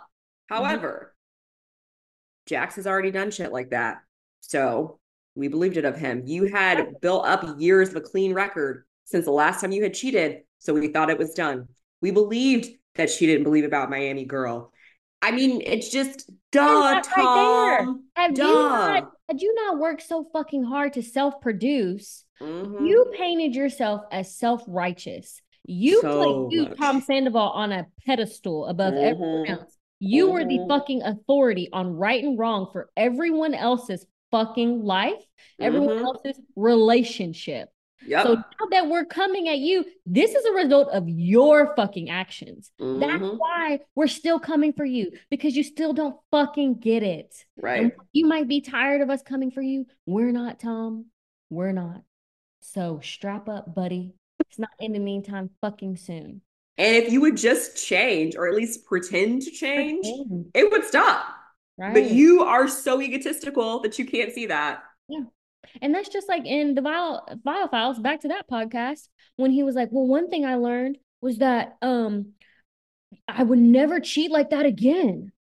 [0.51, 0.55] Mm-hmm.
[0.55, 2.55] However, mm-hmm.
[2.55, 3.99] Jax has already done shit like that.
[4.41, 4.99] So
[5.35, 6.23] we believed it of him.
[6.25, 9.95] You had built up years of a clean record since the last time you had
[9.95, 10.43] cheated.
[10.59, 11.69] So we thought it was done.
[12.01, 14.73] We believed that she didn't believe about Miami Girl.
[15.21, 18.05] I mean, it's just duh, Tom.
[18.17, 18.43] Right have duh.
[18.45, 22.25] you not had you not worked so fucking hard to self-produce?
[22.41, 22.85] Mm-hmm.
[22.85, 25.41] You painted yourself as self-righteous.
[25.67, 26.67] You So put you.
[26.75, 29.51] Tom Sandoval, on a pedestal above everyone Mhm.
[29.51, 29.79] else.
[29.99, 30.69] You were the Mhm.
[30.69, 34.05] fucking authority on right and wrong for everyone else's
[34.35, 35.23] fucking life,
[35.61, 36.05] everyone Mhm.
[36.05, 37.69] else's relationship.
[38.07, 38.27] Yep.
[38.27, 42.71] So now that we're coming at you, this is a result of your fucking actions.
[42.79, 43.39] That's Mhm.
[43.39, 47.35] why we're still coming for you because you still don't fucking get it.
[47.57, 47.93] And Right.
[48.13, 49.87] you might be tired of us coming for you.
[50.07, 51.07] We're not, Tom.
[51.49, 52.03] We're not.
[52.61, 54.15] So strap up, buddy.
[54.41, 56.43] It's not in the meantime fucking soon.
[56.77, 60.85] And if you would just change or at least pretend to change, Pretend, it would
[60.85, 61.25] stop.
[61.77, 61.93] Right.
[61.95, 64.83] But you are so egotistical that you can't see that.
[65.09, 65.25] Yeah.
[65.83, 69.63] And that's just like in the bio Viall Files, back to that podcast, when he
[69.63, 72.33] was like, Well, one thing I learned was that um
[73.27, 75.33] I would never cheat like that again.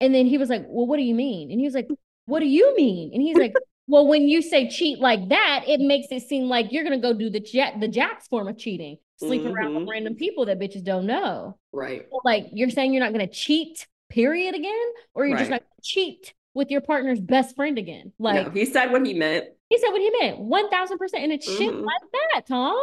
[0.00, 1.50] And then he was like, Well, what do you mean?
[1.50, 1.88] And he was like,
[2.26, 3.10] What do you mean?
[3.12, 3.52] And he's like,
[3.86, 7.12] Well, when you say cheat like that, it makes it seem like you're gonna go
[7.12, 9.90] do the jack the Jack's form of cheating, sleep around with Mhm.
[9.90, 11.58] random people that bitches don't know.
[11.72, 12.06] Right.
[12.24, 15.56] Like you're saying you're not gonna cheat, period, again, or you're just Right.
[15.56, 18.12] not gonna cheat with your partner's best friend again.
[18.18, 19.46] Like no, he said what he meant.
[19.68, 21.84] he said what he meant, one thousand percent, and it's shit Mhm.
[21.84, 22.02] like
[22.32, 22.78] that, Tom.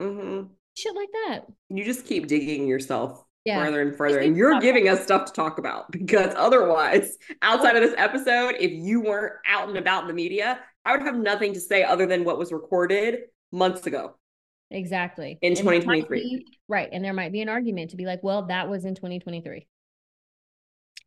[0.00, 0.46] Mm-hmm.
[0.76, 1.40] Shit like that.
[1.70, 3.64] You just keep digging yourself Yeah.
[3.64, 7.82] further and further, and you're giving us stuff to talk about because otherwise, outside of
[7.82, 11.52] this episode, if you weren't out and about in the media, I would have nothing
[11.54, 14.14] to say other than what was recorded months ago.
[14.70, 15.38] Exactly.
[15.42, 16.20] In And 2023.
[16.22, 16.88] be- right.
[16.92, 19.66] And there might be an argument to be like, well, that was in 2023.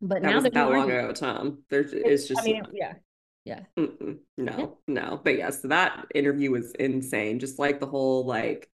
[0.02, 1.60] But That now was that long ago, Tom.
[1.70, 2.64] There's it's just I mean,
[3.43, 3.62] yeah.
[3.78, 5.20] Mm-mm, no, no.
[5.24, 7.39] But yes, that interview was insane.
[7.39, 8.70] Just like the whole like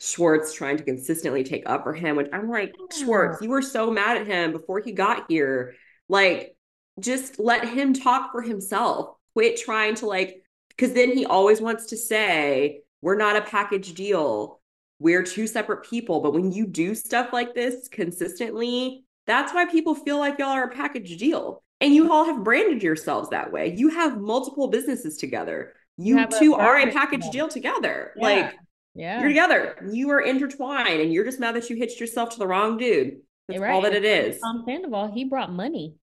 [0.00, 3.90] Schwartz trying to consistently take up for him, which I'm like, Schwartz, you were so
[3.90, 5.74] mad at him before he got here.
[6.08, 6.56] Like,
[6.98, 9.16] just let him talk for himself.
[9.34, 13.94] Quit trying to like, because then he always wants to say, we're not a package
[13.94, 14.60] deal.
[14.98, 16.20] We're two separate people.
[16.20, 20.64] But when you do stuff like this consistently, that's why people feel like y'all are
[20.64, 21.62] a package deal.
[21.80, 23.74] And you all have branded yourselves that way.
[23.76, 25.72] You have multiple businesses together.
[25.96, 28.12] You, a two are a package deal together.
[28.16, 28.22] Yeah.
[28.22, 28.54] Like
[28.94, 29.20] Yeah.
[29.20, 29.88] you're together.
[29.92, 33.18] You are intertwined, and you're just mad that you hitched yourself to the wrong dude.
[33.48, 33.92] That's You're all right.
[33.92, 34.40] that it is.
[34.40, 35.96] Tom Sandoval, he brought money.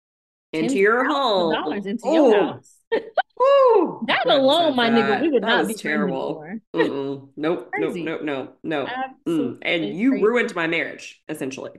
[0.51, 1.53] Into $10,000 your home.
[1.53, 2.75] Dollars into your house.
[2.91, 4.03] Woo.
[4.07, 6.43] That alone, my nigga, we would That not be terrible.
[6.73, 8.87] Nope, nope, nope, nope, no.
[9.27, 9.59] Mm.
[9.61, 10.23] And you crazy.
[10.25, 11.71] ruined my marriage, essentially.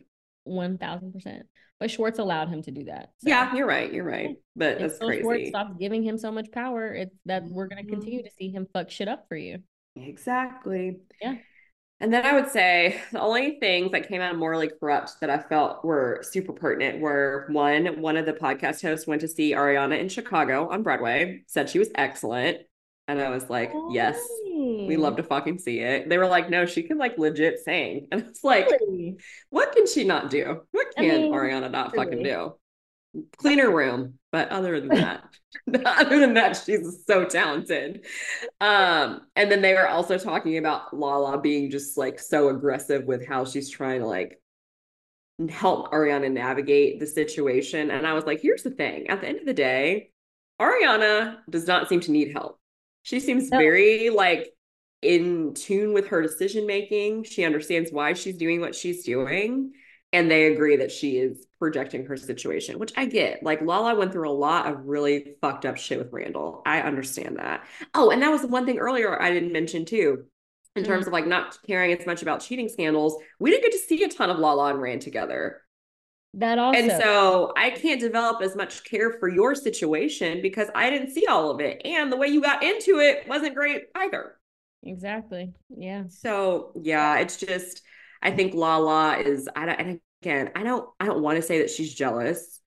[0.44, 1.46] One thousand percent.
[1.78, 3.10] But Schwartz allowed him to do that.
[3.18, 3.28] so.
[3.30, 3.90] Yeah, you're right.
[3.92, 4.36] You're right.
[4.54, 7.88] But that's Until Schwartz stops giving him so much power, it's that we're gonna Mhm.
[7.90, 9.58] continue to see him fuck shit up for you.
[9.96, 10.98] Exactly.
[11.20, 11.36] Yeah.
[12.02, 15.28] And then I would say the only things that came out of morally corrupt that
[15.30, 19.52] I felt were super pertinent were one, one of the podcast hosts went to see
[19.52, 22.58] Ariana in Chicago on Broadway, said she was excellent.
[23.10, 26.08] And I was like, yes, we love to fucking see it.
[26.08, 28.06] They were like, no, she can like legit sing.
[28.12, 29.18] And it's like, Really?
[29.50, 30.60] what can she not do?
[30.70, 32.54] What I can mean, Ariana not fucking do?
[33.36, 34.14] Cleaner room.
[34.30, 35.24] But other than that,
[35.84, 38.06] other than that, she's so talented.
[38.60, 43.26] Um, and then they were also talking about Lala being just like so aggressive with
[43.26, 44.40] how she's trying to like
[45.48, 47.90] help Ariana navigate the situation.
[47.90, 49.08] And I was like, here's the thing.
[49.08, 50.10] At the end of the day,
[50.60, 52.59] Ariana does not seem to need help.
[53.02, 53.58] She seems No.
[53.58, 54.52] very like
[55.02, 57.24] in tune with her decision making.
[57.24, 59.72] She understands why she's doing what she's doing.
[60.12, 63.44] And they agree that she is projecting her situation, which I get.
[63.44, 66.62] Like Lala went through a lot of really fucked up shit with Randall.
[66.66, 67.64] I understand that.
[67.94, 70.24] Oh, and that was the one thing earlier I didn't mention too.
[70.76, 71.08] In terms mm-hmm.
[71.08, 74.08] of like not caring as much about cheating scandals, we didn't get to see a
[74.08, 75.62] ton of Lala and Rand together.
[76.34, 76.78] That also.
[76.78, 81.26] And so I can't develop as much care for your situation because I didn't see
[81.26, 81.82] all of it.
[81.84, 84.36] And the way you got into it wasn't great either.
[84.82, 85.52] exactly.
[85.76, 86.04] Yeah.
[86.08, 87.82] So yeah, it's just
[88.22, 91.58] I think Lala is I don't and again, I don't I don't want to say
[91.60, 92.60] that she's jealous,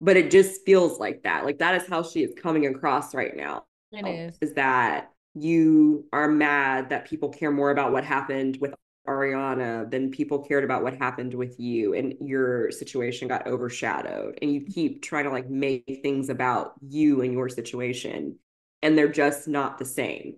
[0.00, 1.44] but it just feels like that.
[1.44, 3.64] Like that is how she is coming across right now.
[3.92, 4.38] It um, is.
[4.40, 8.74] Is that you are mad that people care more about what happened with
[9.10, 14.52] Ariana then people cared about what happened with you and your situation got overshadowed and
[14.52, 18.38] you keep trying to like make things about you and your situation
[18.82, 20.36] and they're just not the same.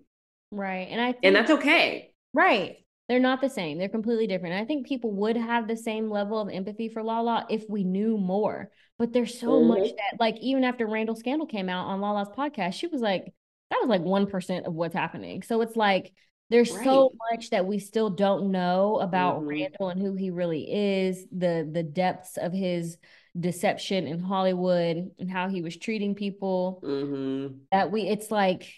[0.50, 0.88] Right.
[0.90, 2.14] And I think And that's okay.
[2.34, 2.76] Right.
[3.08, 3.78] They're not the same.
[3.78, 4.54] They're completely different.
[4.54, 8.16] I think people would have the same level of empathy for Lala if we knew
[8.16, 8.70] more.
[8.98, 9.96] But there's so much Mhm.
[9.96, 13.32] that, like, even after Randall Scandal came out on Lala's podcast, she was like,
[13.70, 15.42] that was like 1% of what's happening.
[15.42, 16.12] So it's like,
[16.52, 19.48] there's so much that we still don't know about Mhm.
[19.48, 22.98] Randall and who he really is, the the depths of his
[23.38, 27.56] deception in Hollywood and how he was treating people Mm-hmm.
[27.72, 28.70] that we it's like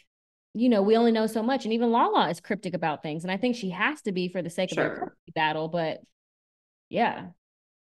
[0.55, 3.33] you know we only know so much and even lala is cryptic about things and
[3.33, 6.01] i think she has to be for the sake of her battle, but
[6.89, 7.31] yeah.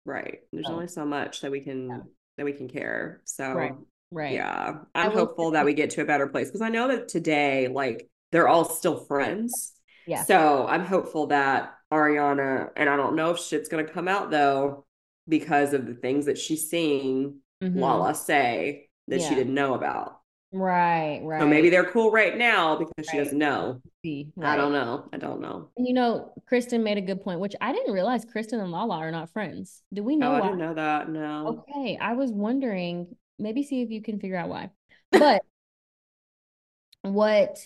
[0.05, 0.41] Right.
[0.53, 0.73] There's So.
[0.75, 2.01] only so much that we can Yeah.
[2.37, 3.23] that we can care.
[3.25, 3.73] So Right.
[4.13, 4.33] Right.
[4.35, 7.69] yeah, I'm hopeful that we get to a better place because I know that today,
[7.69, 9.73] like, they're all still friends.
[10.07, 10.25] Yeah.
[10.25, 14.87] So I'm hopeful that Ariana, and I don't know if shit's gonna come out though,
[15.29, 17.77] because of the things that she's seeing Mhm.
[17.79, 20.21] Lala say that she didn't know about.
[20.53, 21.21] Right.
[21.23, 21.41] Right.
[21.41, 23.81] So maybe they're cool right now because she doesn't know.
[24.05, 25.09] See, I don't know.
[25.13, 25.71] I don't know.
[25.77, 29.11] You know, Kristen made a good point, which I didn't realize Kristen and Lala are
[29.13, 29.83] not friends.
[29.93, 31.09] Do we know Oh, I didn't know that.
[31.09, 31.65] No.
[31.69, 34.71] Okay, I was wondering, maybe see if you can figure out why.
[35.13, 35.43] But
[37.03, 37.59] what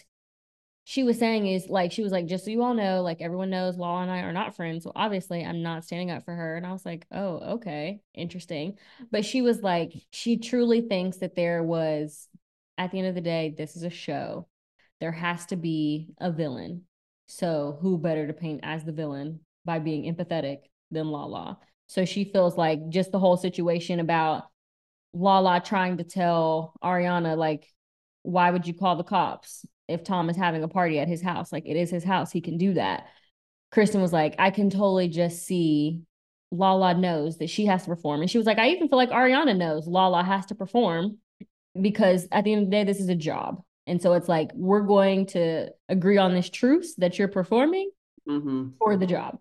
[0.87, 3.49] she was saying is like she was like, just so you all know, like everyone
[3.49, 4.85] knows Lala and I are not friends.
[4.85, 6.57] So obviously I'm not standing up for her.
[6.57, 8.77] And I was like, oh, okay, interesting.
[9.11, 12.29] But she was like, she truly thinks that there was,
[12.77, 14.47] at the end of the day, this is a show.
[15.01, 16.83] There has to be a villain.
[17.27, 20.59] So who better to paint as the villain by being empathetic
[20.91, 21.59] than Lala?
[21.87, 24.45] So she feels like just the whole situation about
[25.15, 27.67] Lala trying to tell Ariana, like,
[28.23, 31.53] why would you call the cops if Tom is having a party at his house?
[31.53, 32.31] Like, it is his house.
[32.33, 33.07] He can do that.
[33.71, 36.03] Kristen was like, I can totally just see
[36.51, 38.21] Lala knows that she has to perform.
[38.21, 41.19] And she was like, I even feel like Ariana knows Lala has to perform
[41.81, 43.63] because at the end of the day, this is a job.
[43.87, 47.91] And so it's like, we're going to agree on this truce that you're performing
[48.27, 49.39] hmm for the job.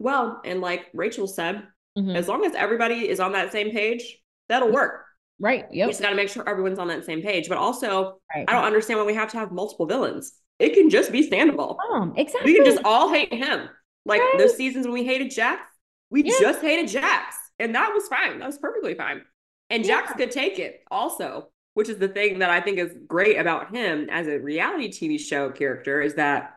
[0.00, 1.62] Well, and like Rachel said,
[1.96, 2.16] Mhm.
[2.16, 4.18] as long as everybody is on that same page,
[4.48, 5.04] that'll work.
[5.40, 5.66] Right.
[5.70, 7.48] We just got to make sure everyone's on that same page.
[7.48, 8.44] But also, Right.
[8.48, 10.32] I don't understand why we have to have multiple villains.
[10.58, 11.78] It can just be Sandoval.
[11.92, 12.52] Um, exactly.
[12.52, 13.68] We can just all hate him.
[14.04, 14.34] Like Right.
[14.38, 15.70] those seasons when we hated Jax,
[16.10, 16.32] we Yeah.
[16.40, 17.36] just hated Jax.
[17.60, 18.38] And that was fine.
[18.40, 19.22] That was perfectly fine.
[19.70, 20.16] And Jax Yeah.
[20.16, 24.08] could take it also, which is the thing that I think is great about him
[24.10, 26.54] as a reality TV show character is that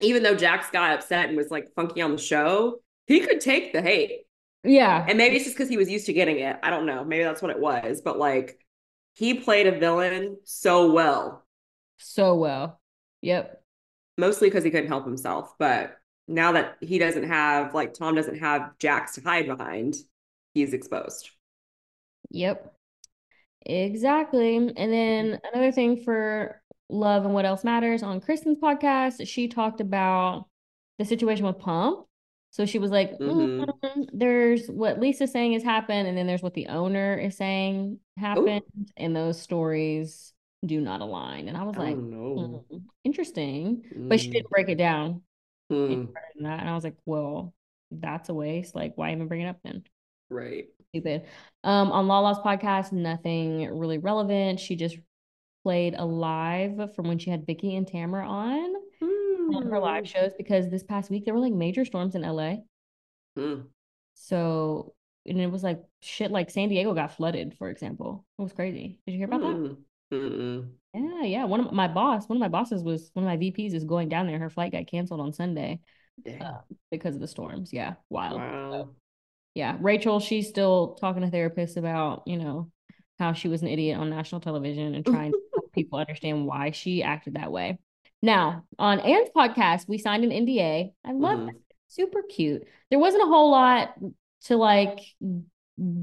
[0.00, 3.72] even though Jax got upset and was like funky on the show, he could take
[3.72, 4.22] the hate.
[4.64, 5.04] Yeah.
[5.08, 6.56] And maybe it's just because he was used to getting it.
[6.62, 7.04] I don't know.
[7.04, 8.00] Maybe that's what it was.
[8.00, 8.58] But like
[9.14, 11.44] he played a villain so well,
[11.98, 12.80] so well.
[13.22, 13.62] Yep.
[14.16, 15.54] mostly because he couldn't help himself.
[15.58, 15.96] But
[16.28, 19.96] now that he doesn't have, like, Tom doesn't have Jax to hide behind,
[20.54, 21.30] he's exposed.
[22.30, 22.72] Yep.
[23.66, 24.56] Exactly.
[24.56, 25.46] And then mm-hmm.
[25.52, 30.46] another thing for Love and What Else Matters on Kristen's podcast, she talked about
[30.98, 32.06] the situation with Pump.
[32.50, 33.64] So she was like, Mhm.
[33.82, 38.00] "Mm, there's what Lisa's saying has happened, and then there's what the owner is saying
[38.16, 38.62] happened,
[38.96, 40.32] and those stories
[40.66, 41.48] do not align.
[41.48, 42.64] And I was Oh, like, no.
[42.70, 43.84] "Hmm, interesting.
[44.08, 45.22] But she didn't break it down
[45.70, 46.60] Mm, any further than that.
[46.60, 47.54] And I was like, well,
[47.92, 48.74] that's a waste.
[48.74, 49.84] Like, why even bring it up then?
[50.28, 50.66] right.
[50.90, 51.26] stupid.
[51.62, 54.58] Um, on Lala's podcast, nothing really relevant.
[54.58, 54.98] She just
[55.62, 58.74] played a live from when she had Vicki and Tamara on
[59.54, 62.56] on her live shows because this past week there were like major storms in LA.
[63.38, 63.64] mm.
[64.14, 64.94] So
[65.26, 68.24] and it was like shit like San Diego got flooded, for example.
[68.38, 69.00] It was crazy.
[69.06, 69.56] Did you hear about that?
[69.56, 69.76] Mm,
[70.12, 70.68] mm-mm.
[70.94, 71.44] Yeah, yeah.
[71.44, 74.08] One of my boss, one of my bosses was one of my VPs is going
[74.08, 74.38] down there.
[74.38, 75.80] Her flight got canceled on Sunday
[76.40, 77.72] uh, because of the storms.
[77.72, 78.40] Yeah, wild.
[78.40, 78.90] Wow.
[79.54, 82.70] yeah, Rachel, she's still talking to therapists about, you know,
[83.18, 86.70] how she was an idiot on national television and trying to help people understand why
[86.70, 87.78] she acted that way.
[88.22, 90.92] Now, on Anne's podcast, we signed an NDA.
[91.04, 91.46] I love Mhm.
[91.46, 91.54] that.
[91.88, 92.66] Super cute.
[92.90, 93.94] There wasn't a whole lot
[94.44, 95.00] to like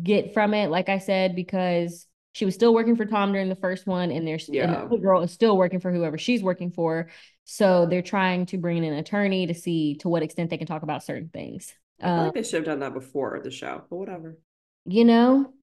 [0.04, 3.56] get from it, like I said, because she was still working for Tom during the
[3.56, 7.10] first one, and there's and the girl is still working for whoever she's working for.
[7.46, 10.68] So they're trying to bring in an attorney to see to what extent they can
[10.68, 11.74] talk about certain things.
[12.00, 14.38] I feel Um, like they should have done that before the show, but whatever.
[14.86, 15.54] you know,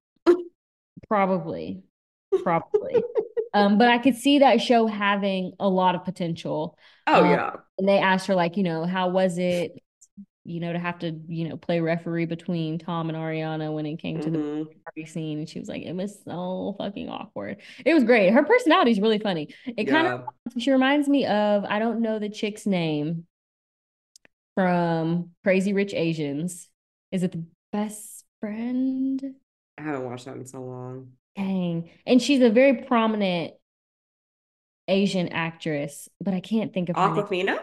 [1.07, 1.83] probably,
[2.43, 3.03] probably.
[3.53, 6.77] um, but I could see that show having a lot of potential.
[7.07, 7.51] Oh, Um, yeah.
[7.77, 9.81] And they asked her, like, you know, how was it,
[10.45, 13.97] you know, to have to, you know, play referee between Tom and Ariana when it
[13.97, 14.83] came to the Mhm.
[14.83, 15.39] party scene?
[15.39, 17.57] And she was like, it was so fucking awkward.
[17.83, 18.31] It was great.
[18.31, 19.53] Her personality is really funny.
[19.65, 20.23] It kind of
[20.57, 23.25] she reminds me of I don't know the chick's name
[24.55, 26.69] from Crazy Rich Asians.
[27.11, 29.35] Is it the best friend?
[29.77, 31.11] I haven't watched that in so long.
[31.35, 31.89] Dang.
[32.05, 33.53] And she's a very prominent
[34.87, 36.95] Asian actress, but I can't think of.
[36.95, 37.57] Awkwafina?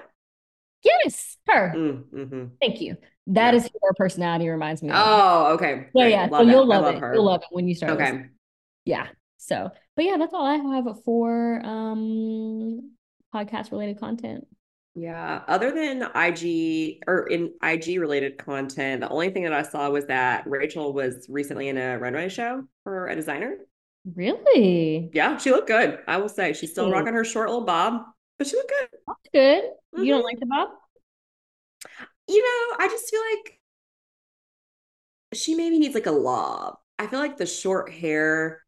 [0.85, 1.73] Yes, her.
[1.77, 2.51] Mm, mhm.
[2.61, 2.97] Thank you.
[3.29, 3.59] That Yeah.
[3.61, 4.97] is who her personality reminds me of.
[4.99, 5.87] Oh, okay.
[5.95, 6.11] yeah, Great.
[6.11, 6.27] yeah.
[6.27, 7.01] So Love you'll love, love it.
[7.01, 7.15] her.
[7.15, 7.97] You'll love it when you start.
[7.99, 8.21] listening.
[8.23, 8.29] Okay.
[8.85, 9.07] Yeah.
[9.37, 12.91] So, but yeah, that's all I have for um
[13.33, 14.47] podcast related content.
[14.95, 19.89] Yeah, other than IG or in IG related content, the only thing that I saw
[19.89, 23.57] was that Rachel was recently in a runway show for a designer.
[24.15, 25.09] Really?
[25.15, 26.01] Yeah, she looked good.
[26.07, 28.03] I will say she's still rocking her short little bob,
[28.37, 28.89] but she looked good.
[29.07, 29.65] That's good.
[29.97, 30.25] You don't Mhm.
[30.25, 30.69] like the bob?
[32.29, 33.59] you know, I just feel like
[35.35, 36.77] she maybe needs like a lob.
[36.99, 38.63] I feel like the short hair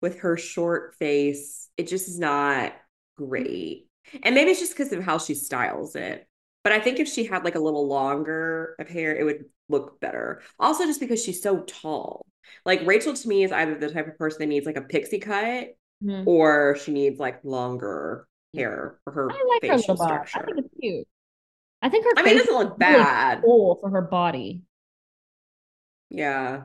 [0.00, 2.74] with her short face, it just is not
[3.16, 3.88] great.
[4.22, 6.26] And maybe it's just because of how she styles it.
[6.64, 10.00] But I think if she had like a little longer of hair, it would look
[10.00, 10.42] better.
[10.58, 12.24] Also, just because she's so tall.
[12.64, 15.18] Like Rachel to me is either the type of person that needs like a pixie
[15.18, 15.68] cut
[16.04, 16.26] Mhm.
[16.26, 20.26] or she needs like longer hair for her I like facial little bob.
[20.34, 21.08] I think it's cute.
[21.80, 23.40] I think her I mean, it face doesn't look is really bad.
[23.42, 24.62] full for her body.
[26.10, 26.64] Yeah.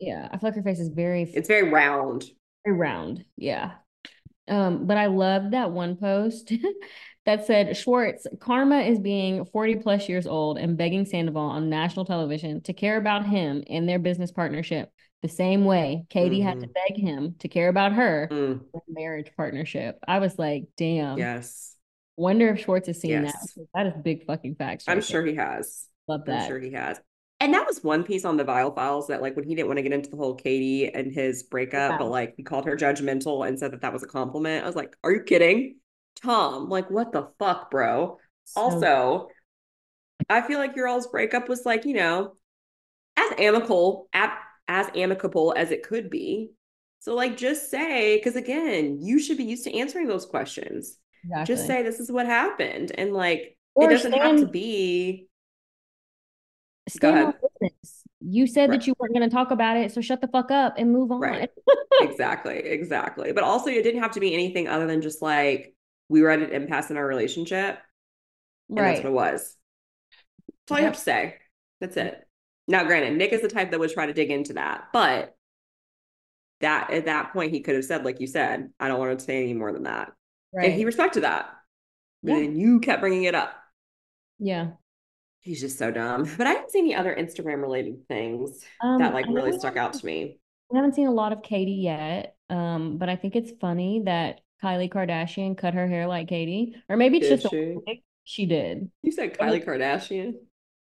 [0.00, 2.24] Yeah, I feel like her face is very It's very round.
[2.64, 3.24] very round.
[3.36, 3.72] Yeah.
[4.48, 6.52] Um, but I love that one post
[7.26, 12.04] that said Schwartz, karma is being 40 plus years old and begging Sandoval on national
[12.04, 14.90] television to care about him and their business partnership
[15.22, 19.98] the same way Katie had to beg him to care about her Mm, marriage partnership.
[20.08, 21.16] I was like, damn.
[21.16, 21.76] yes.
[22.16, 23.26] Wonder if Schwartz has seen that.
[23.34, 23.52] Yes.
[23.54, 24.84] because That is big fucking facts.
[24.88, 25.30] I'm right sure there.
[25.30, 25.86] he has.
[26.08, 26.48] Love I'm that.
[26.48, 27.00] sure he has.
[27.42, 29.78] And that was one piece on the Viall Files that, like, when he didn't want
[29.78, 31.98] to get into the whole Katie and his breakup, Yeah.
[31.98, 34.62] but like he called her judgmental and said that that was a compliment.
[34.62, 35.76] I was like, are you kidding?
[36.22, 38.18] Tom, like, what the fuck, bro?
[38.44, 39.28] So- Also,
[40.30, 42.36] I feel like your all's breakup was like, you know,
[43.16, 44.38] as amicable, ap-
[44.68, 46.52] as amicable as it could be.
[47.00, 50.96] So, like, just say, because again, you should be used to answering those questions.
[51.44, 52.92] Just say this is what happened.
[52.96, 55.26] And like, Or it doesn't have to be
[57.02, 57.34] On ahead.
[57.60, 58.02] business.
[58.20, 58.80] You said Right.
[58.80, 61.10] that you weren't going to talk about it, so shut the fuck up and move
[61.12, 61.20] on.
[61.20, 61.50] Right.
[62.00, 63.32] exactly, exactly.
[63.32, 65.74] But also, it didn't have to be anything other than just like
[66.08, 67.78] we were at an impasse in our relationship,
[68.68, 69.04] and that's Right.
[69.04, 69.56] what it was.
[70.48, 71.36] That's all you have to say.
[71.80, 72.26] That's it.
[72.68, 75.36] Now, granted, Nick is the type that would try to dig into that, but
[76.60, 79.24] that at that point he could have said, like you said, I don't want to
[79.24, 80.12] say any more than that,
[80.52, 81.50] and he respected that.
[82.22, 82.38] But Yeah.
[82.40, 83.52] then you kept bringing it up.
[84.38, 84.72] Yeah.
[85.42, 86.28] He's just so dumb.
[86.38, 89.92] But I haven't seen any other Instagram related things Um, that like really stuck out
[89.94, 90.38] to me.
[90.70, 94.40] We haven't seen a lot of Katie yet, um, but I think it's funny that
[94.62, 97.76] Kylie Kardashian cut her hair like Katie, or maybe it's Did just she?
[98.24, 98.88] She did.
[99.02, 100.34] You said Kylie Kardashian.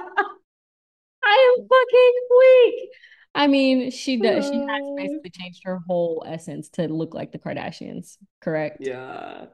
[1.58, 2.90] am fucking weak.
[3.36, 4.46] I mean, she does.
[4.46, 4.96] She has Oh.
[4.96, 8.18] basically changed her whole essence to look like the Kardashians.
[8.42, 8.78] Correct?
[8.80, 9.48] yeah.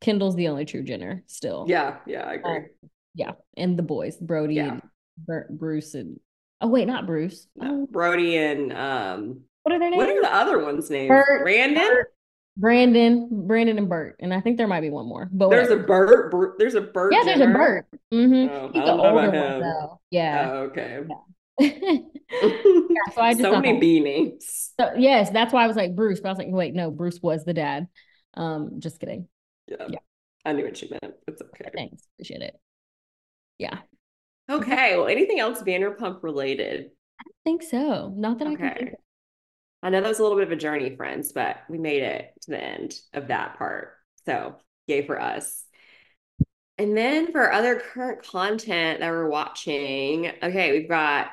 [0.00, 1.66] Kendall's the only true Jenner still.
[1.68, 1.96] Yeah.
[2.06, 2.22] Yeah.
[2.26, 2.56] I agree.
[2.56, 2.66] Um,
[3.14, 4.72] yeah, and the boys, Brody Yeah.
[4.72, 4.82] and
[5.18, 6.20] Bur- Bruce and
[6.60, 7.46] oh wait, not Bruce.
[7.56, 9.98] No, Oh, Brody and um, what are their names?
[9.98, 11.08] what are the other ones' names?
[11.08, 11.82] Bert, Brandon.
[11.82, 12.12] Bert,
[12.58, 15.28] Brandon, Brandon, and Bert, and I think there might be one more.
[15.32, 16.28] But There's a whatever.
[16.30, 16.58] Bert.
[16.58, 17.12] There's a Bert.
[17.14, 17.54] yeah, there's a Jenner.
[17.54, 17.86] Bert.
[18.12, 18.50] Mm-hmm.
[18.54, 20.00] Oh, He's I the older one though.
[20.10, 20.48] Yeah.
[20.50, 21.00] Oh, okay.
[21.60, 24.72] so I just so thought many B names.
[24.78, 27.20] So, yes, that's why I was like Bruce, but I was like, wait, no, Bruce
[27.22, 27.88] was the dad.
[28.34, 29.28] Um, just kidding.
[29.66, 29.86] Yeah.
[29.88, 29.98] Yeah.
[30.44, 31.14] I knew what you meant.
[31.26, 31.70] It's okay.
[31.74, 32.54] Thanks, appreciate it.
[33.58, 33.78] Yeah,
[34.50, 34.96] Okay.
[34.96, 36.90] Well, anything else Vanderpump related?
[37.20, 38.12] I think so.
[38.14, 38.92] Not that I can Okay.
[39.82, 42.32] I know that was a little bit of a journey, friends, but we made it
[42.42, 43.94] to the end of that part.
[44.24, 44.56] So,
[44.86, 45.64] yay for us.
[46.78, 51.28] And then for other current content that we're watching, okay, we've got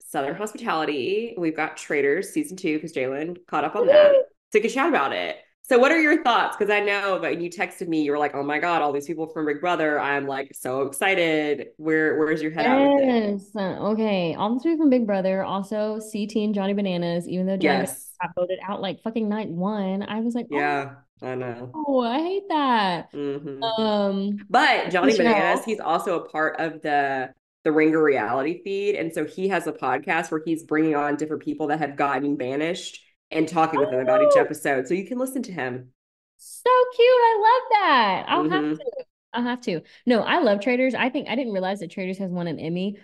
[0.00, 4.12] Southern Hospitality, we've got Traitors season two because Jalen caught up on that.
[4.12, 4.22] So,
[4.54, 5.36] we can chat about it.
[5.68, 6.56] So, what are your thoughts?
[6.56, 9.06] Because I know that you texted me, you were like, "Oh my God, all these
[9.06, 11.68] people from Big Brother!" I'm like so excited.
[11.76, 12.92] Where Where's your head at?
[12.96, 13.50] Yes.
[13.56, 14.34] Okay.
[14.34, 15.42] All the three from Big Brother.
[15.44, 17.28] Also, CT and Johnny Bananas.
[17.28, 18.10] Even though Johnny Yes.
[18.20, 21.74] got voted out like fucking night one, I was like, Yeah, I know.
[21.74, 23.10] oh, I hate that.
[23.12, 25.16] hmm Um, But Johnny.
[25.16, 27.32] Bananas, he's also a part of the
[27.64, 31.42] the Ringer reality feed, and so he has a podcast where he's bringing on different
[31.42, 33.00] people that have gotten banished
[33.30, 34.40] and talking with them about each Oh.
[34.40, 34.86] episode.
[34.88, 35.92] So you can listen to him.
[36.40, 37.06] so cute.
[37.08, 38.24] I love that.
[38.28, 38.68] I'll Mhm.
[38.70, 39.04] have to.
[39.32, 39.80] I'll have to.
[40.06, 40.94] No, I love Traitors.
[40.94, 42.96] I think I didn't realize that Traitors has won an Emmy.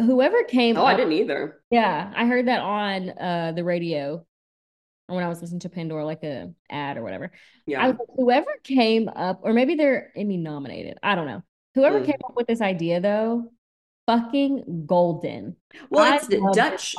[0.00, 1.62] Whoever came Oh, I didn't either.
[1.70, 4.26] Yeah, I heard that on uh the radio
[5.06, 7.30] when I was listening to Pandora, like a ad or whatever.
[7.66, 7.86] Yeah.
[7.86, 10.98] like, whoever came up, or maybe they're Emmy nominated.
[11.02, 11.42] I don't know.
[11.76, 12.06] Whoever Mm.
[12.06, 13.52] came up with this idea though,
[14.06, 15.56] fucking golden.
[15.90, 16.96] Well, I it's the Dutch.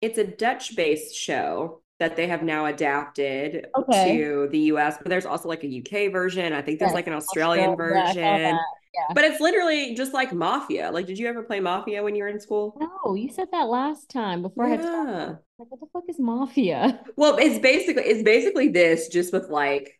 [0.00, 4.18] It's a Dutch-based show that they have now adapted Okay.
[4.18, 6.52] to the US, but there's also like a UK version.
[6.52, 8.58] I think there's Yes, like an Australian Australia, version.
[8.94, 9.14] Yeah.
[9.14, 10.90] But it's literally just like Mafia.
[10.92, 12.76] Like, did you ever play Mafia when you were in school?
[12.78, 15.26] No, you said that last time before I had to Yeah.
[15.58, 17.00] Like, what the fuck is mafia?
[17.16, 19.98] Well, it's basically it's basically this just with like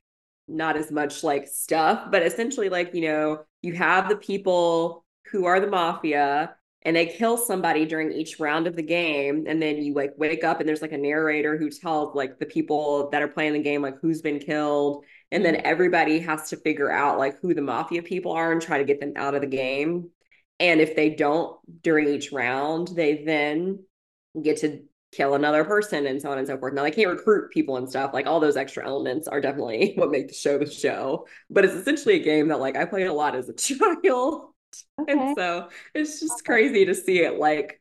[0.48, 5.44] not as much like stuff, but essentially like, you know, you have the people who
[5.46, 9.82] are the mafia and they kill somebody during each round of the game and then
[9.82, 13.22] you like wake up and there's like a narrator who tells like the people that
[13.22, 15.66] are playing the game like who's been killed and then mm-hmm.
[15.66, 19.00] everybody has to figure out like who the mafia people are and try to get
[19.00, 20.10] them out of the game.
[20.60, 23.84] And if they don't during each round they then
[24.40, 24.82] get to
[25.12, 26.72] kill another person and so on and so forth.
[26.72, 30.10] Now they can't recruit people and stuff like all those extra elements are definitely what
[30.10, 31.26] make the show the show.
[31.48, 34.51] But it's essentially a game that like i played a lot as a child
[34.98, 35.12] Okay.
[35.12, 37.80] and so it's just crazy to see it like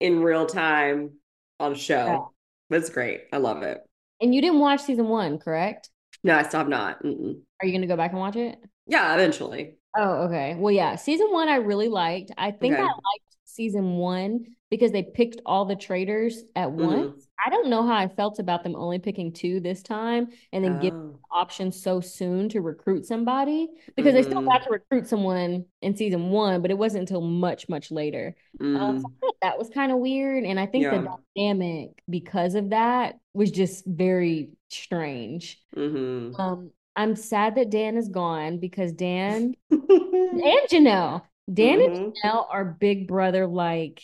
[0.00, 1.12] in real time
[1.58, 2.32] on a show.
[2.70, 3.22] It's great.
[3.32, 3.80] I love it.
[4.20, 5.90] And you didn't watch season one, correct?
[6.22, 7.02] No, I still have not.
[7.02, 7.40] Mm-mm.
[7.60, 8.58] Are you gonna go back and watch it?
[8.86, 9.76] Yeah, eventually.
[9.96, 10.54] Oh, okay.
[10.56, 12.30] Well, yeah, season one I really liked.
[12.38, 12.82] I think Okay.
[12.82, 16.86] I liked season one because they picked all the traitors at Mhm.
[16.86, 17.26] once.
[17.44, 20.78] I don't know how I felt about them only picking two this time and then
[20.80, 21.18] giving Oh.
[21.32, 26.30] options so soon to recruit somebody because they still got to recruit someone in season
[26.30, 28.36] one, but it wasn't until much, much later.
[28.60, 29.30] Um, so Mm.
[29.42, 30.44] That was kind of weird.
[30.44, 35.58] And I think the dynamic because of that was just very strange.
[35.74, 36.38] Mhm.
[36.38, 41.22] Um, I'm sad that Dan is gone because Dan and Janelle,
[41.52, 42.12] Dan and Mhm.
[42.22, 44.02] Janelle are big brother like,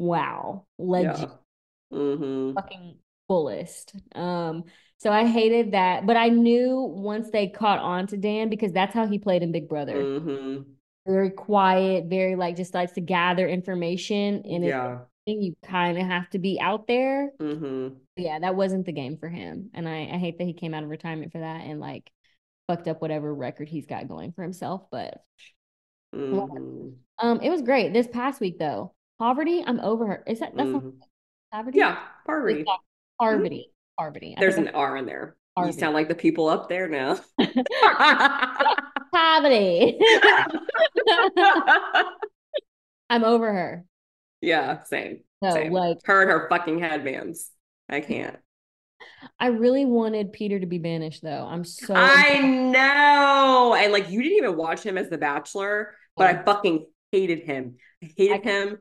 [0.00, 1.30] wow, legend,
[1.90, 1.98] Yeah.
[1.98, 2.54] Mhm.
[2.54, 2.96] fucking
[3.28, 3.94] fullest.
[4.14, 4.64] Um,
[4.96, 8.94] so I hated that, but I knew once they caught on to Dan because that's
[8.94, 9.94] how he played in Big Brother.
[9.94, 10.64] Mhm.
[11.06, 15.00] Very quiet, very like just likes to gather information, and Yeah.
[15.26, 17.30] you kind of have to be out there.
[17.38, 17.96] Mhm.
[18.16, 20.82] Yeah, that wasn't the game for him, and I I hate that he came out
[20.82, 22.10] of retirement for that and like
[22.66, 25.22] fucked up whatever record he's got going for himself, but.
[26.14, 26.96] Mhm.
[27.18, 27.92] Um, it was great.
[27.92, 30.24] This past week though, poverty, I'm over her.
[30.26, 30.94] Is that that's not Mhm.
[31.52, 31.78] poverty?
[31.78, 31.90] Yeah.
[31.92, 33.66] It's not poverty.
[33.98, 34.34] Poverty.
[34.38, 35.36] There's an R in there.
[35.58, 37.20] You sound like the people up there now.
[39.12, 39.98] poverty.
[43.10, 43.84] I'm over her.
[44.40, 45.20] yeah, same.
[45.44, 45.72] So Same.
[45.72, 47.50] like Her and her fucking headbands.
[47.88, 48.36] I can't.
[49.38, 51.46] I really wanted Peter to be banished though.
[51.46, 53.74] I'm so I know.
[53.78, 57.76] And like you didn't even watch him as the Bachelor, but I fucking hated him.
[58.02, 58.78] I hated I- him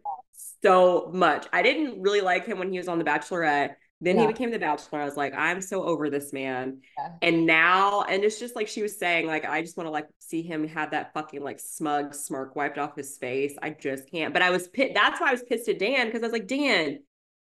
[0.63, 1.47] so much.
[1.53, 3.75] I didn't really like him when he was on The Bachelorette.
[4.01, 5.01] Then he became the Bachelor.
[5.01, 6.79] I was like, I'm so over this man.
[6.97, 7.09] Yeah.
[7.21, 10.07] And now, and it's just like she was saying, like, I just want to like
[10.19, 13.55] see him have that fucking like smug smirk wiped off his face.
[13.61, 14.31] I just can't.
[14.31, 14.93] But I was pissed.
[14.93, 16.99] That's why I was pissed at Dan because I was like, Dan,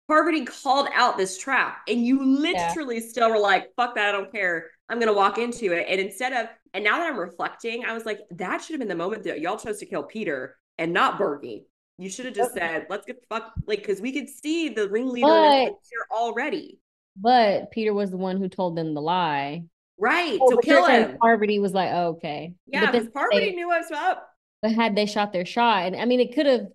[0.08, 4.32] Parvati called out this trap, and you literally still were like, fuck that, I don't
[4.32, 4.72] care.
[4.90, 5.86] I'm gonna walk into it.
[5.88, 8.88] And instead of, and now that I'm reflecting, I was like, that should have been
[8.88, 11.66] the moment that y'all chose to kill Peter and not Bergie.
[11.98, 14.88] You should have just said, let's get the fuck like because we could see the
[14.88, 16.80] ringleader But- here already.
[17.20, 19.64] but Peter was the one who told them the lie.
[20.00, 20.38] Right.
[20.40, 21.18] Oh, so but kill him.
[21.20, 22.54] Parvati was like, oh, okay.
[22.68, 24.30] Yeah, because Parvati they, knew what's up.
[24.62, 26.68] but had they shot their shot, and I mean, it could have,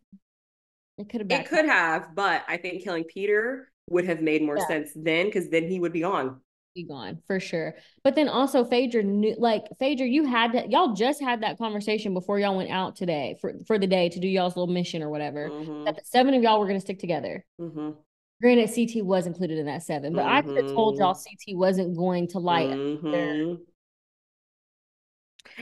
[0.98, 1.40] it could have.
[1.40, 4.66] It could have, but I think killing Peter would have made more Yeah.
[4.66, 6.40] sense then because then he would be gone.
[6.74, 7.74] Be gone for sure.
[8.02, 12.14] But then also Phaedra knew like Phaedra, you had that y'all just had that conversation
[12.14, 15.10] before y'all went out today for, for the day to do y'all's little mission or
[15.10, 15.50] whatever.
[15.50, 17.44] Mhm, That the seven of y'all were gonna stick together.
[17.60, 17.96] mhm,
[18.40, 21.22] Granted, CT was included in that seven, but I could have told y'all Mhm.
[21.22, 22.70] CT wasn't going to light.
[22.70, 23.14] mhm.
[23.14, 23.58] And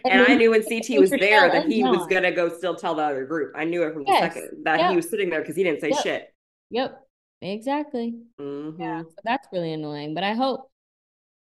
[0.05, 3.03] And I knew when CT was there that he was gonna go still tell the
[3.03, 3.53] other group.
[3.57, 4.91] I knew it from the second that yep.
[4.91, 5.99] he was sitting there because he didn't say Yep.
[5.99, 6.35] shit.
[6.70, 7.01] Yep,
[7.43, 8.15] exactly.
[8.78, 10.15] Yeah, so that's really annoying.
[10.15, 10.70] But I hope.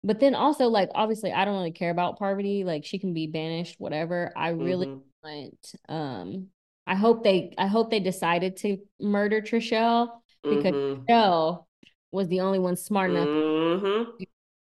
[0.03, 2.63] But then also, like, obviously, I don't really care about Parvati.
[2.63, 4.33] Like, she can be banished, whatever.
[4.35, 5.01] I really Mhm.
[5.23, 5.75] want.
[5.87, 6.47] Um,
[6.87, 7.53] I hope they.
[7.57, 11.05] I hope they decided to murder Trishelle because Mhm.
[11.05, 11.65] Trishelle
[12.11, 13.29] was the only one smart enough.
[13.29, 14.17] Mhm.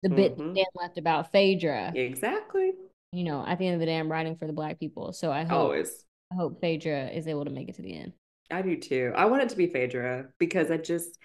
[0.01, 0.53] The bit Mhm.
[0.55, 1.93] Dan left about Phaedra.
[1.95, 2.73] Exactly.
[3.13, 5.31] You know, at the end of the day, I'm writing for the black people, so
[5.31, 5.51] I hope.
[5.59, 6.03] Always.
[6.31, 8.13] I hope Phaedra is able to make it to the end.
[8.51, 9.13] I do too.
[9.15, 11.17] I want it to be Phaedra because I just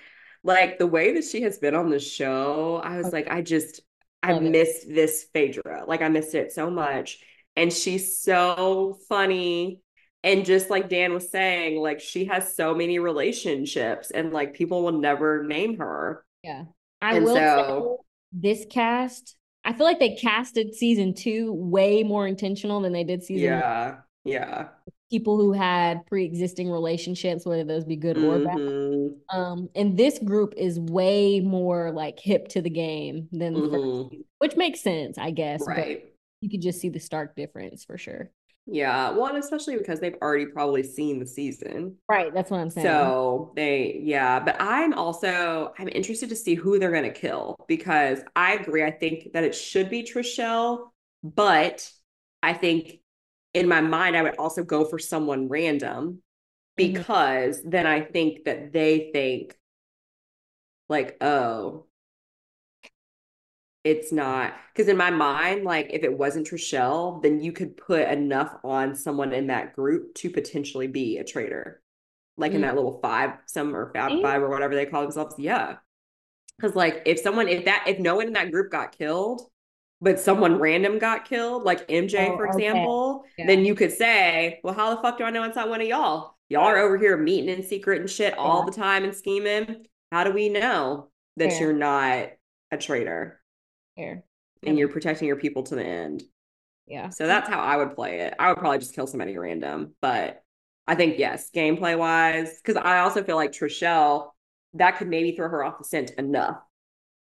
[0.45, 2.77] like the way that she has been on the show.
[2.77, 3.81] I was like, I just,
[4.23, 4.51] I Love it.
[4.51, 5.85] missed this Phaedra.
[5.87, 7.19] Like, I missed it so much.
[7.57, 9.81] And she's so funny.
[10.25, 14.83] And just like Dan was saying, like, she has so many relationships and like people
[14.83, 16.25] will never name her.
[16.43, 16.65] Yeah.
[17.01, 22.03] I And will so- say this cast, I feel like they casted season two way
[22.03, 23.99] more intentional than they did season one.
[24.25, 24.69] Yeah.
[25.11, 28.59] People who had pre-existing relationships, whether those be good or bad.
[28.59, 29.15] Mhm.
[29.33, 33.73] Um, and this group is way more like hip to the game than the first
[33.73, 34.11] Mhm.
[34.11, 35.65] season, which makes sense, I guess.
[35.65, 36.13] But Right.
[36.43, 38.31] you could just see the stark difference for sure.
[38.67, 39.13] Yeah.
[39.13, 41.97] Well, and especially because they've already probably seen the season.
[42.07, 42.35] Right.
[42.35, 42.87] That's what I'm saying.
[42.87, 48.21] So they, yeah, but I'm also I'm interested to see who they're gonna kill because
[48.37, 48.85] I agree.
[48.85, 50.91] I think that it should be Trishelle,
[51.23, 51.91] but
[52.43, 53.01] I think
[53.55, 56.23] in my mind I would also go for someone random
[56.77, 59.57] because then I think that they think
[60.89, 61.87] like, oh,
[63.85, 68.09] it's not because in my mind, like if it wasn't Trishelle, then you could put
[68.09, 71.81] enough on someone in that group to potentially be a traitor.
[72.37, 72.63] Like in Mm.
[72.63, 74.23] that little five, some or Mm.
[74.23, 75.37] five or whatever they call themselves.
[75.39, 75.77] Yeah.
[76.61, 79.43] Cause like if someone, if that, if no one in that group got killed,
[80.01, 82.67] but someone random got killed, like MJ, Oh, for okay.
[82.67, 83.47] example, Yeah.
[83.47, 85.87] then you could say, well, how the fuck do I know it's not one of
[85.87, 86.37] y'all?
[86.49, 88.67] Y'all are over here meeting in secret and shit all Yeah.
[88.67, 89.87] the time and scheming.
[90.13, 91.61] How do we know that Fair.
[91.61, 92.31] you're not
[92.71, 93.41] a traitor
[93.97, 94.23] Fair.
[94.63, 94.81] and Yeah.
[94.81, 96.23] you're protecting your people to the end?
[96.87, 97.11] Yeah.
[97.11, 98.35] So that's how I would play it.
[98.39, 100.43] I would probably just kill somebody random, but
[100.87, 104.31] I think yes, gameplay wise, because I also feel like Trishelle,
[104.75, 106.63] that could maybe throw her off the scent enough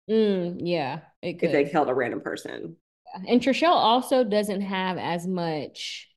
[0.10, 1.48] Mm, yeah, it could.
[1.48, 2.76] if they killed a random person.
[3.28, 6.08] And Trishelle also doesn't have as much.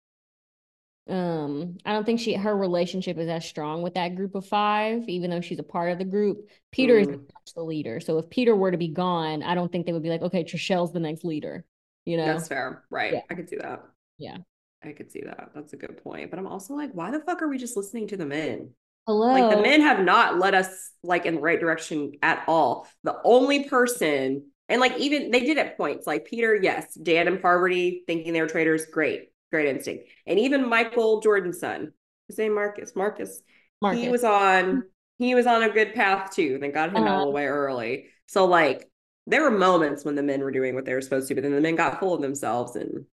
[1.06, 5.06] Um, I don't think she her relationship is as strong with that group of five,
[5.08, 6.48] even though she's a part of the group.
[6.72, 7.20] Peter is Mm.
[7.20, 8.00] much the leader.
[8.00, 10.44] So if Peter were to be gone, I don't think they would be like, okay,
[10.44, 11.66] Trishelle's the next leader.
[12.06, 12.26] You know?
[12.26, 12.84] That's fair.
[12.90, 13.12] Right.
[13.14, 13.20] Yeah.
[13.28, 13.84] I could see that.
[14.16, 14.38] Yeah.
[14.82, 15.50] I could see that.
[15.54, 16.30] That's a good point.
[16.30, 18.70] But I'm also like, why the fuck are we just listening to the men?
[19.06, 19.34] Hello.
[19.34, 22.88] Like the men have not led us like in the right direction at all.
[23.02, 27.40] The only person, and like even they did at points, like Peter, yes, Dan and
[27.40, 30.04] Parvati thinking they were traitors, great, great instinct.
[30.26, 31.92] And even Michael Jordan's son,
[32.28, 33.40] his name Marcus, Marcus,
[33.80, 34.00] Marcus.
[34.00, 34.84] he was on
[35.18, 36.58] he was on a good path too.
[36.60, 37.20] They got him Uh-huh.
[37.26, 38.06] the way early.
[38.26, 38.88] So like
[39.26, 41.54] there were moments when the men were doing what they were supposed to, but then
[41.54, 43.06] the men got full of themselves and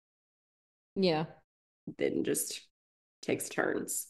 [0.96, 1.26] yeah.
[1.98, 2.62] then just
[3.22, 4.08] takes turns.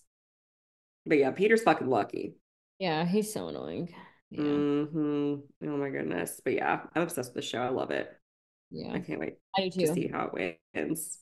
[1.06, 2.36] But yeah, Peter's fucking lucky.
[2.80, 3.94] Yeah, he's so annoying.
[4.30, 4.42] Yeah.
[4.42, 6.42] hmm Oh my goodness.
[6.44, 7.62] But yeah, I'm obsessed with the show.
[7.62, 8.12] I love it.
[8.70, 8.94] Yeah.
[8.94, 9.88] I can't wait I do too.
[9.88, 11.18] to see how it ends.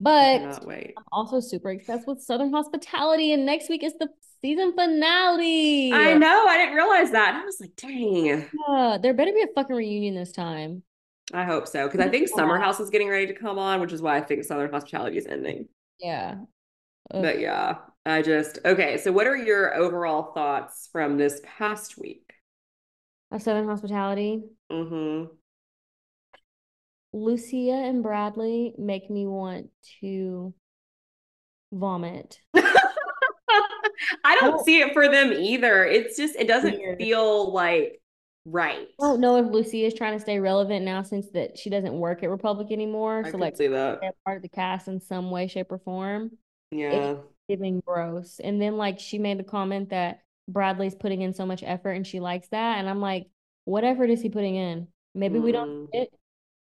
[0.00, 0.94] But wait.
[0.96, 4.08] I'm also super obsessed with Southern Hospitality, and next week is the
[4.40, 5.92] season finale.
[5.92, 6.46] I know.
[6.46, 7.34] I didn't realize that.
[7.34, 8.46] I was like, dang.
[9.02, 10.82] There better be a fucking reunion this time.
[11.34, 11.86] I hope so.
[11.86, 14.20] Because I think Summer House is getting ready to come on, which is why I
[14.20, 15.68] think Southern Hospitality is ending.
[16.00, 16.36] Yeah.
[17.10, 17.22] Ugh.
[17.22, 18.96] But yeah, I just okay.
[18.96, 22.32] So, what are your overall thoughts from this past week?
[23.30, 24.42] Of Southern Hospitality.
[24.70, 25.24] hmm
[27.12, 29.68] Lucia and Bradley make me want
[30.00, 30.52] to
[31.72, 32.40] vomit.
[32.54, 35.84] I don't don't- see it for them either.
[35.84, 36.98] It's just it doesn't Weird.
[36.98, 38.00] feel like
[38.44, 38.88] right.
[39.00, 41.92] I don't know if Lucia is trying to stay relevant now since that she doesn't
[41.94, 43.22] work at Republic anymore.
[43.26, 44.00] I So like see that.
[44.24, 46.30] part of the cast in some way, shape, or form.
[46.70, 47.16] Yeah.
[47.48, 48.40] Giving gross.
[48.40, 52.06] And then like she made the comment that Bradley's putting in so much effort and
[52.06, 52.78] she likes that.
[52.78, 53.28] And I'm like,
[53.64, 54.88] what effort is he putting in?
[55.14, 56.10] Maybe we don't Mm, see it,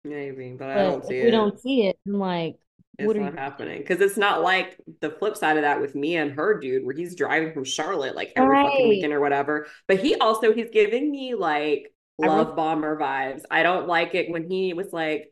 [0.04, 1.16] Maybe, but I don't if it.
[1.20, 2.56] we don't see it, I'm like,
[2.98, 5.94] It's what not you happening because it's not like the flip side of that with
[5.94, 9.66] me and her dude, where he's driving from Charlotte like every fucking weekend or whatever.
[9.86, 13.42] But he also he's giving me like love bomber vibes.
[13.50, 15.30] I don't like it when he was like,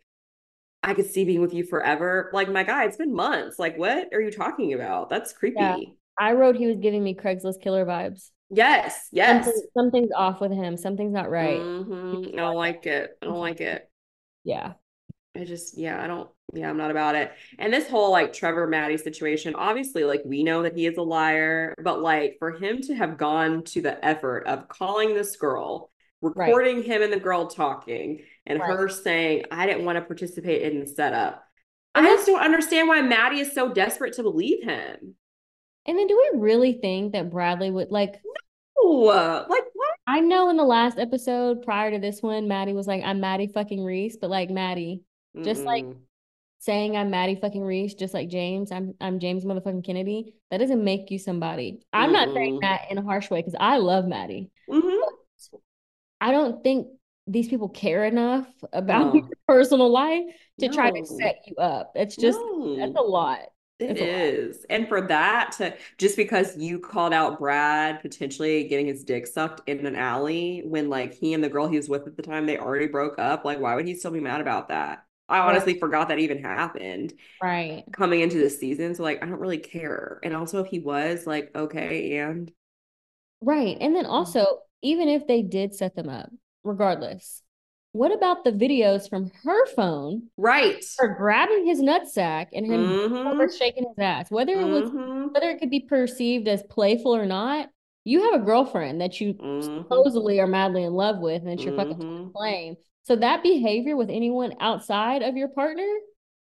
[0.84, 3.58] "I could see being with you forever." Like, my guy, it's been months.
[3.58, 5.10] Like, what are you talking about?
[5.10, 5.56] That's creepy.
[5.60, 5.76] Yeah.
[6.18, 8.30] I wrote he was giving me Craigslist killer vibes.
[8.50, 9.46] Yes, yes.
[9.46, 10.76] Something, something's off with him.
[10.76, 11.58] Something's not right.
[11.60, 12.34] Mhm.
[12.34, 13.16] I don't like it.
[13.20, 13.90] I don't like it.
[14.44, 14.74] Yeah.
[15.36, 17.32] I just, yeah, I don't, yeah, I'm not about it.
[17.58, 21.02] And this whole like Trevor Maddie situation, obviously, like we know that he is a
[21.02, 25.90] liar, but like for him to have gone to the effort of calling this girl,
[26.22, 26.46] Right.
[26.46, 28.70] recording him and the girl talking, and Right.
[28.70, 31.44] her saying, I didn't want to participate in the setup.
[31.94, 35.14] And I just don't understand why Maddie is so desperate to believe him.
[35.86, 38.20] And then do we really think that Bradley would like
[38.84, 39.94] Ooh, like what?
[40.06, 43.46] I know in the last episode prior to this one, Maddie was like, I'm Maddie
[43.46, 45.02] fucking Reese, but like Maddie
[45.42, 45.86] Just like-
[46.58, 50.82] saying I'm Maddie fucking Reese, just like James, I'm I'm James motherfucking Kennedy, that doesn't
[50.82, 51.80] make you somebody.
[51.92, 54.50] I'm not saying that in a harsh way because I love Maddie.
[54.68, 54.98] Mhm.
[56.20, 56.88] I don't think
[57.26, 59.28] these people care enough about No.
[59.28, 60.24] your personal life
[60.60, 61.92] to try to set you up.
[61.94, 62.76] It's just No.
[62.76, 63.40] that's a lot.
[63.80, 64.34] It It's a lot.
[64.70, 69.68] And for that to just because you called out Brad potentially getting his dick sucked
[69.68, 72.46] in an alley when like he and the girl he was with at the time
[72.46, 75.04] they already broke up, like why would he still be mad about that?
[75.28, 75.64] I Right.
[75.64, 77.86] honestly forgot that even happened Right.
[77.92, 78.94] coming into this season.
[78.94, 80.20] So like I don't really care.
[80.24, 82.52] And also if he was like, okay, and
[83.40, 83.76] Right.
[83.80, 84.34] And then mm.
[84.34, 86.30] also, even if they did set them up,
[86.64, 87.42] regardless,
[87.92, 90.84] what about the videos from her phone, right.
[90.98, 93.56] her grabbing his nutsack and him Mhm.
[93.58, 94.30] shaking his ass?
[94.30, 95.32] Whether it was Mhm.
[95.32, 97.70] whether it could be perceived as playful or not,
[98.04, 99.62] you have a girlfriend that you Mhm.
[99.62, 102.32] supposedly are madly in love with and that you're fucking Mhm.
[102.32, 102.76] playing.
[103.04, 105.86] So that behavior with anyone outside of your partner,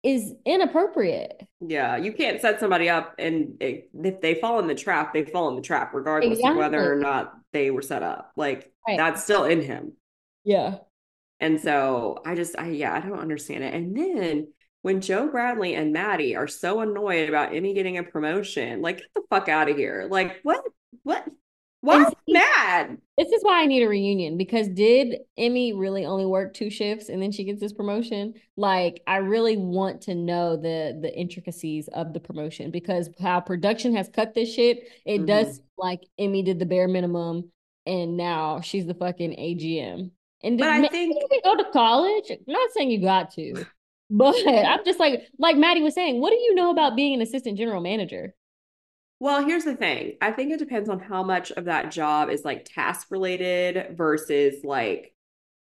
[0.02, 1.46] is inappropriate.
[1.60, 5.26] Yeah, you can't set somebody up and it, if they fall in the trap, they
[5.26, 6.52] fall in the trap regardless Exactly.
[6.52, 8.32] of whether or not they were set up.
[8.38, 8.98] Like Right.
[8.98, 9.98] that's still in him.
[10.44, 10.78] Yeah.
[11.40, 13.74] And so I just, I, yeah, I don't understand it.
[13.74, 14.48] And then
[14.82, 19.08] when Joe Bradley and Maddie are so annoyed about Emmy getting a promotion, like, get
[19.16, 20.08] the fuck out of here.
[20.10, 20.62] Like, what?
[21.04, 21.26] What?
[21.82, 22.98] Why see- mad?
[23.18, 27.08] This is why I need a reunion because did Emmy really only work two shifts
[27.08, 28.34] and then she gets this promotion?
[28.58, 33.96] Like, I really want to know the the intricacies of the promotion because how production
[33.96, 35.54] has cut this shit, it does Mhm.
[35.56, 37.50] seem like Emmy did the bare minimum
[37.86, 40.12] and now she's the fucking AGM.
[40.44, 42.32] And But I think- you can go to college.
[42.32, 43.66] I'm not saying you got to,
[44.10, 47.22] but I'm just like like Maddie was saying, what do you know about being an
[47.22, 48.34] assistant general manager?
[49.22, 50.14] Well, here's the thing.
[50.22, 54.64] I think it depends on how much of that job is like task related versus
[54.64, 55.14] like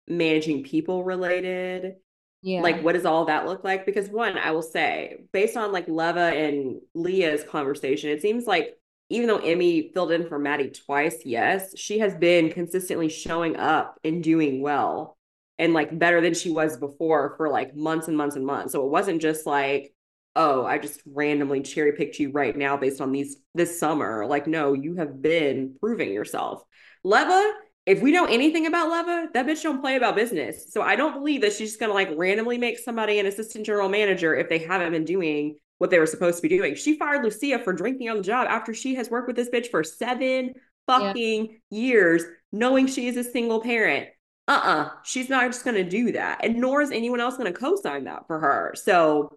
[0.08, 1.94] managing people related.
[2.42, 2.60] Yeah.
[2.60, 3.86] Like, what does all that look like?
[3.86, 8.76] Because one, I will say, based on like Leva and Leah's conversation, it seems like
[9.08, 13.98] even though Emmy filled in for Maddie twice, yes, she has been consistently showing up
[14.02, 15.16] and doing well
[15.58, 18.72] and like better than she was before for like months and months and months.
[18.72, 19.94] So it wasn't just like,
[20.34, 24.26] oh, I just randomly cherry picked you right now based on these this summer.
[24.26, 26.62] Like, no, you have been proving yourself.
[27.04, 27.52] Leva,
[27.86, 30.72] if we know anything about Leva, that bitch don't play about business.
[30.72, 33.88] So I don't believe that she's just gonna like randomly make somebody an assistant general
[33.88, 36.74] manager if they haven't been doing what they were supposed to be doing.
[36.74, 39.70] She fired Lucia for drinking on the job after she has worked with this bitch
[39.70, 40.54] for seven
[40.86, 44.08] fucking years, knowing she is a single parent.
[44.48, 44.90] Uh-uh.
[45.02, 46.44] She's not just gonna do that.
[46.44, 48.74] And nor is anyone else gonna co-sign that for her.
[48.76, 49.36] So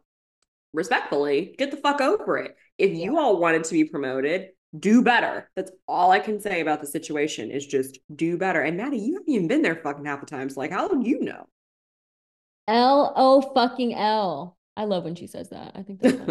[0.72, 2.56] respectfully, get the fuck over it.
[2.78, 5.50] If you all wanted to be promoted, do better.
[5.56, 8.62] That's all I can say about the situation is just do better.
[8.62, 10.48] And Maddie, you haven't even been there fucking half the time.
[10.50, 11.48] So like, how do you know?
[12.68, 14.59] L O fucking L.
[14.80, 15.74] I love when she says that.
[15.76, 16.24] I think that's.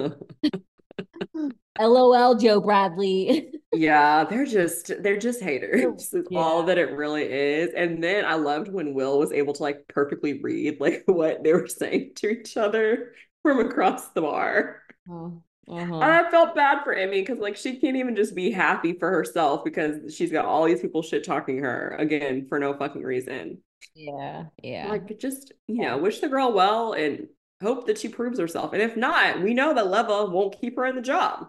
[1.81, 3.53] LOL, Joe Bradley.
[3.73, 6.13] yeah, they're just they're just haters.
[6.13, 7.71] It's all that it really is.
[7.77, 11.53] And then I loved when Will was able to like perfectly read like what they
[11.53, 13.13] were saying to each other
[13.43, 14.83] from across the bar.
[15.09, 15.99] Oh, And uh-huh.
[15.99, 19.65] I felt bad for Emmy because like she can't even just be happy for herself
[19.65, 23.63] because she's got all these people shit talking her again for no fucking reason.
[23.95, 24.87] Yeah, yeah.
[24.89, 25.91] Like just, you Yeah.
[25.91, 27.29] know, wish the girl well and
[27.63, 28.73] hope that she proves herself.
[28.73, 31.47] And if not, we know that Leva won't keep her in the job.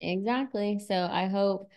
[0.00, 0.80] Exactly.
[0.86, 1.70] So I hope,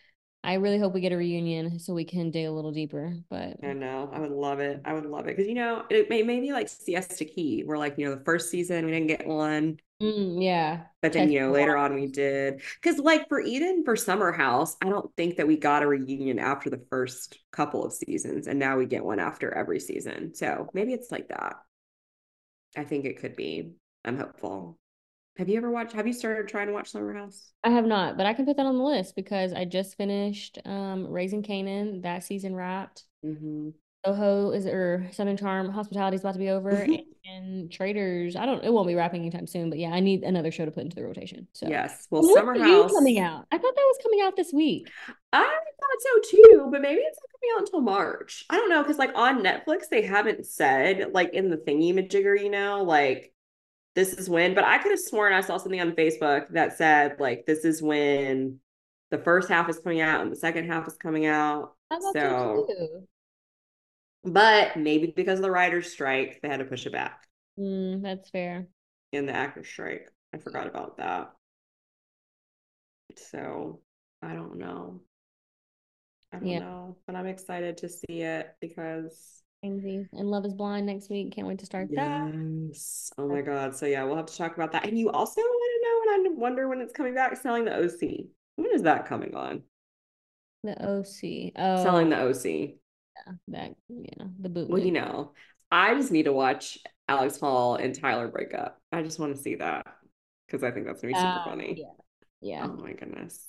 [0.43, 3.15] I really hope we get a reunion so we can dig a little deeper.
[3.29, 4.09] But I know.
[4.13, 4.81] I would love it.
[4.85, 5.35] I would love it.
[5.35, 8.49] Because you know, it may maybe like Siesta Key, where like, you know, the first
[8.49, 9.79] season we didn't get one.
[10.01, 10.83] Mm, yeah.
[11.01, 12.61] But then, you know, later on we did.
[12.81, 16.37] Because, like, for Eden, for Summer House, I don't think that we got a reunion
[16.37, 18.47] after the first couple of seasons.
[18.47, 20.35] And now we get one after every season.
[20.35, 21.55] So maybe it's like that.
[22.75, 23.73] I think it could be.
[24.03, 24.77] I'm hopeful.
[25.37, 27.51] Have you ever watched, have you started trying to watch Summer House?
[27.63, 30.59] I have not, but I can put that on the list because I just finished
[30.65, 32.03] um Raising Kanan.
[32.03, 33.03] That season wrapped.
[33.25, 33.69] Mm-hmm.
[34.05, 38.35] Soho is or Southern Charm Hospitality is about to be over, and, and Traitors.
[38.35, 38.63] I don't.
[38.63, 40.95] It won't be wrapping anytime soon, but yeah, I need another show to put into
[40.95, 41.47] the rotation.
[41.53, 42.07] So Yes.
[42.11, 42.91] Well, Summer House.
[42.93, 43.45] coming out?
[43.51, 44.87] I thought that was coming out this week.
[45.33, 48.45] I thought so too, but maybe it's not out until March.
[48.49, 52.39] I don't know, because like on Netflix, they haven't said like in the thingy majigger,
[52.39, 53.33] you know, like
[53.95, 57.17] this is when, but I could have sworn I saw something on Facebook that said
[57.19, 58.59] like this is when
[59.11, 61.73] the first half is coming out and the second half is coming out.
[61.91, 63.03] I So,
[64.23, 67.21] but maybe because of the writer's strike, they had to push it back
[67.57, 68.67] Mm, that's fair.
[69.13, 70.09] in the actor's strike.
[70.33, 71.31] I forgot about that.
[73.17, 73.79] So
[74.21, 75.01] I don't know.
[76.35, 76.59] I don't Yeah.
[76.59, 80.05] know, but I'm excited to see it because Crazy.
[80.13, 81.33] And Love is Blind next week.
[81.33, 82.31] Can't wait to start that.
[82.71, 83.11] yes.
[83.17, 83.75] Oh my God.
[83.75, 84.85] So yeah, we'll have to talk about that.
[84.85, 87.75] And you also want to know, and I wonder when it's coming back, selling the
[87.75, 88.27] OC.
[88.57, 89.63] When is that coming on?
[90.63, 91.53] The OC.
[91.55, 92.45] Oh, Selling the OC.
[92.45, 94.69] yeah, that yeah, the boot.
[94.69, 95.31] Well, you know,
[95.71, 98.79] I just need to watch Alex Hall and Tyler break up.
[98.91, 99.85] I just want to see that
[100.45, 101.75] because I think that's gonna be super Uh, funny.
[101.79, 101.85] yeah,
[102.41, 102.67] yeah.
[102.67, 103.47] Oh my goodness.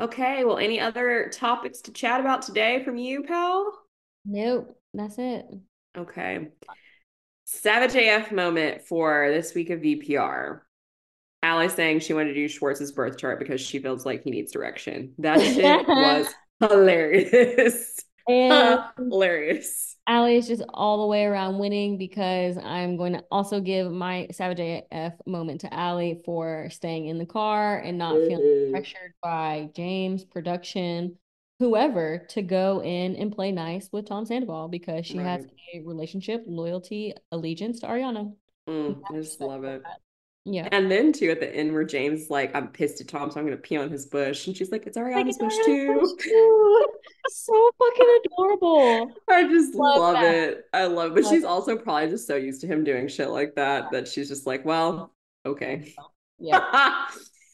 [0.00, 3.72] Okay, well, any other topics to chat about today from you, pal?
[4.24, 5.46] Nope, that's it.
[5.96, 6.48] Okay.
[7.44, 10.60] Savage AF moment for this week of VPR.
[11.42, 14.52] Ally saying she wanted to do Schwartz's birth chart because she feels like he needs
[14.52, 15.14] direction.
[15.18, 16.28] That shit was
[16.60, 18.00] hilarious.
[18.28, 19.96] And hilarious.
[20.06, 24.28] Ally is just all the way around winning because I'm going to also give my
[24.32, 28.70] Savage AF moment to Ally for staying in the car and not feeling Mhm.
[28.72, 31.18] pressured by James, production,
[31.58, 35.44] whoever to go in and play nice with Tom Sandoval because she has
[35.74, 38.34] a relationship, loyalty, allegiance to Ariana.
[38.68, 39.82] Mm, I just love it.
[40.50, 40.68] Yeah.
[40.72, 43.44] And then too at the end where James like, I'm pissed at Tom, so I'm
[43.46, 44.46] gonna pee on his bush.
[44.46, 46.00] And she's like, It's Like, Ariana's it's bush too.
[46.00, 46.86] bush too.
[47.28, 49.12] so fucking adorable.
[49.28, 50.64] I just Love love, it.
[50.72, 53.56] I love but Love she's also probably just so used to him doing shit like
[53.56, 55.12] that that she's just like, well,
[55.44, 55.94] okay.
[56.40, 56.60] Yeah.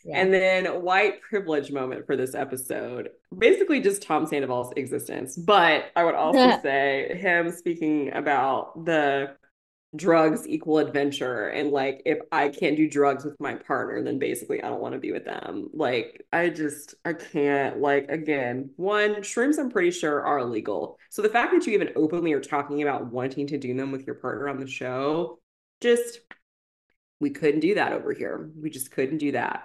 [0.04, 0.18] Yeah.
[0.20, 3.08] And then white privilege moment for this episode.
[3.38, 5.34] Basically just Tom Sandoval's existence.
[5.38, 9.34] But I would also say him speaking about the
[9.96, 14.62] drugs equal adventure and like if I can't do drugs with my partner, then basically
[14.62, 15.68] I don't want to be with them.
[15.72, 20.98] Like I just I can't like again, one, shrooms I'm pretty sure are illegal.
[21.10, 24.06] So the fact that you even openly are talking about wanting to do them with
[24.06, 25.38] your partner on the show,
[25.80, 26.20] just
[27.20, 28.50] we couldn't do that over here.
[28.60, 29.64] We just couldn't do that.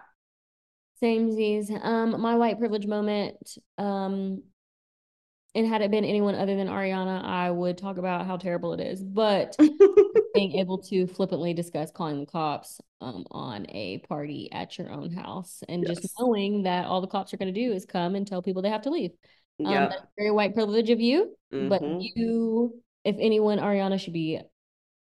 [1.01, 1.71] Samesies.
[1.83, 3.57] Um, my white privilege moment.
[3.77, 4.43] Um,
[5.55, 8.79] and had it been anyone other than Ariana, I would talk about how terrible it
[8.79, 9.03] is.
[9.03, 9.57] But
[10.33, 15.11] being able to flippantly discuss calling the cops um, on a party at your own
[15.11, 15.99] house and Yes.
[16.01, 18.61] just knowing that all the cops are going to do is come and tell people
[18.61, 19.11] they have to leave.
[19.65, 19.87] Um, Yeah.
[19.89, 21.35] that's very white privilege of you.
[21.51, 22.11] But Mhm.
[22.15, 24.39] you, if anyone, Ariana should be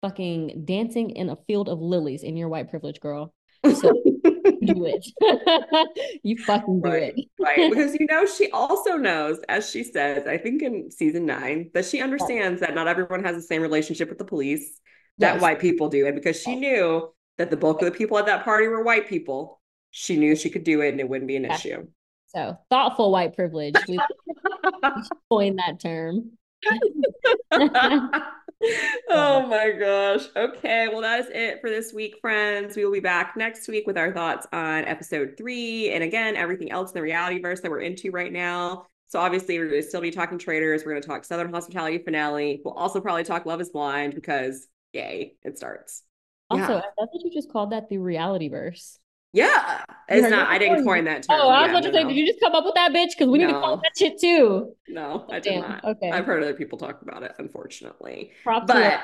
[0.01, 3.32] fucking dancing in a field of lilies in your white privilege, girl.
[3.74, 3.93] So
[4.64, 5.06] do it.
[6.22, 7.28] you fucking do Right, it.
[7.39, 7.56] right.
[7.70, 11.84] Because you know, she also knows, as she says, I think in season nine, that
[11.84, 14.80] she understands that not everyone has the same relationship with the police
[15.18, 15.43] that Yes.
[15.43, 16.06] white people do.
[16.06, 16.59] And because she oh.
[16.59, 19.60] knew that the bulk of the people at that party were white people,
[19.90, 21.55] she knew she could do it and it wouldn't be an Yeah.
[21.55, 21.86] issue.
[22.28, 23.74] So thoughtful white privilege.
[23.89, 23.98] We
[25.30, 26.32] coined that term.
[29.10, 30.26] oh my gosh.
[30.36, 30.89] Okay.
[30.89, 32.76] Well, that is it for this week, friends.
[32.76, 35.90] We will be back next week with our thoughts on episode three.
[35.90, 38.86] And again, everything else in the reality verse that we're into right now.
[39.09, 40.84] So obviously, we're going to still be talking traitors.
[40.84, 42.62] We're going to talk Southern Hospitality finale.
[42.64, 46.02] We'll also probably talk Love is Blind because, yay, it starts.
[46.51, 46.78] Also, Yeah.
[46.78, 48.98] I thought that you just called that the reality verse.
[49.32, 49.85] Yeah.
[50.09, 51.40] It's not, I didn't coin that oh, term.
[51.47, 52.09] Oh, I was Yeah, about to no, say, no.
[52.10, 53.10] did you just come up with that bitch?
[53.16, 53.82] Because we need to call No.
[53.82, 54.77] that shit too.
[54.89, 55.85] No, I did Damn, not.
[55.85, 56.10] okay.
[56.10, 58.32] I've heard other people talk about it, unfortunately.
[58.43, 59.01] Props But.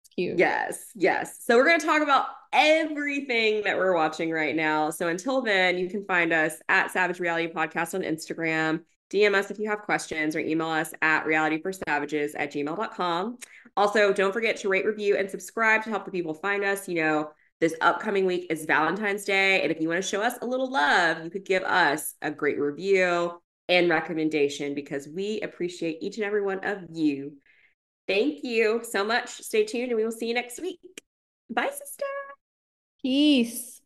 [0.00, 0.38] It's cute.
[0.38, 1.40] Yes, yes.
[1.42, 4.90] So we're going to talk about everything that we're watching right now.
[4.90, 8.82] So until then, you can find us at Savage Reality Podcast on Instagram.
[9.10, 13.38] DM us if you have questions or email us at realityforsavages at gmail.com.
[13.78, 16.88] Also, don't forget to rate, review, and subscribe to help the people find us.
[16.88, 17.30] You know,
[17.60, 19.62] this upcoming week is Valentine's Day.
[19.62, 22.32] And if you want to show us a little love, you could give us a
[22.32, 27.34] great review and recommendation because we appreciate each and every one of you.
[28.08, 29.28] Thank you so much.
[29.28, 30.80] Stay tuned and we will see you next week.
[31.48, 32.04] Bye, sister.
[33.00, 33.77] Peace.